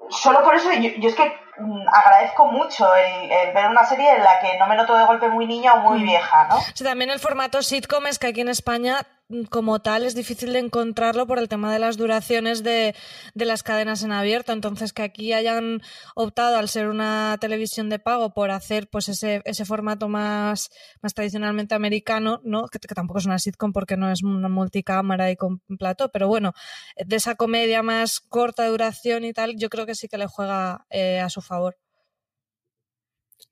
solo 0.10 0.44
por 0.44 0.56
eso 0.56 0.72
yo, 0.74 0.90
yo 0.98 1.10
es 1.10 1.16
que 1.16 1.32
mm, 1.60 1.88
agradezco 1.88 2.48
mucho 2.48 2.94
el, 2.96 3.32
el, 3.32 3.54
ver 3.54 3.68
una 3.70 3.86
serie 3.86 4.16
en 4.16 4.24
la 4.24 4.40
que 4.40 4.58
no 4.58 4.68
me 4.68 4.76
noto 4.76 4.98
de 4.98 5.06
golpe 5.06 5.30
muy 5.30 5.46
niña 5.46 5.76
o 5.76 5.78
muy 5.78 6.04
vieja, 6.04 6.48
¿no? 6.50 6.58
Sí, 6.74 6.84
también 6.84 7.10
el 7.10 7.20
formato 7.20 7.62
sitcom 7.62 8.08
es 8.08 8.20
que 8.20 8.28
aquí 8.28 8.42
en 8.42 8.50
España 8.50 9.06
como 9.50 9.82
tal 9.82 10.04
es 10.06 10.16
difícil 10.16 10.54
de 10.54 10.60
encontrarlo 10.60 11.28
por 11.28 11.40
el 11.40 11.50
tema 11.50 11.72
de 11.74 11.80
las 11.80 11.98
duraciones 11.98 12.64
de, 12.64 12.96
de, 13.34 13.46
las 13.46 13.64
cadenas 13.64 14.04
en 14.04 14.12
abierto. 14.12 14.54
Entonces, 14.54 14.94
que 14.94 15.04
aquí 15.04 15.34
hayan 15.34 15.82
optado, 16.16 16.58
al 16.58 16.70
ser 16.70 16.88
una 16.88 17.38
televisión 17.40 17.90
de 17.90 18.00
pago, 18.00 18.34
por 18.34 18.52
hacer 18.52 18.88
pues 18.90 19.10
ese, 19.10 19.42
ese 19.46 19.66
formato 19.66 20.08
más, 20.08 20.70
más 21.02 21.14
tradicionalmente 21.14 21.76
americano, 21.76 22.40
¿no? 22.44 22.68
Que, 22.68 22.80
que, 22.80 22.96
tampoco 22.96 23.20
es 23.20 23.26
una 23.26 23.40
sitcom 23.40 23.74
porque 23.74 23.98
no 23.98 24.12
es 24.12 24.24
una 24.24 24.50
multicámara 24.50 25.30
y 25.32 25.36
con 25.36 25.60
plato, 25.78 26.10
pero 26.12 26.28
bueno, 26.28 26.54
de 26.96 27.16
esa 27.16 27.36
comedia 27.36 27.84
más 27.84 28.20
corta 28.20 28.68
duración 28.68 29.26
y 29.26 29.34
tal, 29.34 29.58
yo 29.58 29.70
creo 29.70 29.86
que 29.86 29.96
sí 29.96 30.08
que 30.08 30.18
le 30.18 30.28
juega 30.28 30.86
eh, 30.90 31.20
a 31.20 31.30
su 31.30 31.42
favor. 31.42 31.78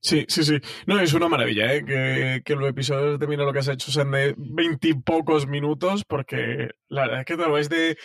Sí, 0.06 0.24
sí, 0.28 0.44
sí. 0.44 0.60
No, 0.86 1.00
es 1.00 1.14
una 1.14 1.28
maravilla, 1.28 1.74
¿eh? 1.74 1.84
Que, 1.84 2.44
que 2.46 2.56
los 2.56 2.70
episodios 2.70 3.20
de 3.20 3.26
Mira 3.26 3.44
lo 3.44 3.52
que 3.52 3.58
has 3.58 3.68
hecho 3.70 3.92
sean 3.92 4.12
de 4.12 4.36
veintipocos 4.38 5.48
minutos, 5.48 6.04
porque 6.08 6.70
la 6.90 7.02
verdad 7.08 7.20
es 7.22 7.26
que 7.26 7.36
te 7.36 7.42
lo 7.42 7.54
ves 7.54 7.70
de 7.70 7.98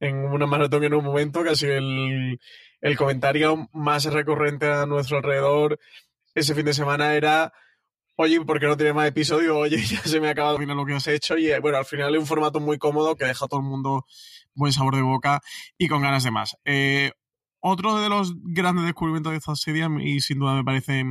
en 0.00 0.16
una 0.16 0.44
maratón 0.44 0.84
en 0.84 0.92
un 0.92 1.02
momento, 1.02 1.42
casi 1.42 1.66
el, 1.66 2.38
el 2.82 2.96
comentario 2.98 3.70
más 3.72 4.04
recurrente 4.04 4.66
a 4.66 4.84
nuestro 4.84 5.16
alrededor 5.16 5.78
ese 6.34 6.54
fin 6.54 6.66
de 6.66 6.74
semana 6.74 7.14
era 7.14 7.54
oye, 8.16 8.38
¿por 8.42 8.60
qué 8.60 8.66
no 8.66 8.76
tiene 8.76 8.92
más 8.92 9.08
episodios? 9.08 9.56
Oye, 9.56 9.78
ya 9.86 10.02
se 10.02 10.20
me 10.20 10.28
ha 10.28 10.32
acabado 10.32 10.58
Mira 10.58 10.74
lo 10.74 10.84
que 10.84 10.92
has 10.92 11.06
hecho. 11.06 11.38
Y 11.38 11.58
bueno, 11.60 11.78
al 11.78 11.86
final 11.86 12.14
es 12.14 12.20
un 12.20 12.26
formato 12.26 12.60
muy 12.60 12.76
cómodo 12.76 13.16
que 13.16 13.24
deja 13.24 13.46
a 13.46 13.48
todo 13.48 13.60
el 13.60 13.66
mundo 13.66 14.04
buen 14.54 14.74
sabor 14.74 14.94
de 14.94 15.02
boca 15.02 15.40
y 15.78 15.88
con 15.88 16.02
ganas 16.02 16.22
de 16.24 16.30
más. 16.30 16.56
Eh, 16.66 17.12
otro 17.60 18.00
de 18.00 18.08
los 18.08 18.34
grandes 18.42 18.84
descubrimientos 18.84 19.32
de 19.32 19.38
esta 19.38 19.54
serie, 19.54 19.86
y 20.02 20.20
sin 20.20 20.38
duda 20.38 20.54
me 20.54 20.64
parece 20.64 21.04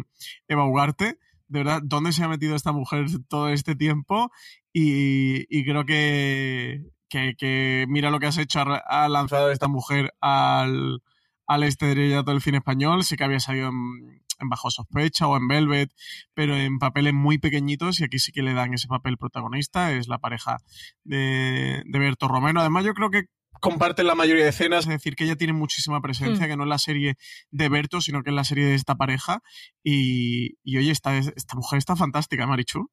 Eva 0.47 0.65
Ugarte, 0.65 1.19
de 1.49 1.59
verdad, 1.59 1.81
¿dónde 1.83 2.13
se 2.13 2.23
ha 2.23 2.27
metido 2.27 2.55
esta 2.55 2.71
mujer 2.71 3.07
todo 3.27 3.49
este 3.49 3.75
tiempo? 3.75 4.31
Y, 4.71 5.63
creo 5.65 5.83
que, 5.85 6.83
que, 7.09 7.85
mira 7.89 8.11
lo 8.11 8.19
que 8.19 8.27
has 8.27 8.37
hecho, 8.37 8.59
ha, 8.61 9.09
lanzado 9.09 9.51
esta 9.51 9.67
mujer 9.67 10.13
al, 10.21 11.01
al 11.47 11.63
estrellato 11.63 12.31
del 12.31 12.41
cine 12.41 12.59
español, 12.59 13.03
sí 13.03 13.15
que 13.17 13.23
había 13.23 13.39
salido 13.39 13.69
en, 13.69 14.21
Bajo 14.41 14.71
Sospecha 14.71 15.27
o 15.27 15.35
en 15.35 15.49
Velvet, 15.49 15.91
pero 16.33 16.55
en 16.55 16.79
papeles 16.79 17.13
muy 17.13 17.39
pequeñitos 17.39 17.99
y 17.99 18.05
aquí 18.05 18.19
sí 18.19 18.31
que 18.31 18.41
le 18.41 18.53
dan 18.53 18.73
ese 18.73 18.87
papel 18.87 19.17
protagonista, 19.17 19.91
es 19.91 20.07
la 20.07 20.19
pareja 20.19 20.59
de, 21.03 21.83
de 21.85 21.99
Berto 21.99 22.29
Romero. 22.29 22.61
Además 22.61 22.85
yo 22.85 22.93
creo 22.93 23.09
que 23.09 23.25
comparten 23.59 24.07
la 24.07 24.15
mayoría 24.15 24.43
de 24.43 24.49
escenas, 24.49 24.85
es 24.85 24.89
decir, 24.89 25.15
que 25.15 25.25
ella 25.25 25.35
tiene 25.35 25.53
muchísima 25.53 26.01
presencia, 26.01 26.45
mm. 26.45 26.49
que 26.49 26.57
no 26.57 26.63
es 26.63 26.69
la 26.69 26.77
serie 26.77 27.15
de 27.51 27.69
Berto, 27.69 28.01
sino 28.01 28.23
que 28.23 28.29
es 28.29 28.35
la 28.35 28.43
serie 28.43 28.65
de 28.67 28.75
esta 28.75 28.95
pareja. 28.95 29.39
Y, 29.83 30.57
y 30.63 30.77
oye, 30.77 30.91
esta, 30.91 31.15
esta 31.15 31.55
mujer 31.55 31.77
está 31.77 31.95
fantástica, 31.95 32.47
Marichu. 32.47 32.89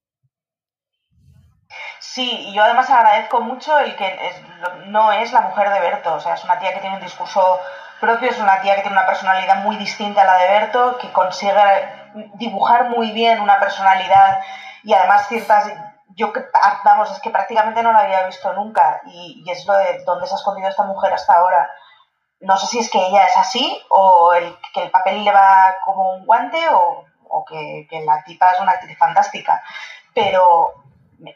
Sí, 2.01 2.31
y 2.49 2.55
yo 2.55 2.62
además 2.62 2.89
agradezco 2.89 3.41
mucho 3.41 3.79
el 3.79 3.97
que 3.97 4.17
no 4.87 5.12
es 5.12 5.33
la 5.33 5.43
mujer 5.43 5.69
de 5.71 5.81
Berto, 5.81 6.14
o 6.14 6.21
sea, 6.21 6.35
es 6.35 6.45
una 6.45 6.59
tía 6.59 6.73
que 6.73 6.81
tiene 6.81 6.97
un 6.97 7.03
discurso 7.03 7.59
propio, 8.01 8.31
es 8.31 8.39
una 8.39 8.61
tía 8.61 8.77
que 8.77 8.83
tiene 8.83 8.97
una 8.97 9.07
personalidad 9.07 9.62
muy 9.62 9.77
distinta 9.77 10.23
a 10.23 10.25
la 10.25 10.39
de 10.39 10.49
Berto, 10.49 10.99
que 10.99 11.12
consigue 11.12 11.53
dibujar 12.35 12.89
muy 12.89 13.11
bien 13.12 13.41
una 13.41 13.59
personalidad 13.59 14.41
y 14.83 14.93
además 14.93 15.29
ciertas 15.29 15.71
yo, 16.17 16.33
ah, 16.55 16.81
vamos, 16.83 17.11
es 17.11 17.21
que 17.21 17.31
prácticamente 17.31 17.83
no 17.83 17.93
la 17.93 18.01
había 18.01 18.27
visto 18.27 18.51
nunca 18.55 19.03
y, 19.05 19.45
es 19.47 19.67
lo 19.67 19.77
de 19.77 20.03
dónde 20.05 20.27
se 20.27 20.35
ha 20.35 20.39
escondido 20.39 20.69
esta 20.69 20.85
mujer 20.85 21.12
hasta 21.12 21.35
ahora. 21.35 21.71
No 22.41 22.57
sé 22.57 22.67
si 22.67 22.79
es 22.79 22.91
que 22.91 23.07
ella 23.07 23.27
es 23.27 23.37
así 23.37 23.83
o 23.91 24.33
el, 24.33 24.57
que 24.73 24.85
el 24.85 24.91
papel 24.91 25.25
le 25.25 25.33
va 25.33 25.77
como 25.85 26.14
un 26.14 26.25
guante 26.25 26.59
o, 26.71 27.05
que, 27.47 27.87
la 28.05 28.25
tipa 28.25 28.51
es 28.53 28.61
una 28.61 28.73
actriz 28.73 28.97
fantástica, 28.97 29.62
pero 30.14 30.73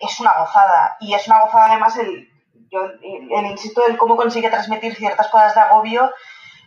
es 0.00 0.18
una 0.18 0.32
gozada 0.38 0.96
y 1.00 1.14
es 1.14 1.26
una 1.28 1.42
gozada 1.42 1.66
además 1.66 1.96
el, 1.98 2.28
yo 2.70 2.84
el, 2.84 3.46
insisto, 3.46 3.86
el 3.86 3.98
cómo 3.98 4.16
consigue 4.16 4.50
transmitir 4.50 4.96
ciertas 4.96 5.28
cosas 5.28 5.54
de 5.54 5.60
agobio 5.60 6.10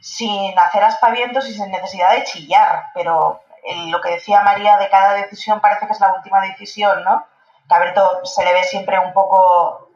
sin 0.01 0.57
hacer 0.57 0.83
aspavientos 0.83 1.49
y 1.49 1.53
sin 1.53 1.71
necesidad 1.71 2.11
de 2.11 2.23
chillar, 2.25 2.85
pero 2.93 3.41
lo 3.87 4.01
que 4.01 4.11
decía 4.11 4.41
María 4.41 4.77
de 4.77 4.89
cada 4.89 5.13
decisión 5.13 5.61
parece 5.61 5.87
que 5.87 5.93
es 5.93 5.99
la 5.99 6.13
última 6.13 6.41
decisión, 6.41 7.03
¿no? 7.03 7.25
Que 7.67 8.25
se 8.27 8.43
le 8.43 8.53
ve 8.53 8.63
siempre 8.63 8.99
un 8.99 9.13
poco 9.13 9.89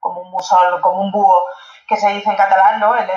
como 0.00 0.20
un 0.20 0.30
musol, 0.30 0.80
como 0.80 1.00
un 1.00 1.12
búho, 1.12 1.44
que 1.88 1.96
se 1.96 2.08
dice 2.10 2.30
en 2.30 2.36
catalán, 2.36 2.80
¿no? 2.80 2.94
El, 2.94 3.08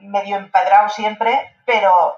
medio 0.00 0.36
empedrado 0.36 0.88
siempre, 0.88 1.56
pero, 1.64 2.16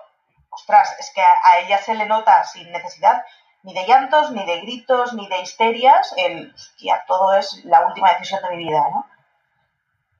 ostras, 0.50 0.94
es 0.98 1.10
que 1.14 1.22
a, 1.22 1.60
ella 1.60 1.78
se 1.78 1.94
le 1.94 2.06
nota 2.06 2.44
sin 2.44 2.70
necesidad 2.70 3.24
ni 3.62 3.74
de 3.74 3.86
llantos, 3.86 4.30
ni 4.30 4.44
de 4.44 4.60
gritos, 4.60 5.14
ni 5.14 5.26
de 5.28 5.40
histerias, 5.40 6.14
el, 6.16 6.52
hostia, 6.54 7.04
todo 7.08 7.34
es 7.34 7.64
la 7.64 7.86
última 7.86 8.12
decisión 8.12 8.40
de 8.42 8.56
mi 8.56 8.64
vida, 8.64 8.88
¿no? 8.90 9.06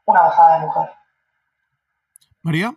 Una 0.07 0.23
gozada 0.23 0.59
de 0.59 0.67
mujer. 0.67 0.93
María. 2.43 2.75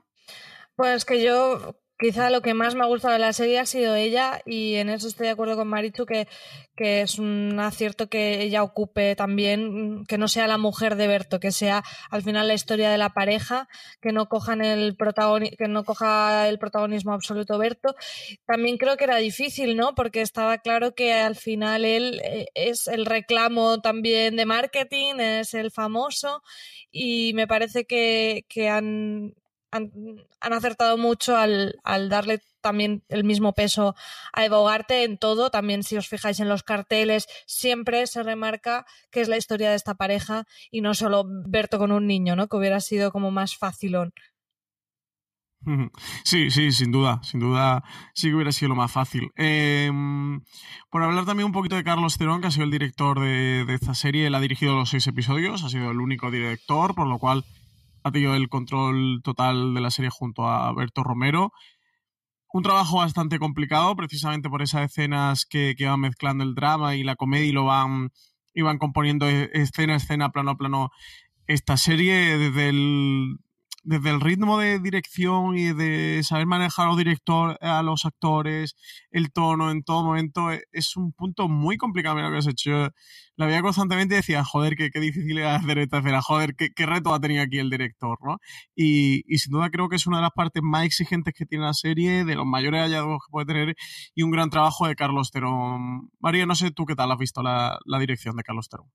Pues 0.76 1.06
que 1.06 1.22
yo 1.22 1.76
Quizá 2.02 2.32
lo 2.32 2.42
que 2.42 2.56
más 2.56 2.74
me 2.74 2.82
ha 2.84 2.88
gustado 2.88 3.14
de 3.14 3.20
la 3.20 3.32
serie 3.32 3.60
ha 3.60 3.68
sido 3.68 3.94
ella 3.94 4.42
y 4.48 4.74
en 4.74 4.90
eso 4.90 5.08
estoy 5.08 5.28
de 5.28 5.34
acuerdo 5.34 5.56
con 5.56 5.68
Marichu 5.68 6.08
que, 6.08 6.28
que 6.76 7.02
es 7.02 7.20
un 7.20 7.60
acierto 7.60 8.10
que 8.10 8.42
ella 8.42 8.64
ocupe 8.64 9.16
también, 9.16 10.04
que 10.08 10.18
no 10.18 10.28
sea 10.28 10.48
la 10.48 10.58
mujer 10.58 10.96
de 10.96 11.06
Berto, 11.06 11.40
que 11.40 11.52
sea 11.52 11.84
al 12.10 12.24
final 12.24 12.48
la 12.48 12.56
historia 12.56 12.90
de 12.90 12.98
la 12.98 13.10
pareja, 13.10 13.68
que 14.02 14.12
no 14.14 14.30
cojan 14.30 14.62
el 14.66 14.98
que 14.98 15.68
no 15.68 15.84
coja 15.84 16.50
el 16.50 16.58
protagonismo 16.58 17.14
absoluto 17.14 17.60
Berto. 17.60 17.94
También 18.48 18.78
creo 18.78 18.98
que 18.98 19.04
era 19.04 19.18
difícil, 19.18 19.78
¿no? 19.78 19.94
Porque 19.94 20.22
estaba 20.22 20.58
claro 20.58 20.96
que 20.96 21.14
al 21.14 21.36
final 21.36 21.86
él 21.86 22.20
eh, 22.24 22.48
es 22.56 22.88
el 22.88 23.06
reclamo 23.06 23.80
también 23.80 24.38
de 24.38 24.48
marketing, 24.48 25.20
es 25.20 25.54
el 25.54 25.70
famoso 25.70 26.42
y 26.90 27.34
me 27.36 27.46
parece 27.46 27.86
que, 27.86 28.46
que 28.50 28.70
han 28.70 29.36
han, 29.72 29.92
acertado 30.40 30.98
mucho 30.98 31.38
al, 31.38 31.80
darle 32.10 32.42
también 32.62 33.04
el 33.10 33.24
mismo 33.24 33.54
peso 33.54 33.96
a 34.34 34.46
Eva 34.46 34.86
en 34.90 35.18
todo. 35.18 35.50
También, 35.50 35.84
si 35.84 35.98
os 35.98 36.08
fijáis 36.08 36.40
en 36.40 36.50
los 36.50 36.64
carteles, 36.64 37.28
siempre 37.46 38.06
se 38.08 38.24
remarca 38.24 38.86
que 39.12 39.22
es 39.22 39.28
la 39.28 39.38
historia 39.38 39.70
de 39.70 39.76
esta 39.76 39.96
pareja 39.96 40.46
y 40.70 40.82
no 40.82 40.94
solo 40.94 41.26
Berto 41.28 41.80
con 41.80 41.92
un 41.92 42.06
niño, 42.06 42.36
¿no? 42.36 42.48
Que 42.48 42.58
hubiera 42.58 42.80
sido 42.82 43.12
como 43.12 43.32
más 43.32 43.56
facilón. 43.56 44.14
Sí, 46.24 46.50
sí, 46.50 46.72
sin 46.72 46.92
duda, 46.92 47.20
sin 47.22 47.40
duda 47.40 47.84
sí 48.16 48.30
que 48.30 48.36
hubiera 48.36 48.52
sido 48.52 48.70
lo 48.70 48.76
más 48.76 48.92
fácil. 48.92 49.30
Em, 49.36 50.42
por 50.90 51.04
hablar 51.04 51.26
también 51.26 51.46
un 51.46 51.52
poquito 51.52 51.76
de 51.76 51.84
Carlos 51.84 52.18
Terón, 52.18 52.42
que 52.42 52.48
ha 52.48 52.52
sido 52.52 52.66
el 52.66 52.72
director 52.72 53.20
de, 53.20 53.66
de 53.66 53.74
esta 53.76 53.94
serie, 53.94 54.26
él 54.26 54.34
ha 54.34 54.40
dirigido 54.40 54.76
los 54.76 54.90
seis 54.90 55.06
episodios, 55.06 55.64
ha 55.64 55.70
sido 55.70 55.92
el 55.92 56.02
único 56.02 56.32
director, 56.32 56.96
por 56.96 57.06
lo 57.06 57.20
cual 57.20 57.46
ha 58.04 58.12
tenido 58.12 58.36
el 58.36 58.50
control 58.50 59.22
total 59.24 59.74
de 59.74 59.82
la 59.82 59.92
serie 59.92 60.10
junto 60.12 60.48
a 60.48 60.74
Berto 60.74 61.04
Romero. 61.04 61.52
Un 62.54 62.64
trabajo 62.64 62.98
bastante 62.98 63.40
complicado, 63.40 63.96
precisamente 63.96 64.50
por 64.50 64.62
esas 64.62 64.90
escenas 64.90 65.46
que, 65.46 65.76
que 65.78 65.86
van 65.86 66.02
mezclando 66.02 66.44
el 66.44 66.56
drama 66.56 66.96
y 66.96 67.04
la 67.04 67.16
comedia 67.16 67.48
y 67.48 67.52
lo 67.54 67.66
van, 67.66 68.12
iban 68.54 68.78
componiendo 68.78 69.30
e, 69.30 69.50
escena 69.54 69.94
a 69.94 69.98
escena, 69.98 70.32
plano 70.32 70.52
a 70.52 70.58
plano, 70.58 70.92
esta 71.48 71.78
serie 71.78 72.38
desde 72.38 72.70
el, 72.70 73.38
desde 73.84 74.10
el 74.10 74.22
ritmo 74.22 74.60
de 74.60 74.80
dirección 74.80 75.58
y 75.58 75.74
de 75.74 76.22
saber 76.24 76.46
manejar 76.46 76.86
a 76.86 76.90
los, 76.90 76.98
director, 76.98 77.58
a 77.62 77.82
los 77.82 78.06
actores, 78.06 78.76
el 79.10 79.32
tono 79.32 79.72
en 79.72 79.84
todo 79.84 80.04
momento, 80.04 80.52
e, 80.52 80.64
es 80.72 80.96
un 80.96 81.14
punto 81.14 81.48
muy 81.48 81.78
complicado 81.78 82.20
lo 82.20 82.32
que 82.32 82.38
has 82.38 82.48
hecho. 82.48 82.90
La 83.36 83.46
veía 83.48 83.62
constantemente 83.62 84.16
y 84.16 84.18
decía, 84.18 84.44
joder, 84.44 84.76
qué, 84.76 84.90
qué 84.92 85.00
difícil 85.00 85.38
era 85.38 85.56
hacer 85.56 85.80
esta 85.80 86.00
escena, 86.00 86.22
joder, 86.22 86.56
qué, 86.56 86.70
qué, 86.76 86.86
reto 86.86 87.14
ha 87.14 87.20
tenido 87.20 87.42
aquí 87.44 87.58
el 87.58 87.70
director, 87.70 88.18
¿no? 88.22 88.38
Y, 88.76 89.24
y, 89.26 89.40
sin 89.40 89.54
duda 89.54 89.70
creo 89.72 89.90
que 89.90 89.96
es 89.96 90.06
una 90.06 90.18
de 90.18 90.24
las 90.24 90.32
partes 90.32 90.62
más 90.64 90.86
exigentes 90.86 91.34
que 91.34 91.46
tiene 91.46 91.66
la 91.66 91.74
serie, 91.74 92.24
de 92.26 92.36
los 92.36 92.46
mayores 92.46 92.82
hallazgos 92.82 93.24
que 93.26 93.32
puede 93.32 93.46
tener 93.48 93.76
y 94.14 94.24
un 94.24 94.32
gran 94.32 94.50
trabajo 94.50 94.88
de 94.88 94.96
Carlos 94.96 95.32
Terón. 95.32 96.10
María, 96.20 96.46
no 96.46 96.56
sé 96.56 96.72
tú 96.72 96.86
qué 96.86 96.96
tal 96.96 97.12
has 97.12 97.18
visto 97.18 97.42
la, 97.42 97.80
la 97.86 98.00
dirección 98.00 98.36
de 98.36 98.44
Carlos 98.44 98.70
Terón. 98.70 98.88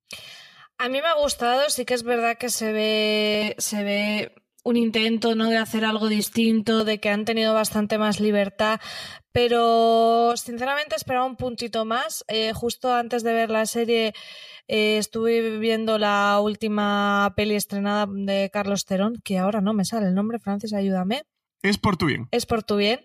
A 0.79 0.89
mí 0.89 1.01
me 1.01 1.09
ha 1.09 1.15
gustado, 1.15 1.71
sí 1.71 1.85
que 1.87 1.95
es 1.95 2.03
verdad 2.03 2.37
que 2.39 2.51
se 2.51 2.71
ve, 2.71 3.55
se 3.59 3.83
ve 3.83 4.35
un 4.67 4.77
intento 4.77 5.37
¿no? 5.37 5.49
de 5.49 5.59
hacer 5.59 5.85
algo 5.85 6.09
distinto, 6.09 6.85
de 6.85 6.99
que 6.99 7.09
han 7.09 7.25
tenido 7.25 7.55
bastante 7.55 7.99
más 7.99 8.19
libertad, 8.19 8.81
pero 9.31 10.37
sinceramente 10.37 10.97
esperaba 10.97 11.25
un 11.25 11.37
puntito 11.37 11.85
más. 11.85 12.25
Eh, 12.27 12.53
justo 12.53 12.93
antes 12.93 13.23
de 13.23 13.33
ver 13.33 13.49
la 13.49 13.65
serie 13.67 14.13
eh, 14.67 14.99
estuve 14.99 15.59
viendo 15.59 15.99
la 15.99 16.41
última 16.43 17.33
peli 17.37 17.55
estrenada 17.55 18.09
de 18.11 18.51
Carlos 18.53 18.85
Terón, 18.87 19.15
que 19.23 19.39
ahora 19.39 19.61
no 19.61 19.73
me 19.73 19.85
sale 19.85 20.09
el 20.09 20.17
nombre, 20.17 20.41
Francis, 20.41 20.73
ayúdame. 20.73 21.23
Es 21.63 21.79
por 21.79 21.97
tu 21.97 22.07
bien. 22.07 22.27
Es 22.33 22.45
por 22.45 22.65
tu 22.65 22.75
bien 22.75 23.01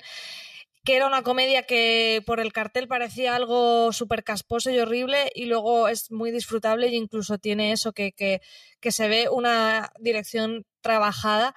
que 0.83 0.95
era 0.95 1.07
una 1.07 1.21
comedia 1.21 1.63
que 1.63 2.23
por 2.25 2.39
el 2.39 2.53
cartel 2.53 2.87
parecía 2.87 3.35
algo 3.35 3.93
súper 3.93 4.23
casposo 4.23 4.71
y 4.71 4.79
horrible 4.79 5.31
y 5.35 5.45
luego 5.45 5.87
es 5.87 6.11
muy 6.11 6.31
disfrutable 6.31 6.87
e 6.87 6.95
incluso 6.95 7.37
tiene 7.37 7.71
eso 7.71 7.93
que, 7.93 8.13
que, 8.13 8.41
que 8.79 8.91
se 8.91 9.07
ve 9.07 9.29
una 9.29 9.91
dirección 9.99 10.65
trabajada 10.81 11.53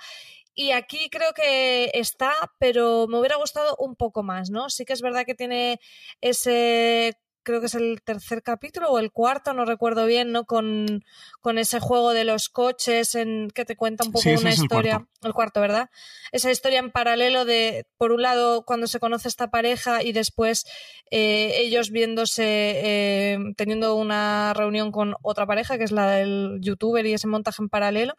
y 0.55 0.71
aquí 0.71 1.09
creo 1.11 1.33
que 1.33 1.91
está, 1.95 2.33
pero 2.59 3.09
me 3.09 3.19
hubiera 3.19 3.37
gustado 3.37 3.75
un 3.79 3.97
poco 3.97 4.23
más, 4.23 4.51
¿no? 4.51 4.71
Sí 4.71 4.85
que 4.85 4.93
es 4.93 5.03
verdad 5.03 5.25
que 5.27 5.35
tiene 5.35 5.81
ese 6.21 7.15
creo 7.45 7.61
que 7.61 7.67
es 7.67 7.75
el 7.75 8.03
tercer 8.03 8.43
capítulo 8.43 8.91
o 8.91 8.99
el 8.99 9.13
cuarto, 9.13 9.53
no 9.53 9.65
recuerdo 9.65 10.07
bien, 10.07 10.33
¿no? 10.33 10.45
Con, 10.45 11.05
con 11.41 11.59
ese 11.59 11.79
juego 11.79 12.13
de 12.13 12.25
los 12.25 12.49
coches 12.49 13.15
en 13.15 13.51
que 13.51 13.65
te 13.65 13.77
cuenta 13.77 14.05
un 14.05 14.13
poco 14.13 14.29
una 14.29 14.53
historia. 14.53 15.07
El 15.23 15.33
cuarto. 15.33 15.61
¿verdad? 15.61 15.91
Esa 16.33 16.51
historia 16.51 16.81
en 16.81 16.91
paralelo 16.91 17.45
de, 17.45 17.87
por 17.97 18.13
un 18.13 18.23
lado, 18.23 18.65
cuando 18.65 18.87
se 18.87 18.99
conoce 18.99 19.29
esta 19.29 19.51
pareja 19.51 20.03
y 20.03 20.13
después 20.13 20.67
eh, 21.11 21.53
ellos 21.61 21.91
viéndose, 21.91 22.43
eh, 22.45 23.39
teniendo 23.57 23.95
una 23.95 24.53
reunión 24.55 24.91
con 24.91 25.15
otra 25.23 25.47
pareja, 25.47 25.79
que 25.79 25.85
es 25.85 25.93
la 25.93 26.11
del 26.11 26.59
youtuber 26.61 27.07
y 27.07 27.15
ese 27.15 27.29
montaje 27.29 27.63
en 27.63 27.69
paralelo 27.69 28.17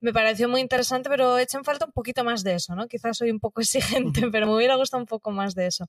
me 0.00 0.12
pareció 0.12 0.48
muy 0.48 0.60
interesante, 0.60 1.08
pero 1.08 1.38
echen 1.38 1.64
falta 1.64 1.86
un 1.86 1.92
poquito 1.92 2.22
más 2.22 2.44
de 2.44 2.54
eso, 2.54 2.74
¿no? 2.74 2.86
Quizás 2.86 3.16
soy 3.16 3.30
un 3.30 3.40
poco 3.40 3.60
exigente, 3.62 4.28
pero 4.30 4.46
me 4.46 4.54
hubiera 4.54 4.76
gustado 4.76 5.02
un 5.02 5.06
poco 5.06 5.30
más 5.30 5.54
de 5.54 5.66
eso. 5.66 5.86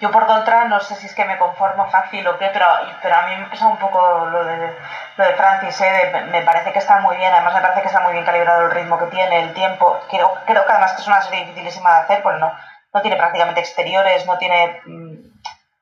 Yo 0.00 0.10
por 0.10 0.26
contra, 0.26 0.64
no 0.66 0.80
sé 0.80 0.94
si 0.96 1.06
es 1.06 1.14
que 1.14 1.24
me 1.24 1.38
conformo 1.38 1.88
fácil 1.88 2.26
o 2.26 2.38
qué, 2.38 2.50
pero, 2.52 2.66
pero 3.00 3.14
a 3.14 3.22
mí 3.22 3.36
me 3.36 3.46
pasa 3.46 3.68
un 3.68 3.78
poco 3.78 4.26
lo 4.26 4.44
de, 4.44 4.76
lo 5.16 5.24
de 5.24 5.34
Francis, 5.34 5.80
¿eh? 5.80 6.26
me 6.30 6.42
parece 6.42 6.72
que 6.72 6.78
está 6.78 7.00
muy 7.00 7.16
bien, 7.16 7.32
además 7.32 7.54
me 7.54 7.60
parece 7.60 7.82
que 7.82 7.86
está 7.86 8.00
muy 8.00 8.12
bien 8.12 8.24
calibrado 8.24 8.66
el 8.66 8.70
ritmo 8.70 8.98
que 8.98 9.06
tiene, 9.06 9.40
el 9.40 9.54
tiempo. 9.54 9.98
Creo, 10.10 10.32
creo 10.46 10.66
que 10.66 10.72
además 10.72 10.92
que 10.92 11.02
es 11.02 11.08
una 11.08 11.22
serie 11.22 11.40
dificilísima 11.40 11.94
de 11.94 12.00
hacer, 12.00 12.22
porque 12.22 12.40
no, 12.40 12.52
no 12.92 13.00
tiene 13.00 13.16
prácticamente 13.16 13.60
exteriores, 13.60 14.26
no 14.26 14.38
tiene... 14.38 14.80
Mm, 14.86 15.32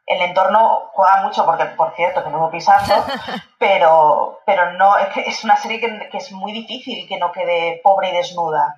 el 0.06 0.22
entorno 0.22 0.90
juega 0.92 1.22
mucho, 1.22 1.44
porque 1.46 1.66
por 1.66 1.94
cierto, 1.94 2.24
que 2.24 2.30
no 2.30 2.50
pisando, 2.50 3.06
pero, 3.58 4.40
pero 4.44 4.72
no, 4.72 4.96
es 4.98 5.44
una 5.44 5.56
serie 5.56 5.78
que, 5.78 6.08
que 6.08 6.18
es 6.18 6.32
muy 6.32 6.52
difícil 6.52 7.06
que 7.08 7.16
no 7.16 7.30
quede 7.30 7.80
pobre 7.84 8.10
y 8.10 8.16
desnuda 8.16 8.74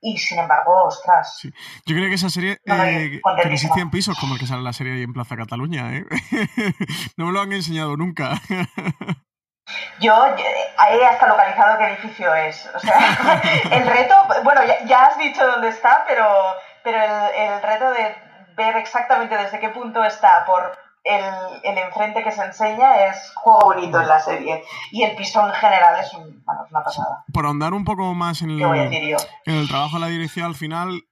y 0.00 0.16
sin 0.16 0.38
embargo, 0.38 0.84
ostras. 0.84 1.40
Yo 1.42 1.96
creo 1.96 2.08
que 2.08 2.14
esa 2.14 2.30
serie 2.30 2.58
no, 2.64 2.84
eh, 2.84 3.20
tiene 3.42 3.58
100 3.58 3.90
pisos 3.90 4.18
como 4.18 4.34
el 4.34 4.40
que 4.40 4.46
sale 4.46 4.62
la 4.62 4.72
serie 4.72 4.94
ahí 4.94 5.02
en 5.02 5.12
Plaza 5.12 5.36
Cataluña, 5.36 5.94
¿eh? 5.94 6.04
no 7.16 7.26
me 7.26 7.32
lo 7.32 7.40
han 7.40 7.52
enseñado 7.52 7.96
nunca. 7.96 8.40
Yo, 10.00 10.14
ahí 10.78 11.00
hasta 11.00 11.28
localizado 11.28 11.78
qué 11.78 11.84
edificio 11.88 12.34
es. 12.34 12.70
O 12.74 12.78
sea, 12.78 13.42
el 13.70 13.86
reto, 13.86 14.14
bueno, 14.44 14.62
ya, 14.86 15.06
has 15.06 15.18
dicho 15.18 15.46
dónde 15.46 15.68
está, 15.68 16.04
pero, 16.06 16.26
pero 16.82 17.02
el, 17.02 17.34
el 17.34 17.62
reto 17.62 17.90
de 17.90 18.14
ver 18.56 18.76
exactamente 18.76 19.36
desde 19.36 19.60
qué 19.60 19.68
punto 19.68 20.02
está 20.04 20.44
por 20.46 20.87
el, 21.08 21.78
enfrente 21.78 22.22
que 22.22 22.30
se 22.30 22.42
enseña 22.42 23.06
es 23.06 23.32
juego 23.34 23.60
bonito 23.64 24.00
en 24.00 24.08
la 24.08 24.20
serie. 24.20 24.62
Y 24.92 25.02
el 25.02 25.16
piso 25.16 25.46
en 25.46 25.52
general 25.54 25.98
es, 26.00 26.12
una 26.14 26.84
pasada. 26.84 27.24
Por 27.32 27.46
ahondar 27.46 27.72
un 27.72 27.84
poco 27.84 28.14
más 28.14 28.42
en 28.42 28.50
el, 28.50 28.62
en 28.62 29.54
el 29.54 29.68
trabajo 29.68 29.96
de 29.96 30.00
la 30.00 30.08
dirección, 30.08 30.46
al 30.46 30.54
final, 30.54 31.02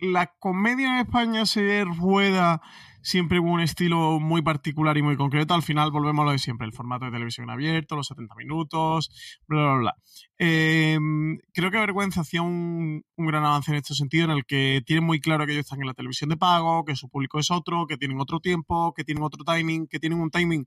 la 0.00 0.26
comedia 0.38 0.88
en 0.88 0.98
España 1.06 1.46
se 1.46 1.84
rueda 1.84 2.60
siempre 3.04 3.38
con 3.38 3.50
un 3.50 3.60
estilo 3.60 4.18
muy 4.18 4.42
particular 4.42 4.96
y 4.96 5.02
muy 5.02 5.16
concreto. 5.16 5.54
Al 5.54 5.62
final 5.62 5.90
volvemos 5.90 6.22
a 6.22 6.26
lo 6.26 6.32
de 6.32 6.38
siempre, 6.38 6.66
el 6.66 6.72
formato 6.72 7.04
de 7.04 7.12
televisión 7.12 7.50
abierto, 7.50 7.96
los 7.96 8.06
70 8.08 8.34
minutos, 8.34 9.10
bla, 9.46 9.62
bla, 9.62 9.74
bla. 9.76 9.94
Em, 10.38 11.38
creo 11.52 11.70
que 11.70 11.78
Vergüenza 11.78 12.22
hacía 12.22 12.40
un, 12.42 13.04
gran 13.16 13.44
avance 13.44 13.70
en 13.70 13.76
este 13.76 13.94
sentido, 13.94 14.24
en 14.24 14.30
el 14.30 14.46
que 14.46 14.82
tienen 14.86 15.04
muy 15.04 15.20
claro 15.20 15.44
que 15.46 15.52
ellos 15.52 15.66
están 15.66 15.80
en 15.80 15.86
la 15.86 15.94
televisión 15.94 16.30
de 16.30 16.38
pago, 16.38 16.84
que 16.84 16.96
su 16.96 17.08
público 17.10 17.38
es 17.38 17.50
otro, 17.50 17.86
que 17.86 17.98
tienen 17.98 18.20
otro 18.20 18.40
tiempo, 18.40 18.94
que 18.94 19.04
tienen 19.04 19.22
otro 19.22 19.44
timing, 19.44 19.86
que 19.86 20.00
tienen 20.00 20.20
un 20.20 20.30
timing 20.30 20.66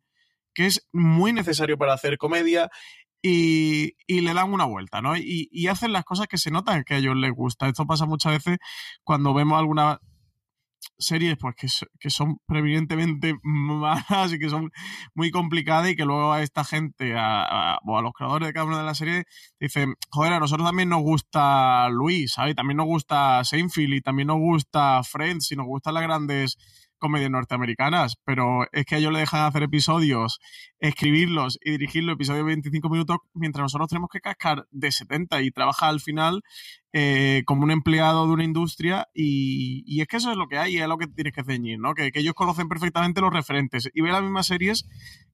que 0.54 0.68
es 0.68 0.88
muy 0.92 1.34
necesario 1.34 1.78
para 1.78 1.94
hacer 1.94 2.18
comedia 2.18 2.70
y, 3.22 3.96
le 4.08 4.34
dan 4.34 4.54
una 4.54 4.66
vuelta, 4.66 5.02
¿no? 5.02 5.18
Y, 5.18 5.50
y, 5.52 5.68
hacen 5.68 5.92
las 5.92 6.04
cosas 6.06 6.28
que 6.28 6.38
se 6.38 6.52
notan 6.52 6.84
que 6.84 6.96
a 6.96 6.98
ellos 6.98 7.16
les 7.16 7.32
gusta. 7.32 7.68
Esto 7.68 7.86
pasa 7.86 8.06
muchas 8.06 8.34
veces 8.34 8.58
cuando 9.04 9.34
vemos 9.34 9.60
alguna 9.60 10.00
series 10.98 11.38
pues 11.38 11.56
que, 12.00 12.10
son 12.10 12.38
preeminentemente 12.46 13.36
malas 13.44 14.34
y 14.34 14.40
que 14.40 14.50
son 14.50 14.72
muy 15.14 15.32
complicadas 15.32 15.90
y 15.90 15.96
que 15.96 16.06
luego 16.06 16.34
a 16.34 16.42
esta 16.42 16.64
gente, 16.64 17.14
a, 17.18 17.80
o 17.86 17.98
a 17.98 18.02
los 18.02 18.14
creadores 18.14 18.48
de 18.48 18.54
cada 18.54 18.66
una 18.66 18.80
de 18.80 18.86
las 18.86 18.98
series, 18.98 19.26
dicen, 19.60 19.96
joder, 20.10 20.34
a 20.34 20.40
nosotros 20.40 20.68
también 20.68 20.90
nos 20.90 21.02
gusta 21.02 21.90
Luis, 21.90 22.34
¿sabes? 22.34 22.56
También 22.56 22.78
nos 22.78 22.88
gusta 22.88 23.44
Seinfeld 23.44 23.94
y 23.94 24.02
también 24.02 24.28
nos 24.28 24.38
gusta 24.38 25.02
Friends 25.04 25.52
y 25.52 25.56
nos 25.56 25.68
gustan 25.68 25.94
las 25.94 26.04
grandes 26.04 26.58
comedias 26.98 27.32
norteamericanas, 27.32 28.16
pero 28.24 28.68
es 28.72 28.86
que 28.86 28.98
ellos 28.98 29.14
le 29.14 29.20
dejan 29.20 29.46
hacer 29.46 29.64
episodios, 29.64 30.40
escribirlos 30.80 31.60
y 31.64 31.72
dirigirlos 31.72 32.16
episodios 32.16 32.46
de 32.46 32.48
25 32.48 32.90
minutos, 32.90 33.18
mientras 33.34 33.64
nosotros 33.64 33.90
tenemos 33.90 34.10
que 34.12 34.22
cascar 34.22 34.68
de 34.72 34.92
70 34.92 35.42
y 35.42 35.52
trabajar 35.52 35.90
al 35.90 36.00
final 36.00 36.42
eh, 36.94 37.44
como 37.46 37.64
un 37.64 37.72
empleado 37.72 38.26
de 38.26 38.34
una 38.34 38.44
industria 38.44 39.08
y, 39.14 40.02
es 40.02 40.08
que 40.08 40.18
eso 40.18 40.32
es 40.32 40.38
lo 40.38 40.48
que 40.48 40.58
hay 40.58 40.76
y 40.76 40.80
es 40.80 40.88
lo 40.88 40.98
que 40.98 41.08
tienes 41.08 41.34
que 41.34 41.44
ceñir, 41.44 41.80
¿no? 41.80 41.94
Que, 41.94 42.12
ellos 42.14 42.34
conocen 42.34 42.70
perfectamente 42.70 43.22
los 43.22 43.32
referentes 43.32 43.90
y 43.94 44.02
ven 44.02 44.14
las 44.14 44.24
mismas 44.24 44.48
series 44.48 44.88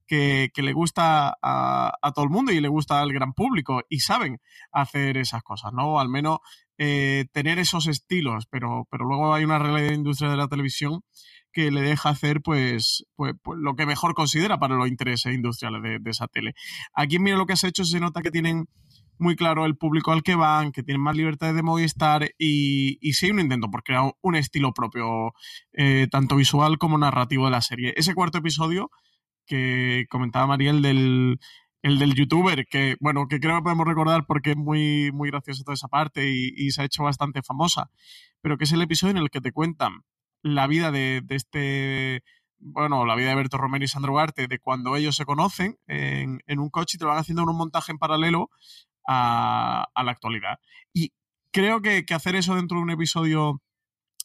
que, 0.06 0.50
le 0.54 0.72
gusta 0.72 1.38
a, 1.40 2.12
todo 2.14 2.24
el 2.24 2.30
mundo 2.30 2.52
y 2.52 2.60
le 2.60 2.68
gusta 2.68 3.00
al 3.00 3.12
gran 3.12 3.32
público 3.32 3.82
y 3.88 4.00
saben 4.00 4.40
hacer 4.72 5.16
esas 5.16 5.42
cosas, 5.42 5.72
¿no? 5.72 6.00
Al 6.00 6.08
menos 6.08 6.40
eh, 6.76 7.26
tener 7.32 7.58
esos 7.58 7.86
estilos, 7.86 8.46
pero, 8.50 8.86
pero 8.90 9.04
luego 9.04 9.32
hay 9.32 9.44
una 9.44 9.58
realidad 9.58 9.88
de 9.88 9.94
industria 9.94 10.30
de 10.30 10.36
la 10.36 10.48
televisión 10.48 11.02
que 11.54 11.70
le 11.70 11.80
deja 11.80 12.10
hacer 12.10 12.42
pues, 12.42 13.06
pues, 13.16 13.34
pues, 13.42 13.58
lo 13.58 13.76
que 13.76 13.86
mejor 13.86 14.12
considera 14.14 14.58
para 14.58 14.74
los 14.74 14.88
intereses 14.88 15.32
industriales 15.32 15.82
de, 15.82 16.10
esa 16.10 16.26
tele. 16.26 16.54
Aquí 16.92 17.18
mira 17.18 17.38
lo 17.38 17.46
que 17.46 17.54
has 17.54 17.64
hecho, 17.64 17.84
se 17.84 18.00
nota 18.00 18.20
que 18.20 18.30
tienen 18.30 18.68
muy 19.18 19.36
claro 19.36 19.64
el 19.64 19.76
público 19.76 20.10
al 20.10 20.24
que 20.24 20.34
van, 20.34 20.72
que 20.72 20.82
tienen 20.82 21.00
más 21.00 21.16
libertad 21.16 21.54
de 21.54 21.62
Movistar 21.62 22.28
y, 22.36 22.98
y 23.00 23.12
sí 23.12 23.30
un 23.30 23.38
intento 23.38 23.70
por 23.70 23.84
crear 23.84 24.12
un 24.20 24.34
estilo 24.34 24.74
propio, 24.74 25.32
eh, 25.72 26.08
tanto 26.10 26.36
visual 26.36 26.76
como 26.76 26.98
narrativo 26.98 27.44
de 27.44 27.52
la 27.52 27.62
serie. 27.62 27.94
Ese 27.96 28.14
cuarto 28.14 28.38
episodio 28.38 28.90
que 29.46 30.06
comentaba 30.10 30.48
Mariel 30.48 30.82
del 30.82 31.38
el 31.82 31.98
del 31.98 32.14
youtuber, 32.14 32.66
que 32.66 32.96
bueno, 32.98 33.28
que 33.28 33.38
creo 33.38 33.56
que 33.56 33.62
podemos 33.62 33.86
recordar 33.86 34.24
porque 34.26 34.52
es 34.52 34.56
muy, 34.56 35.12
muy 35.12 35.30
graciosa 35.30 35.62
toda 35.64 35.74
esa 35.74 35.88
parte 35.88 36.30
y, 36.30 36.48
y, 36.56 36.70
se 36.70 36.80
ha 36.80 36.86
hecho 36.86 37.04
bastante 37.04 37.42
famosa, 37.42 37.90
pero 38.40 38.56
que 38.56 38.64
es 38.64 38.72
el 38.72 38.80
episodio 38.80 39.10
en 39.12 39.18
el 39.18 39.28
que 39.28 39.42
te 39.42 39.52
cuentan 39.52 40.02
la 40.44 40.66
vida 40.66 40.92
de, 40.92 41.24
este 41.30 42.22
bueno, 42.58 43.04
la 43.06 43.16
vida 43.16 43.30
de 43.30 43.34
Berto 43.34 43.58
Romero 43.58 43.84
y 43.84 43.88
Sandro 43.88 44.12
Ugarte, 44.12 44.46
de 44.46 44.58
cuando 44.58 44.94
ellos 44.94 45.16
se 45.16 45.24
conocen 45.24 45.78
en, 45.86 46.40
un 46.58 46.70
coche 46.70 46.96
y 46.96 46.98
te 46.98 47.06
van 47.06 47.18
haciendo 47.18 47.42
un 47.42 47.56
montaje 47.56 47.92
en 47.92 47.98
paralelo 47.98 48.50
a, 49.08 49.88
la 49.96 50.10
actualidad. 50.10 50.60
Y 50.92 51.12
creo 51.50 51.80
que, 51.82 52.04
que, 52.04 52.14
hacer 52.14 52.36
eso 52.36 52.54
dentro 52.54 52.76
de 52.76 52.84
un 52.84 52.90
episodio 52.90 53.62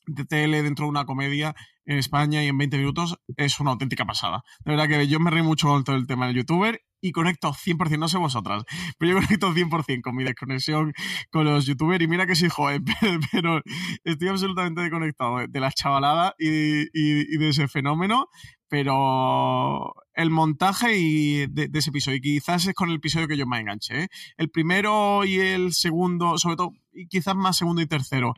de 0.06 0.26
tele, 0.26 0.62
dentro 0.62 0.86
de 0.86 0.90
una 0.90 1.06
comedia 1.06 1.56
en 1.86 1.98
España 1.98 2.44
y 2.44 2.48
en 2.48 2.58
20 2.58 2.78
minutos 2.78 3.18
es 3.38 3.60
una 3.60 3.72
auténtica 3.72 4.06
pasada. 4.06 4.44
De 4.66 4.72
verdad 4.72 4.88
que 4.88 5.08
yo 5.08 5.20
me 5.20 5.32
reí 5.32 5.42
mucho 5.42 5.68
con 5.68 5.84
todo 5.84 5.96
el 5.96 6.08
tema 6.08 6.28
del 6.28 6.36
youtuber 6.36 6.82
y 7.02 7.12
conecto 7.12 7.54
100%, 7.54 7.98
no 7.98 8.08
sé 8.08 8.18
vosotras, 8.18 8.64
pero 8.98 9.14
yo 9.14 9.26
conecto 9.26 9.54
100% 9.54 10.02
con 10.02 10.16
mi 10.16 10.24
desconexión 10.24 10.94
con 11.32 11.46
los 11.46 11.66
youtubers 11.66 12.04
y 12.04 12.08
mira 12.08 12.28
que 12.28 12.36
soy 12.36 12.50
joven, 12.50 12.84
pero, 13.32 13.62
estoy 14.04 14.28
absolutamente 14.28 14.82
desconectado 14.82 15.38
de 15.48 15.60
la 15.60 15.72
chavalada 15.72 16.36
y, 16.38 17.38
de 17.38 17.50
ese 17.50 17.68
fenómeno, 17.68 18.28
pero 18.68 19.94
el 20.14 20.30
montaje 20.30 20.98
y 20.98 21.48
de, 21.48 21.70
ese 21.74 21.90
episodio, 21.90 22.18
y 22.18 22.22
quizás 22.22 22.68
es 22.68 22.74
con 22.74 22.90
el 22.90 22.98
episodio 22.98 23.28
que 23.28 23.38
yo 23.38 23.46
más 23.46 23.62
enganché, 23.62 24.04
¿eh? 24.04 24.08
el 24.38 24.50
primero 24.50 25.24
y 25.26 25.40
el 25.40 25.74
segundo, 25.74 26.38
sobre 26.38 26.58
todo, 26.58 26.72
y 26.92 27.08
quizás 27.08 27.36
más 27.36 27.58
segundo 27.58 27.82
y 27.82 27.88
tercero, 27.88 28.34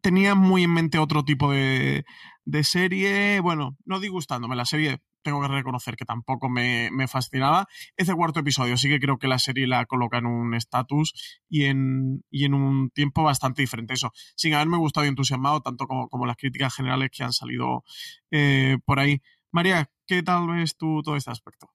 tenía 0.00 0.34
muy 0.34 0.64
en 0.64 0.72
mente 0.72 0.98
otro 0.98 1.24
tipo 1.24 1.52
de, 1.52 2.04
de 2.44 2.64
serie, 2.64 3.40
bueno, 3.40 3.76
no 3.84 4.00
disgustándome, 4.00 4.56
la 4.56 4.64
serie 4.64 4.98
tengo 5.28 5.42
que 5.42 5.48
reconocer 5.48 5.94
que 5.94 6.06
tampoco 6.06 6.48
me, 6.48 6.90
fascinaba. 7.06 7.68
Ese 7.96 8.14
cuarto 8.14 8.40
episodio 8.40 8.78
sí 8.78 8.88
que 8.88 8.98
creo 8.98 9.18
que 9.18 9.28
la 9.28 9.38
serie 9.38 9.66
la 9.66 9.84
coloca 9.84 10.16
en 10.16 10.24
un 10.24 10.54
estatus 10.54 11.12
y 11.50 11.64
en, 11.64 12.22
un 12.32 12.90
tiempo 12.94 13.22
bastante 13.22 13.60
diferente. 13.60 13.92
Eso, 13.92 14.10
sin 14.36 14.54
haberme 14.54 14.78
gustado 14.78 15.04
y 15.04 15.10
entusiasmado, 15.10 15.60
tanto 15.60 15.86
como, 15.86 16.08
como 16.08 16.24
las 16.24 16.36
críticas 16.36 16.74
generales 16.74 17.10
que 17.12 17.24
han 17.24 17.34
salido 17.34 17.84
eh, 18.30 18.78
por 18.86 19.00
ahí. 19.00 19.20
María, 19.52 19.90
¿qué 20.06 20.22
tal 20.22 20.46
ves 20.48 20.78
tú 20.78 21.02
todo 21.02 21.16
este 21.16 21.30
aspecto? 21.30 21.68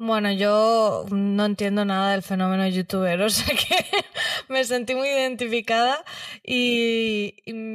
Bueno, 0.00 0.30
yo 0.30 1.06
no 1.10 1.44
entiendo 1.44 1.84
nada 1.84 2.12
del 2.12 2.22
fenómeno 2.22 2.68
youtuber, 2.68 3.20
o 3.22 3.30
sea 3.30 3.52
que 3.54 3.84
me 4.48 4.62
sentí 4.64 4.94
muy 4.94 5.08
identificada 5.08 6.04
y, 6.44 7.34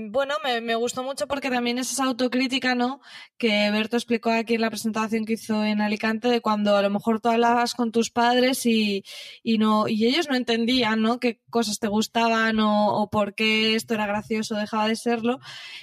bueno, 0.10 0.36
me, 0.42 0.62
me, 0.62 0.76
gustó 0.76 1.04
mucho 1.04 1.28
porque 1.28 1.50
también 1.50 1.80
es 1.80 1.92
esa 1.92 2.06
autocrítica, 2.06 2.76
¿no? 2.76 3.02
Que 3.38 3.70
Berto 3.72 3.98
explicó 3.98 4.32
aquí 4.32 4.56
en 4.56 4.62
la 4.62 4.70
presentación 4.70 5.26
que 5.26 5.34
hizo 5.34 5.66
en 5.66 5.82
Alicante 5.82 6.30
de 6.30 6.40
cuando 6.40 6.78
a 6.78 6.82
lo 6.82 6.90
mejor 6.90 7.20
tú 7.20 7.28
hablabas 7.30 7.74
con 7.74 7.92
tus 7.92 8.10
padres 8.10 8.66
y, 8.66 9.04
y 9.44 9.58
no, 9.58 9.90
y 9.90 10.06
ellos 10.06 10.30
no 10.30 10.36
entendían, 10.36 11.02
¿no? 11.02 11.20
Qué 11.20 11.42
cosas 11.50 11.80
te 11.80 11.88
gustaban 11.90 12.58
o, 12.62 13.02
o 13.02 13.10
por 13.10 13.36
qué 13.36 13.76
esto 13.76 13.94
era 13.96 14.08
gracioso 14.08 14.56
dejaba 14.56 14.88
de 14.88 14.96
serlo. 14.96 15.40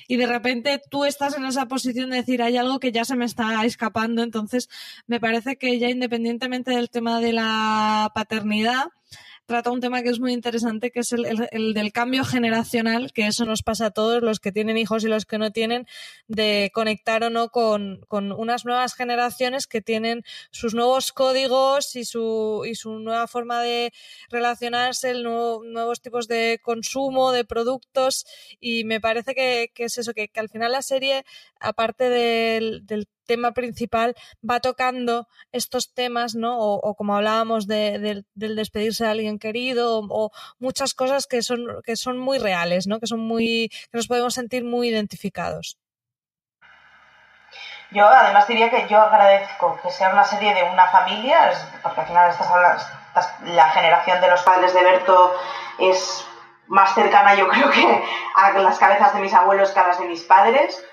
Y 0.09 0.17
de 0.17 0.27
repente 0.27 0.81
tú 0.91 1.05
estás 1.05 1.37
en 1.37 1.45
esa 1.45 1.67
posición 1.67 2.11
de 2.11 2.17
decir, 2.17 2.43
hay 2.43 2.57
algo 2.57 2.81
que 2.81 2.93
ya 2.93 3.05
se 3.05 3.15
me 3.17 3.27
está 3.27 3.63
escapando, 3.65 4.23
entonces 4.23 4.71
me 5.07 5.21
parece 5.21 5.57
que 5.57 5.79
ya 5.79 5.89
independientemente 6.01 6.71
del 6.71 6.89
tema 6.89 7.21
de 7.21 7.35
la 7.35 8.11
paternidad, 8.15 8.87
trata 9.45 9.71
un 9.71 9.81
tema 9.81 10.03
que 10.03 10.09
es 10.09 10.19
muy 10.19 10.33
interesante, 10.33 10.91
que 10.91 11.01
es 11.01 11.13
el, 11.13 11.75
del 11.75 11.93
cambio 11.93 12.25
generacional, 12.25 13.13
que 13.13 13.27
eso 13.27 13.45
nos 13.45 13.63
pasa 13.63 13.87
a 13.87 13.91
todos, 13.91 14.23
los 14.23 14.41
que 14.41 14.51
tienen 14.51 14.79
hijos 14.79 15.05
y 15.05 15.09
los 15.09 15.27
que 15.27 15.37
no 15.37 15.51
tienen, 15.51 15.87
de 16.27 16.71
conectar 16.73 17.23
o 17.23 17.29
no 17.29 17.51
con, 17.51 18.07
unas 18.11 18.65
nuevas 18.65 18.95
generaciones 18.95 19.67
que 19.67 19.83
tienen 19.83 20.23
sus 20.51 20.73
nuevos 20.73 21.13
códigos 21.13 21.97
y 21.97 22.07
su, 22.07 22.63
y 22.65 22.77
su 22.77 22.99
nueva 23.01 23.27
forma 23.27 23.61
de 23.61 23.93
relacionarse, 24.31 25.11
el 25.11 25.23
nuevos 25.25 26.01
tipos 26.01 26.29
de 26.29 26.61
consumo, 26.63 27.31
de 27.33 27.45
productos, 27.45 28.25
y 28.59 28.85
me 28.85 29.03
parece 29.03 29.35
que, 29.35 29.71
es 29.77 29.99
eso, 29.99 30.15
que, 30.15 30.31
al 30.37 30.49
final 30.49 30.73
la 30.73 30.83
serie, 30.83 31.25
aparte 31.61 32.09
del, 32.09 32.87
del 32.87 33.07
tema 33.31 33.53
principal 33.53 34.17
va 34.43 34.59
tocando 34.59 35.29
estos 35.53 35.95
temas, 35.95 36.35
¿no? 36.35 36.59
O, 36.59 36.95
como 36.97 37.15
hablábamos 37.15 37.69
de, 37.69 38.25
del 38.35 38.57
despedirse 38.57 39.05
de 39.05 39.11
alguien 39.11 39.39
querido, 39.39 40.01
o, 40.11 40.31
muchas 40.59 40.95
cosas 40.95 41.29
que 41.29 41.43
son, 41.43 41.61
que 41.85 41.95
son 41.95 42.19
muy 42.19 42.39
reales, 42.39 42.89
¿no? 42.89 42.99
Que 42.99 43.07
son 43.07 43.21
muy, 43.21 43.69
que 43.69 43.99
nos 43.99 44.09
podemos 44.09 44.35
sentir 44.35 44.65
muy 44.65 44.89
identificados. 44.89 45.79
Yo 47.93 48.05
además 48.07 48.49
diría 48.49 48.69
que 48.69 48.89
yo 48.89 48.99
agradezco 49.01 49.79
que 49.81 49.91
sea 49.91 50.11
una 50.11 50.25
serie 50.25 50.53
de 50.53 50.65
una 50.65 50.89
familia, 50.89 51.53
porque 51.83 52.01
al 52.01 52.07
final 52.07 52.37
la 53.45 53.69
generación 53.71 54.21
de 54.21 54.29
los 54.29 54.43
padres 54.43 54.75
de 54.75 54.83
Berto 54.83 55.35
es 55.79 56.25
más 56.67 56.95
cercana 56.95 57.35
yo 57.35 57.49
creo 57.49 57.71
que 57.71 58.05
a 58.37 58.53
las 58.59 58.79
cabezas 58.79 59.15
de 59.15 59.21
mis 59.21 59.35
abuelos 59.35 59.71
que 59.71 59.81
a 59.81 59.89
las 59.89 60.01
de 60.01 60.07
mis 60.07 60.23
padres. 60.25 60.85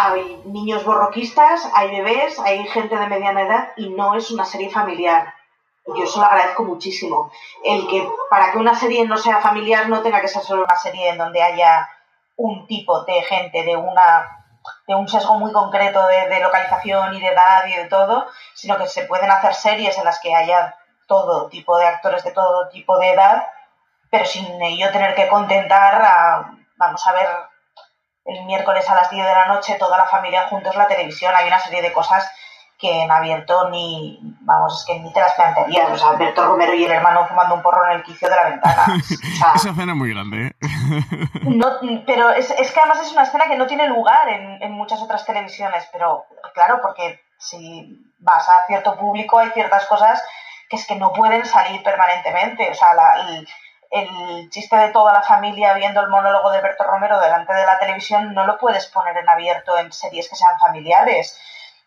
Hay 0.00 0.42
niños 0.44 0.84
borroquistas, 0.84 1.68
hay 1.74 1.90
bebés, 1.90 2.38
hay 2.38 2.66
gente 2.68 2.96
de 2.96 3.06
mediana 3.06 3.42
edad 3.42 3.72
y 3.76 3.88
no 3.90 4.14
es 4.14 4.30
una 4.30 4.44
serie 4.44 4.70
familiar. 4.70 5.34
Yo 5.86 6.04
eso 6.04 6.20
lo 6.20 6.26
agradezco 6.26 6.64
muchísimo. 6.64 7.32
El 7.64 7.86
que 7.88 8.08
para 8.30 8.52
que 8.52 8.58
una 8.58 8.74
serie 8.74 9.06
no 9.06 9.16
sea 9.16 9.40
familiar 9.40 9.88
no 9.88 10.02
tenga 10.02 10.20
que 10.20 10.28
ser 10.28 10.42
solo 10.42 10.64
una 10.64 10.76
serie 10.76 11.08
en 11.08 11.18
donde 11.18 11.42
haya 11.42 11.88
un 12.36 12.66
tipo 12.66 13.04
de 13.04 13.22
gente, 13.22 13.64
de 13.64 13.76
una 13.76 14.44
de 14.86 14.94
un 14.94 15.08
sesgo 15.08 15.38
muy 15.38 15.50
concreto 15.52 16.06
de, 16.06 16.28
de, 16.28 16.40
localización 16.40 17.14
y 17.14 17.20
de 17.20 17.28
edad 17.28 17.66
y 17.66 17.76
de 17.76 17.86
todo, 17.86 18.26
sino 18.54 18.76
que 18.76 18.86
se 18.86 19.04
pueden 19.06 19.30
hacer 19.30 19.54
series 19.54 19.96
en 19.96 20.04
las 20.04 20.20
que 20.20 20.34
haya 20.34 20.76
todo 21.06 21.48
tipo 21.48 21.78
de 21.78 21.86
actores 21.86 22.22
de 22.22 22.32
todo 22.32 22.68
tipo 22.68 22.98
de 22.98 23.12
edad 23.12 23.46
pero 24.10 24.24
sin 24.24 24.46
ello 24.62 24.90
tener 24.90 25.14
que 25.14 25.28
contentar 25.28 26.00
a, 26.02 26.54
vamos 26.76 27.06
a 27.06 27.12
ver, 27.12 27.28
el 28.28 28.44
miércoles 28.44 28.88
a 28.88 28.94
las 28.94 29.10
10 29.10 29.26
de 29.26 29.32
la 29.32 29.46
noche 29.46 29.76
toda 29.78 29.96
la 29.96 30.04
familia 30.04 30.48
juntos 30.48 30.76
la 30.76 30.86
televisión. 30.86 31.32
Hay 31.36 31.48
una 31.48 31.58
serie 31.58 31.82
de 31.82 31.92
cosas 31.92 32.30
que 32.78 33.02
en 33.02 33.10
abierto 33.10 33.70
ni, 33.70 34.20
vamos, 34.42 34.80
es 34.80 34.86
que 34.86 35.00
ni 35.00 35.12
te 35.12 35.18
las 35.18 35.32
plantearías. 35.32 35.90
O 35.90 35.98
sea, 35.98 36.10
Alberto 36.10 36.44
Romero 36.44 36.74
y 36.74 36.84
el 36.84 36.92
hermano 36.92 37.26
fumando 37.26 37.56
un 37.56 37.62
porro 37.62 37.84
en 37.86 37.96
el 37.96 38.02
quicio 38.04 38.28
de 38.28 38.36
la 38.36 38.50
ventana. 38.50 38.84
Esa 39.56 39.70
escena 39.70 39.92
es 39.92 39.98
muy 39.98 40.10
grande, 40.10 40.46
¿eh? 40.46 40.52
no, 41.42 41.66
pero 42.06 42.30
es, 42.30 42.50
es, 42.52 42.70
que 42.70 42.80
además 42.80 43.00
es 43.00 43.12
una 43.12 43.24
escena 43.24 43.48
que 43.48 43.56
no 43.56 43.66
tiene 43.66 43.88
lugar 43.88 44.28
en, 44.28 44.62
en, 44.62 44.72
muchas 44.72 45.02
otras 45.02 45.24
televisiones, 45.24 45.88
pero 45.90 46.24
claro, 46.54 46.78
porque 46.80 47.20
si 47.38 48.14
vas 48.20 48.48
a 48.48 48.66
cierto 48.66 48.96
público 48.96 49.38
hay 49.38 49.50
ciertas 49.50 49.86
cosas 49.86 50.22
que 50.68 50.76
es 50.76 50.86
que 50.86 50.96
no 50.96 51.12
pueden 51.12 51.44
salir 51.46 51.82
permanentemente. 51.82 52.70
O 52.70 52.74
sea, 52.74 52.94
la, 52.94 53.28
el, 53.28 53.48
el 53.90 54.50
chiste 54.50 54.76
de 54.76 54.90
toda 54.90 55.12
la 55.12 55.22
familia 55.22 55.74
viendo 55.74 56.00
el 56.00 56.08
monólogo 56.08 56.50
de 56.50 56.60
Berto 56.60 56.84
Romero 56.84 57.20
delante 57.20 57.54
de 57.54 57.64
la 57.64 57.78
televisión 57.78 58.34
no 58.34 58.46
lo 58.46 58.58
puedes 58.58 58.86
poner 58.86 59.16
en 59.16 59.28
abierto 59.28 59.78
en 59.78 59.92
series 59.92 60.28
que 60.28 60.36
sean 60.36 60.58
familiares. 60.58 61.38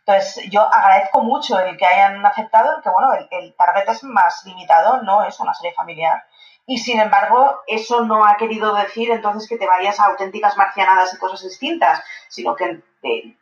Entonces, 0.05 0.49
yo 0.49 0.61
agradezco 0.61 1.21
mucho 1.21 1.59
el 1.59 1.77
que 1.77 1.85
hayan 1.85 2.25
aceptado 2.25 2.81
que, 2.81 2.89
bueno, 2.89 3.13
el, 3.13 3.53
target 3.55 3.87
es 3.87 4.03
más 4.03 4.43
limitado, 4.45 5.03
no 5.03 5.23
es 5.23 5.39
una 5.39 5.53
serie 5.53 5.73
familiar. 5.73 6.23
Y 6.65 6.77
sin 6.79 6.99
embargo, 6.99 7.59
eso 7.67 8.01
no 8.01 8.25
ha 8.25 8.35
querido 8.35 8.73
decir 8.73 9.11
entonces 9.11 9.47
que 9.47 9.57
te 9.57 9.67
vayas 9.67 9.99
a 9.99 10.05
auténticas 10.05 10.57
marcianadas 10.57 11.13
y 11.13 11.17
cosas 11.17 11.43
distintas, 11.43 12.03
sino 12.29 12.55
que 12.55 12.81
eh, 13.03 13.37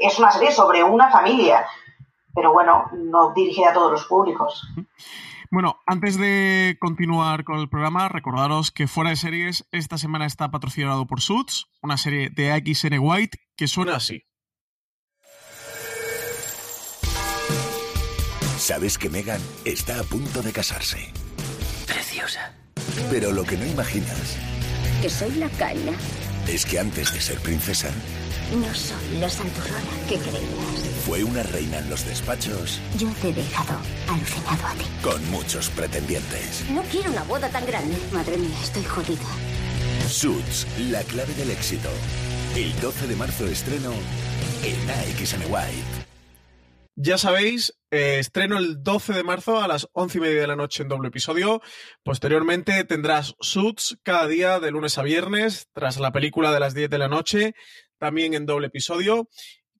es 0.00 0.18
una 0.18 0.30
serie 0.30 0.50
sobre 0.50 0.82
una 0.82 1.10
familia, 1.10 1.66
pero 2.34 2.52
bueno, 2.52 2.88
no 2.92 3.32
dirigida 3.34 3.70
a 3.70 3.74
todos 3.74 3.92
los 3.92 4.06
públicos. 4.06 4.66
Bueno, 5.52 5.82
antes 5.86 6.16
de 6.16 6.78
continuar 6.80 7.44
con 7.44 7.58
el 7.60 7.68
programa, 7.68 8.08
recordaros 8.08 8.70
que 8.70 8.88
Fuera 8.88 9.10
de 9.10 9.16
Series 9.16 9.68
esta 9.70 9.98
semana 9.98 10.24
está 10.24 10.50
patrocinado 10.50 11.06
por 11.06 11.20
Suits, 11.20 11.66
una 11.82 11.98
serie 11.98 12.30
de 12.30 12.56
XN 12.56 12.98
White 12.98 13.38
que 13.54 13.68
suena 13.68 13.96
así. 13.96 14.24
Sabes 18.56 18.96
que 18.96 19.10
Megan 19.10 19.42
está 19.66 20.00
a 20.00 20.04
punto 20.04 20.40
de 20.40 20.52
casarse. 20.52 21.12
Preciosa. 21.86 22.56
Pero 23.10 23.30
lo 23.30 23.44
que 23.44 23.58
no 23.58 23.66
imaginas... 23.66 24.38
Que 25.02 25.10
soy 25.10 25.32
la 25.32 25.50
caña. 25.50 25.92
Es 26.48 26.64
que 26.64 26.78
antes 26.78 27.12
de 27.12 27.20
ser 27.20 27.38
princesa... 27.40 27.90
No 28.56 28.72
soy 28.72 29.18
la 29.20 29.28
santurrona 29.28 30.06
que 30.08 30.16
creías. 30.16 30.91
Fue 31.06 31.24
una 31.24 31.42
reina 31.42 31.78
en 31.78 31.90
los 31.90 32.06
despachos. 32.06 32.80
Yo 32.96 33.08
te 33.20 33.30
he 33.30 33.32
dejado 33.32 33.76
alucinado 34.08 34.66
a 34.68 34.74
ti. 34.74 34.84
Con 35.02 35.30
muchos 35.32 35.68
pretendientes. 35.70 36.64
No 36.70 36.80
quiero 36.82 37.10
una 37.10 37.24
boda 37.24 37.50
tan 37.50 37.66
grande. 37.66 37.96
Madre 38.12 38.36
mía, 38.36 38.56
estoy 38.62 38.84
jodida. 38.84 39.26
Suits, 40.08 40.64
la 40.90 41.02
clave 41.02 41.34
del 41.34 41.50
éxito. 41.50 41.88
El 42.54 42.72
12 42.80 43.08
de 43.08 43.16
marzo 43.16 43.46
estreno 43.48 43.92
en 44.62 44.90
AXN 44.90 45.52
White. 45.52 46.06
Ya 46.94 47.18
sabéis, 47.18 47.74
eh, 47.90 48.18
estreno 48.20 48.56
el 48.56 48.84
12 48.84 49.12
de 49.12 49.24
marzo 49.24 49.60
a 49.60 49.66
las 49.66 49.88
11 49.94 50.18
y 50.18 50.20
media 50.20 50.40
de 50.42 50.46
la 50.46 50.56
noche 50.56 50.84
en 50.84 50.88
doble 50.88 51.08
episodio. 51.08 51.62
Posteriormente 52.04 52.84
tendrás 52.84 53.34
Suits 53.40 53.98
cada 54.04 54.28
día 54.28 54.60
de 54.60 54.70
lunes 54.70 54.98
a 54.98 55.02
viernes, 55.02 55.66
tras 55.72 55.98
la 55.98 56.12
película 56.12 56.52
de 56.52 56.60
las 56.60 56.74
10 56.74 56.90
de 56.90 56.98
la 56.98 57.08
noche, 57.08 57.54
también 57.98 58.34
en 58.34 58.46
doble 58.46 58.68
episodio. 58.68 59.28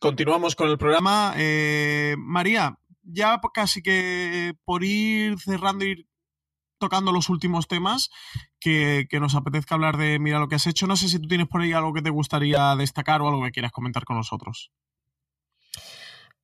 Continuamos 0.03 0.57
con 0.57 0.69
el 0.69 0.79
programa. 0.79 1.33
Eh, 1.37 2.17
María, 2.19 2.77
ya 3.05 3.41
casi 3.55 3.83
que 3.83 4.53
por 4.65 4.83
ir 4.83 5.39
cerrando, 5.39 5.85
ir 5.85 6.09
tocando 6.79 7.13
los 7.13 7.29
últimos 7.29 7.69
temas 7.69 8.11
que, 8.59 9.07
que, 9.09 9.21
nos 9.21 9.37
apetezca 9.37 9.77
hablar 9.77 9.99
de 9.99 10.19
Mira 10.19 10.41
lo 10.41 10.49
que 10.49 10.57
has 10.57 10.67
hecho. 10.67 10.89
No 10.89 10.97
sé 10.97 11.07
si 11.07 11.21
tú 11.21 11.29
tienes 11.29 11.47
por 11.47 11.61
ahí 11.61 11.73
algo 11.73 11.93
que 11.93 12.03
te 12.03 12.11
gustaría 12.11 12.75
destacar 12.75 13.23
o 13.23 13.29
algo 13.29 13.45
que 13.45 13.53
quieras 13.53 13.71
comentar 13.71 14.05
con 14.05 14.17
nosotros. 14.17 14.73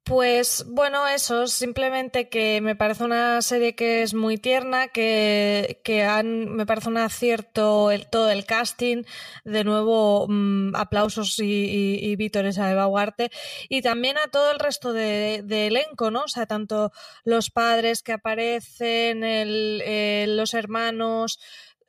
Pues 0.09 0.65
bueno, 0.67 1.07
eso, 1.07 1.47
simplemente 1.47 2.31
que 2.31 2.63
me 2.63 2.75
parece 2.75 3.05
una 3.05 3.43
serie 3.43 3.75
que 3.75 4.03
es 4.03 4.15
muy 4.15 4.39
tierna, 4.39 4.89
que, 4.89 5.83
que 5.85 6.03
han, 6.03 6.49
me 6.49 6.65
parece 6.65 6.89
un 6.89 6.97
acierto 6.97 7.91
el, 7.91 8.09
todo 8.09 8.31
el 8.31 8.47
casting, 8.47 9.03
de 9.45 9.65
nuevo 9.65 10.27
mmm, 10.27 10.75
aplausos 10.75 11.39
y, 11.41 11.45
y, 11.45 12.11
y, 12.11 12.17
vítores 12.17 12.59
a 12.59 12.71
Eva 12.71 12.87
Huarte, 12.87 13.31
y 13.69 13.83
también 13.83 14.17
a 14.17 14.29
todo 14.29 14.51
el 14.51 14.59
resto 14.59 14.95
de, 14.95 15.43
de, 15.45 15.67
elenco, 15.67 16.11
¿no? 16.11 16.23
O 16.23 16.29
sea, 16.29 16.47
tanto 16.47 16.91
los 17.25 17.51
padres 17.51 18.03
que 18.03 18.13
aparecen, 18.13 19.25
el, 19.25 19.83
eh, 19.85 20.25
los 20.27 20.55
hermanos, 20.55 21.39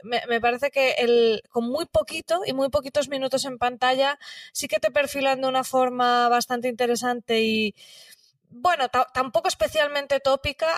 me, 0.04 0.22
me, 0.28 0.42
parece 0.42 0.72
que 0.72 0.92
el, 1.00 1.42
con 1.50 1.70
muy 1.70 1.86
poquito 1.86 2.42
y 2.46 2.54
muy 2.54 2.70
poquitos 2.70 3.10
minutos 3.10 3.46
en 3.46 3.58
pantalla 3.58 4.20
sí 4.54 4.68
que 4.68 4.80
te 4.80 4.92
perfilan 4.92 5.42
de 5.42 5.48
una 5.48 5.64
forma 5.64 6.30
bastante 6.30 6.68
interesante 6.68 7.42
y 7.42 7.76
bueno, 8.52 8.90
tampoco 9.14 9.48
especialmente 9.48 10.20
tópica 10.20 10.76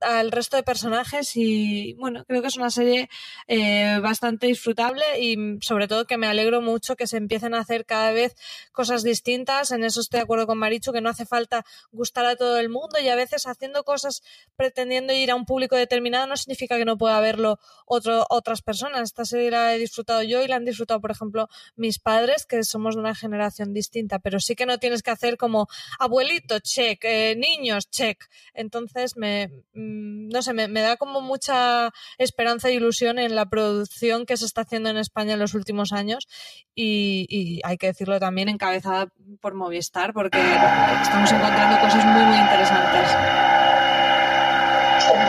al 0.00 0.32
resto 0.32 0.56
de 0.56 0.62
personajes 0.62 1.36
y 1.36 1.92
bueno, 1.94 2.24
creo 2.24 2.40
que 2.40 2.48
es 2.48 2.56
una 2.56 2.70
serie 2.70 3.10
eh, 3.48 3.98
bastante 4.02 4.46
disfrutable 4.46 5.04
y 5.20 5.58
sobre 5.60 5.88
todo 5.88 6.06
que 6.06 6.16
me 6.16 6.26
alegro 6.26 6.62
mucho 6.62 6.96
que 6.96 7.06
se 7.06 7.18
empiecen 7.18 7.54
a 7.54 7.60
hacer 7.60 7.84
cada 7.84 8.12
vez 8.12 8.34
cosas 8.72 9.02
distintas. 9.02 9.72
En 9.72 9.84
eso 9.84 10.00
estoy 10.00 10.18
de 10.18 10.24
acuerdo 10.24 10.46
con 10.46 10.56
Marichu, 10.56 10.92
que 10.92 11.02
no 11.02 11.10
hace 11.10 11.26
falta 11.26 11.66
gustar 11.92 12.24
a 12.24 12.36
todo 12.36 12.58
el 12.58 12.70
mundo 12.70 12.98
y 12.98 13.08
a 13.08 13.14
veces 13.14 13.46
haciendo 13.46 13.84
cosas 13.84 14.22
pretendiendo 14.56 15.12
ir 15.12 15.30
a 15.30 15.34
un 15.34 15.44
público 15.44 15.76
determinado 15.76 16.26
no 16.26 16.36
significa 16.36 16.78
que 16.78 16.86
no 16.86 16.96
pueda 16.96 17.20
verlo 17.20 17.58
otro, 17.84 18.24
otras 18.30 18.62
personas. 18.62 19.02
Esta 19.02 19.26
serie 19.26 19.50
la 19.50 19.74
he 19.74 19.78
disfrutado 19.78 20.22
yo 20.22 20.42
y 20.42 20.48
la 20.48 20.56
han 20.56 20.64
disfrutado, 20.64 21.00
por 21.02 21.10
ejemplo, 21.10 21.48
mis 21.76 21.98
padres, 21.98 22.46
que 22.46 22.64
somos 22.64 22.94
de 22.94 23.02
una 23.02 23.14
generación 23.14 23.74
distinta, 23.74 24.18
pero 24.18 24.40
sí 24.40 24.56
que 24.56 24.64
no 24.64 24.78
tienes 24.78 25.02
que 25.02 25.10
hacer 25.10 25.36
como 25.36 25.68
abuelito 25.98 26.53
check, 26.60 27.04
eh, 27.04 27.36
niños, 27.36 27.90
check. 27.90 28.24
Entonces, 28.52 29.16
me, 29.16 29.48
mm, 29.74 30.28
no 30.28 30.42
sé, 30.42 30.52
me, 30.52 30.80
da 30.80 30.96
como 30.96 31.20
mucha 31.20 31.90
esperanza 32.18 32.68
e 32.68 32.74
ilusión 32.74 33.18
en 33.18 33.34
la 33.34 33.46
producción 33.46 34.26
que 34.26 34.36
se 34.36 34.46
está 34.46 34.62
haciendo 34.62 34.90
en 34.90 34.96
España 34.96 35.34
en 35.34 35.40
los 35.40 35.54
últimos 35.54 35.92
años 35.92 36.28
y, 36.74 37.60
hay 37.64 37.76
que 37.78 37.88
decirlo 37.88 38.18
también 38.20 38.48
encabezada 38.48 39.08
por 39.40 39.54
Movistar 39.54 40.12
porque 40.12 40.38
estamos 41.02 41.32
encontrando 41.32 41.80
cosas 41.80 42.04
muy, 42.04 42.22
muy 42.24 42.38
interesantes. 42.38 43.08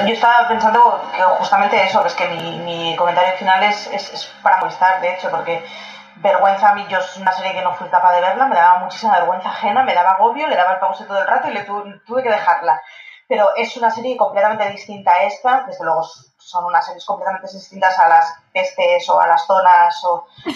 Yo 0.07 0.13
estaba 0.13 0.47
pensando 0.47 1.01
que 1.15 1.21
justamente 1.21 1.84
eso, 1.84 2.05
es 2.05 2.13
que 2.13 2.28
mi, 2.28 2.95
comentario 2.95 3.38
final 3.38 3.63
es, 3.63 3.88
es 3.88 4.30
para 4.41 4.59
Movistar, 4.59 5.01
de 5.01 5.13
hecho, 5.13 5.30
porque 5.30 5.63
vergüenza 6.18 6.70
a 6.70 6.76
mí, 6.76 6.86
yo 6.89 6.97
es 6.99 7.18
una 7.18 7.32
serie 7.32 7.53
que 7.53 7.61
no 7.61 7.74
fui 7.74 7.89
capaz 7.89 8.13
de 8.16 8.22
verla, 8.22 8.47
me 8.47 8.55
daba 8.55 8.80
muchísima 8.80 9.20
vergüenza 9.20 9.49
ajena, 9.49 9.84
me 9.84 9.93
daba 9.93 10.11
agobio, 10.11 10.47
le 10.47 10.55
daba 10.55 10.74
el 10.74 10.80
pause 10.80 11.05
todo 11.05 11.20
el 11.20 11.28
rato 11.28 11.49
y 11.49 11.53
le 11.53 11.63
tuve, 11.63 11.99
tuve 12.05 12.24
que 12.24 12.30
dejarla. 12.30 12.82
Pero 13.28 13.55
es 13.55 13.76
una 13.78 13.89
serie 13.89 14.18
completamente 14.18 14.70
distinta 14.70 15.11
a 15.11 15.24
esta, 15.24 15.63
desde 15.68 15.84
luego 15.84 16.03
son 16.38 16.66
unas 16.66 16.86
series 16.86 17.05
completamente 17.05 17.51
distintas 17.51 17.97
a 17.99 18.07
las 18.07 18.36
pestes 18.53 19.09
o 19.09 19.20
a 19.20 19.28
las 19.28 19.45
zonas 19.45 20.03
o... 20.05 20.28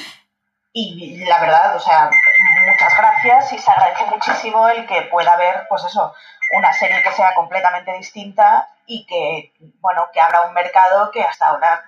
Y 0.72 1.26
la 1.26 1.40
verdad, 1.40 1.76
o 1.76 1.80
sea, 1.80 2.12
muchas 2.68 2.96
gracias 2.96 3.54
y 3.54 3.58
se 3.58 3.72
agradece 3.72 4.06
muchísimo 4.06 4.70
el 4.70 4.86
que 4.86 5.02
pueda 5.02 5.34
haber, 5.34 5.66
pues 5.68 5.84
eso, 5.84 6.14
una 6.52 6.72
serie 6.74 7.02
que 7.02 7.12
sea 7.12 7.34
completamente 7.34 7.92
distinta 7.94 8.70
y 8.86 9.06
que, 9.08 9.52
bueno, 9.82 10.08
que 10.14 10.22
abra 10.22 10.42
un 10.44 10.54
mercado 10.54 11.10
que 11.10 11.24
hasta 11.24 11.48
ahora, 11.48 11.84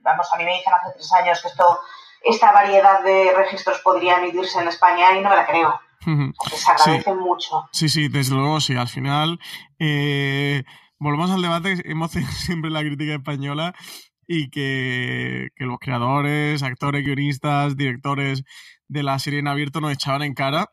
vamos, 0.00 0.32
a 0.32 0.36
mí 0.36 0.44
me 0.44 0.52
dicen 0.52 0.72
hace 0.72 0.92
tres 0.92 1.12
años 1.12 1.42
que 1.42 1.48
esto 1.48 1.78
esta 2.24 2.52
variedad 2.52 3.02
de 3.02 3.32
registros 3.36 3.80
podría 3.80 4.18
emitirse 4.18 4.60
en 4.60 4.68
España 4.68 5.16
y 5.16 5.22
no 5.22 5.30
me 5.30 5.36
la 5.36 5.46
creo. 5.46 5.80
Se 6.04 6.70
agradece 6.70 7.10
sí. 7.10 7.16
mucho. 7.16 7.68
Sí, 7.72 7.88
sí, 7.88 8.08
desde 8.08 8.34
luego 8.34 8.60
sí. 8.60 8.74
Al 8.76 8.88
final, 8.88 9.38
eh, 9.78 10.64
volvemos 10.98 11.30
al 11.30 11.42
debate, 11.42 11.80
hemos 11.84 12.10
tenido 12.10 12.32
siempre 12.32 12.70
la 12.70 12.80
crítica 12.80 13.14
española 13.14 13.74
y 14.26 14.50
que, 14.50 15.48
que, 15.56 15.64
los 15.64 15.78
creadores, 15.78 16.62
actores, 16.62 17.04
guionistas, 17.04 17.76
directores 17.76 18.44
de 18.88 19.02
la 19.02 19.18
serie 19.18 19.40
en 19.40 19.48
abierto 19.48 19.80
nos 19.80 19.92
echaban 19.92 20.22
en 20.22 20.34
cara 20.34 20.70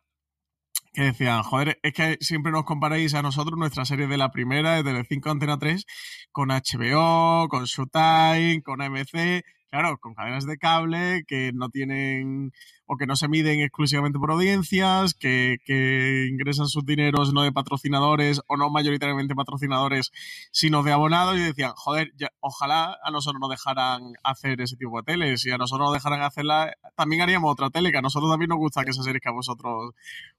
que 0.93 1.03
decían, 1.03 1.43
joder, 1.43 1.79
es 1.83 1.93
que 1.93 2.17
siempre 2.19 2.51
nos 2.51 2.63
comparáis 2.63 3.13
a 3.13 3.21
nosotros 3.21 3.57
nuestra 3.57 3.85
serie 3.85 4.07
de 4.07 4.17
la 4.17 4.31
primera, 4.31 4.81
de 4.81 5.03
5 5.07 5.29
Antena 5.29 5.59
3, 5.59 5.85
con 6.31 6.49
HBO, 6.49 7.47
con 7.47 7.65
Showtime, 7.65 8.61
con 8.63 8.81
AMC, 8.81 9.43
claro, 9.69 9.97
con 9.99 10.13
cadenas 10.13 10.45
de 10.45 10.57
cable 10.57 11.23
que 11.27 11.51
no 11.53 11.69
tienen 11.69 12.51
o 12.85 12.97
que 12.97 13.05
no 13.05 13.15
se 13.15 13.27
miden 13.27 13.61
exclusivamente 13.61 14.17
por 14.19 14.31
audiencias, 14.31 15.13
que, 15.13 15.57
que 15.63 16.27
ingresan 16.29 16.67
sus 16.67 16.85
dineros 16.85 17.33
no 17.33 17.43
de 17.43 17.51
patrocinadores 17.51 18.41
o 18.47 18.57
no 18.57 18.69
mayoritariamente 18.69 19.35
patrocinadores, 19.35 20.11
sino 20.51 20.81
de 20.83 20.91
abonados 20.91 21.37
y 21.37 21.41
decían, 21.41 21.73
joder, 21.75 22.11
ojalá 22.39 22.97
a 23.03 23.11
nosotros 23.11 23.39
nos 23.39 23.49
dejaran 23.49 24.13
hacer 24.23 24.59
ese 24.61 24.75
tipo 24.75 24.97
de 24.97 25.03
teles 25.03 25.45
y 25.45 25.51
a 25.51 25.57
nosotros 25.57 25.87
nos 25.87 25.93
dejaran 25.93 26.21
hacerla, 26.21 26.73
también 26.95 27.21
haríamos 27.21 27.51
otra 27.51 27.69
tele, 27.69 27.91
que 27.91 27.99
a 27.99 28.01
nosotros 28.01 28.31
también 28.31 28.49
nos 28.49 28.57
gusta 28.57 28.83
que 28.83 28.91
esa 28.91 29.03
serie 29.03 29.21
que 29.21 29.29
a 29.29 29.33
vosotros 29.33 29.93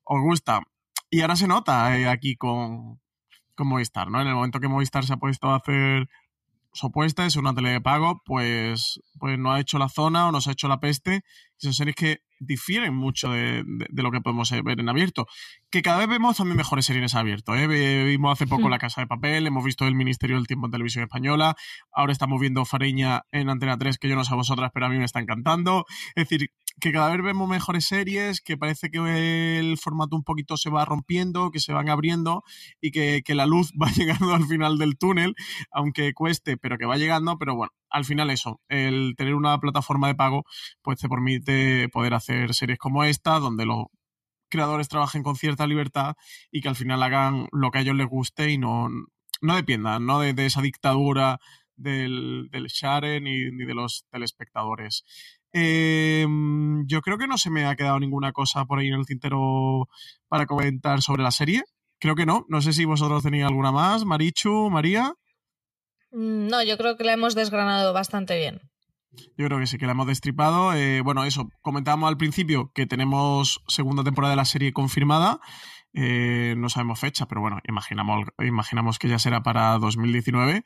os 0.04 0.20
gusta. 0.22 0.60
Y 1.10 1.22
ahora 1.22 1.36
se 1.36 1.48
nota 1.48 1.96
eh, 1.98 2.08
aquí 2.08 2.36
con, 2.36 3.00
con 3.54 3.68
Movistar, 3.68 4.10
¿no? 4.10 4.20
En 4.20 4.28
el 4.28 4.34
momento 4.34 4.60
que 4.60 4.68
Movistar 4.68 5.04
se 5.04 5.12
ha 5.12 5.16
puesto 5.16 5.48
a 5.48 5.56
hacer 5.56 6.08
opuesta, 6.82 7.26
es 7.26 7.36
una 7.36 7.54
tele 7.54 7.70
de 7.70 7.80
pago, 7.80 8.22
pues, 8.24 9.00
pues 9.18 9.38
no 9.38 9.52
ha 9.52 9.60
hecho 9.60 9.78
la 9.78 9.88
zona 9.88 10.28
o 10.28 10.32
nos 10.32 10.46
ha 10.46 10.52
hecho 10.52 10.68
la 10.68 10.80
peste. 10.80 11.22
Son 11.56 11.74
series 11.74 11.96
que 11.96 12.20
difieren 12.38 12.94
mucho 12.94 13.30
de, 13.30 13.64
lo 13.90 14.10
que 14.10 14.20
podemos 14.20 14.50
ver 14.64 14.80
en 14.80 14.88
abierto. 14.88 15.26
Que 15.70 15.82
cada 15.82 15.98
vez 15.98 16.08
vemos 16.08 16.38
también 16.38 16.56
mejores 16.56 16.86
series 16.86 17.12
en 17.12 17.18
abierto. 17.18 17.54
¿eh? 17.54 17.66
Vimos 18.06 18.32
hace 18.32 18.46
poco. 18.46 18.68
La 18.68 18.78
Casa 18.78 19.02
de 19.02 19.06
Papel, 19.06 19.46
hemos 19.46 19.64
visto 19.64 19.86
El 19.86 19.94
Ministerio 19.94 20.36
del 20.36 20.46
Tiempo 20.46 20.66
en 20.66 20.72
Televisión 20.72 21.04
Española, 21.04 21.56
ahora 21.92 22.12
estamos 22.12 22.40
viendo 22.40 22.64
Fareña 22.64 23.22
en 23.30 23.50
Antena 23.50 23.76
3, 23.76 23.98
que 23.98 24.08
yo 24.08 24.16
no 24.16 24.24
sé 24.24 24.32
a 24.32 24.36
vosotras, 24.36 24.70
pero 24.72 24.86
a 24.86 24.88
mí 24.88 24.96
me 24.96 25.04
está 25.04 25.20
encantando. 25.20 25.84
Es 26.14 26.28
decir, 26.28 26.50
que 26.80 26.92
cada 26.92 27.10
vez 27.10 27.22
vemos 27.22 27.48
mejores 27.48 27.86
series, 27.86 28.40
que 28.40 28.56
parece 28.56 28.90
que 28.90 29.58
el 29.58 29.78
formato 29.78 30.16
un 30.16 30.24
poquito 30.24 30.56
se 30.56 30.70
va 30.70 30.84
rompiendo, 30.84 31.50
que 31.50 31.60
se 31.60 31.72
van 31.72 31.88
abriendo 31.88 32.42
y 32.80 32.90
que, 32.90 33.22
que 33.24 33.34
la 33.34 33.46
luz 33.46 33.72
va 33.80 33.90
llegando 33.92 34.34
al 34.34 34.46
final 34.46 34.78
del 34.78 34.98
túnel, 34.98 35.34
aunque 35.70 36.12
cueste, 36.14 36.56
pero 36.56 36.78
que 36.78 36.86
va 36.86 36.96
llegando, 36.96 37.38
pero 37.38 37.54
bueno, 37.54 37.72
al 37.90 38.04
final 38.04 38.30
eso, 38.30 38.60
el 38.68 39.14
tener 39.16 39.34
una 39.34 39.58
plataforma 39.58 40.08
de 40.08 40.14
pago, 40.14 40.44
pues 40.82 40.98
te 40.98 41.08
permite 41.08 41.88
poder 41.90 42.14
hacer 42.14 42.54
series 42.54 42.78
como 42.78 43.04
esta, 43.04 43.38
donde 43.38 43.66
los 43.66 43.86
creadores 44.48 44.88
trabajen 44.88 45.22
con 45.22 45.36
cierta 45.36 45.66
libertad 45.66 46.14
y 46.50 46.60
que 46.60 46.68
al 46.68 46.76
final 46.76 47.02
hagan 47.02 47.46
lo 47.52 47.70
que 47.70 47.78
a 47.78 47.80
ellos 47.82 47.96
les 47.96 48.08
guste 48.08 48.50
y 48.50 48.58
no, 48.58 48.88
no 49.40 49.56
dependan 49.56 50.06
¿no? 50.06 50.20
De, 50.20 50.34
esa 50.44 50.62
dictadura 50.62 51.38
del, 51.76 52.48
del 52.50 52.66
share 52.66 53.22
ni, 53.22 53.50
ni 53.50 53.64
de 53.64 53.74
los 53.74 54.06
telespectadores. 54.10 55.04
Em, 55.52 56.86
yo 56.86 57.00
creo 57.00 57.18
que 57.18 57.26
no 57.26 57.36
se 57.36 57.50
me 57.50 57.66
ha 57.66 57.74
quedado 57.76 57.98
ninguna 57.98 58.32
cosa 58.32 58.64
por 58.64 58.78
ahí 58.78 58.88
en 58.88 58.94
el 58.94 59.06
tintero 59.06 59.88
para 60.28 60.46
comentar 60.46 61.02
sobre 61.02 61.22
la 61.22 61.30
serie. 61.30 61.64
Creo 61.98 62.14
que 62.14 62.26
no. 62.26 62.46
No 62.48 62.62
sé 62.62 62.72
si 62.72 62.84
vosotros 62.84 63.22
tenéis 63.22 63.44
alguna 63.44 63.72
más. 63.72 64.04
Marichu, 64.04 64.70
María. 64.70 65.14
Mm, 66.12 66.48
no, 66.48 66.62
yo 66.62 66.76
creo 66.78 66.96
que 66.96 67.04
la 67.04 67.12
hemos 67.12 67.34
desgranado 67.34 67.92
bastante 67.92 68.36
bien. 68.36 68.60
Yo 69.36 69.46
creo 69.46 69.58
que 69.58 69.66
sí, 69.66 69.76
que 69.76 69.86
la 69.86 69.92
hemos 69.92 70.06
destripado. 70.06 70.72
Eh, 70.72 71.00
bueno, 71.00 71.24
eso, 71.24 71.48
comentábamos 71.62 72.08
al 72.08 72.16
principio 72.16 72.70
que 72.72 72.86
tenemos 72.86 73.62
segunda 73.66 74.04
temporada 74.04 74.32
de 74.32 74.36
la 74.36 74.44
serie 74.44 74.72
confirmada. 74.72 75.40
Eh, 75.92 76.54
no 76.56 76.68
sabemos 76.68 77.00
fecha, 77.00 77.26
pero 77.26 77.40
bueno, 77.40 77.58
imaginamos, 77.68 78.26
imaginamos 78.38 79.00
que 79.00 79.08
ya 79.08 79.18
será 79.18 79.42
para 79.42 79.76
2019 79.78 80.62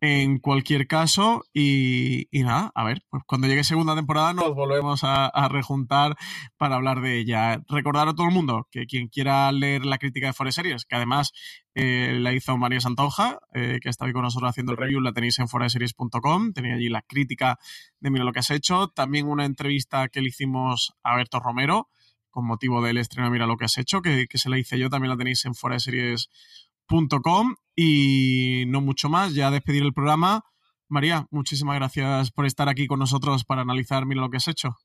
en 0.00 0.38
cualquier 0.38 0.86
caso, 0.86 1.44
y, 1.54 2.28
nada, 2.32 2.70
a 2.74 2.84
ver, 2.84 3.02
pues 3.08 3.22
cuando 3.26 3.46
llegue 3.46 3.64
segunda 3.64 3.94
temporada 3.94 4.34
nos 4.34 4.54
volvemos 4.54 5.00
a, 5.04 5.48
rejuntar 5.48 6.16
para 6.58 6.76
hablar 6.76 7.00
de 7.00 7.18
ella. 7.18 7.62
Recordar 7.68 8.08
a 8.08 8.14
todo 8.14 8.26
el 8.26 8.34
mundo 8.34 8.68
que 8.70 8.86
quien 8.86 9.08
quiera 9.08 9.50
leer 9.52 9.86
la 9.86 9.96
crítica 9.98 10.26
de 10.26 10.32
Forest 10.34 10.56
Series, 10.56 10.84
que 10.84 10.96
además 10.96 11.32
eh, 11.74 12.18
la 12.20 12.34
hizo 12.34 12.56
María 12.58 12.80
Santonja, 12.80 13.38
eh, 13.54 13.78
que 13.80 13.88
está 13.88 14.04
hoy 14.04 14.12
con 14.12 14.22
nosotros 14.22 14.50
haciendo 14.50 14.72
el 14.72 14.78
review, 14.78 15.00
la 15.00 15.12
tenéis 15.12 15.38
en 15.38 15.48
foreseries.com, 15.48 16.52
tenía 16.52 16.74
allí 16.74 16.88
la 16.88 17.02
crítica 17.02 17.58
de 18.00 18.10
Mira 18.10 18.24
lo 18.24 18.32
que 18.32 18.40
has 18.40 18.50
hecho, 18.50 18.88
también 18.88 19.26
una 19.26 19.46
entrevista 19.46 20.08
que 20.08 20.20
le 20.20 20.28
hicimos 20.28 20.94
a 21.02 21.16
Berto 21.16 21.40
Romero, 21.40 21.88
con 22.28 22.44
motivo 22.44 22.82
del 22.82 22.98
estreno 22.98 23.30
Mira 23.30 23.46
lo 23.46 23.56
que 23.56 23.64
has 23.64 23.78
hecho, 23.78 24.02
que, 24.02 24.26
que 24.26 24.36
se 24.36 24.50
la 24.50 24.58
hice 24.58 24.78
yo, 24.78 24.90
también 24.90 25.10
la 25.10 25.16
tenéis 25.16 25.44
en 25.46 25.54
foreseries.com 25.54 26.65
Com 26.86 27.54
y 27.74 28.64
no 28.68 28.80
mucho 28.80 29.08
más, 29.08 29.34
ya 29.34 29.50
despedir 29.50 29.82
el 29.82 29.92
programa. 29.92 30.44
María, 30.88 31.26
muchísimas 31.30 31.76
gracias 31.76 32.30
por 32.30 32.46
estar 32.46 32.68
aquí 32.68 32.86
con 32.86 32.98
nosotros 32.98 33.44
para 33.44 33.62
analizar 33.62 34.06
Mira 34.06 34.20
lo 34.20 34.30
que 34.30 34.38
has 34.38 34.48
hecho. 34.48 34.76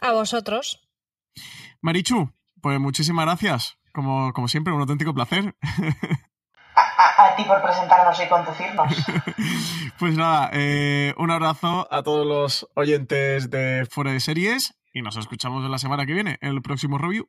A 0.00 0.12
vosotros. 0.12 0.80
Marichu, 1.80 2.30
pues 2.60 2.78
muchísimas 2.80 3.24
gracias. 3.24 3.78
Como, 3.92 4.32
como 4.32 4.48
siempre, 4.48 4.72
un 4.72 4.80
auténtico 4.80 5.14
placer. 5.14 5.56
A, 6.74 7.34
ti 7.36 7.44
por 7.44 7.60
presentarnos 7.62 8.20
y 8.20 8.28
conducirnos. 8.28 8.94
pues 9.98 10.16
nada, 10.16 10.50
eh, 10.52 11.14
un 11.16 11.30
abrazo 11.30 11.88
a 11.90 12.02
todos 12.02 12.26
los 12.26 12.68
oyentes 12.74 13.50
de 13.50 13.86
Fuera 13.90 14.12
de 14.12 14.20
Series 14.20 14.74
y 14.92 15.02
nos 15.02 15.16
escuchamos 15.16 15.68
la 15.68 15.78
semana 15.78 16.06
que 16.06 16.14
viene 16.14 16.38
en 16.40 16.50
el 16.50 16.62
próximo 16.62 16.98
review. 16.98 17.28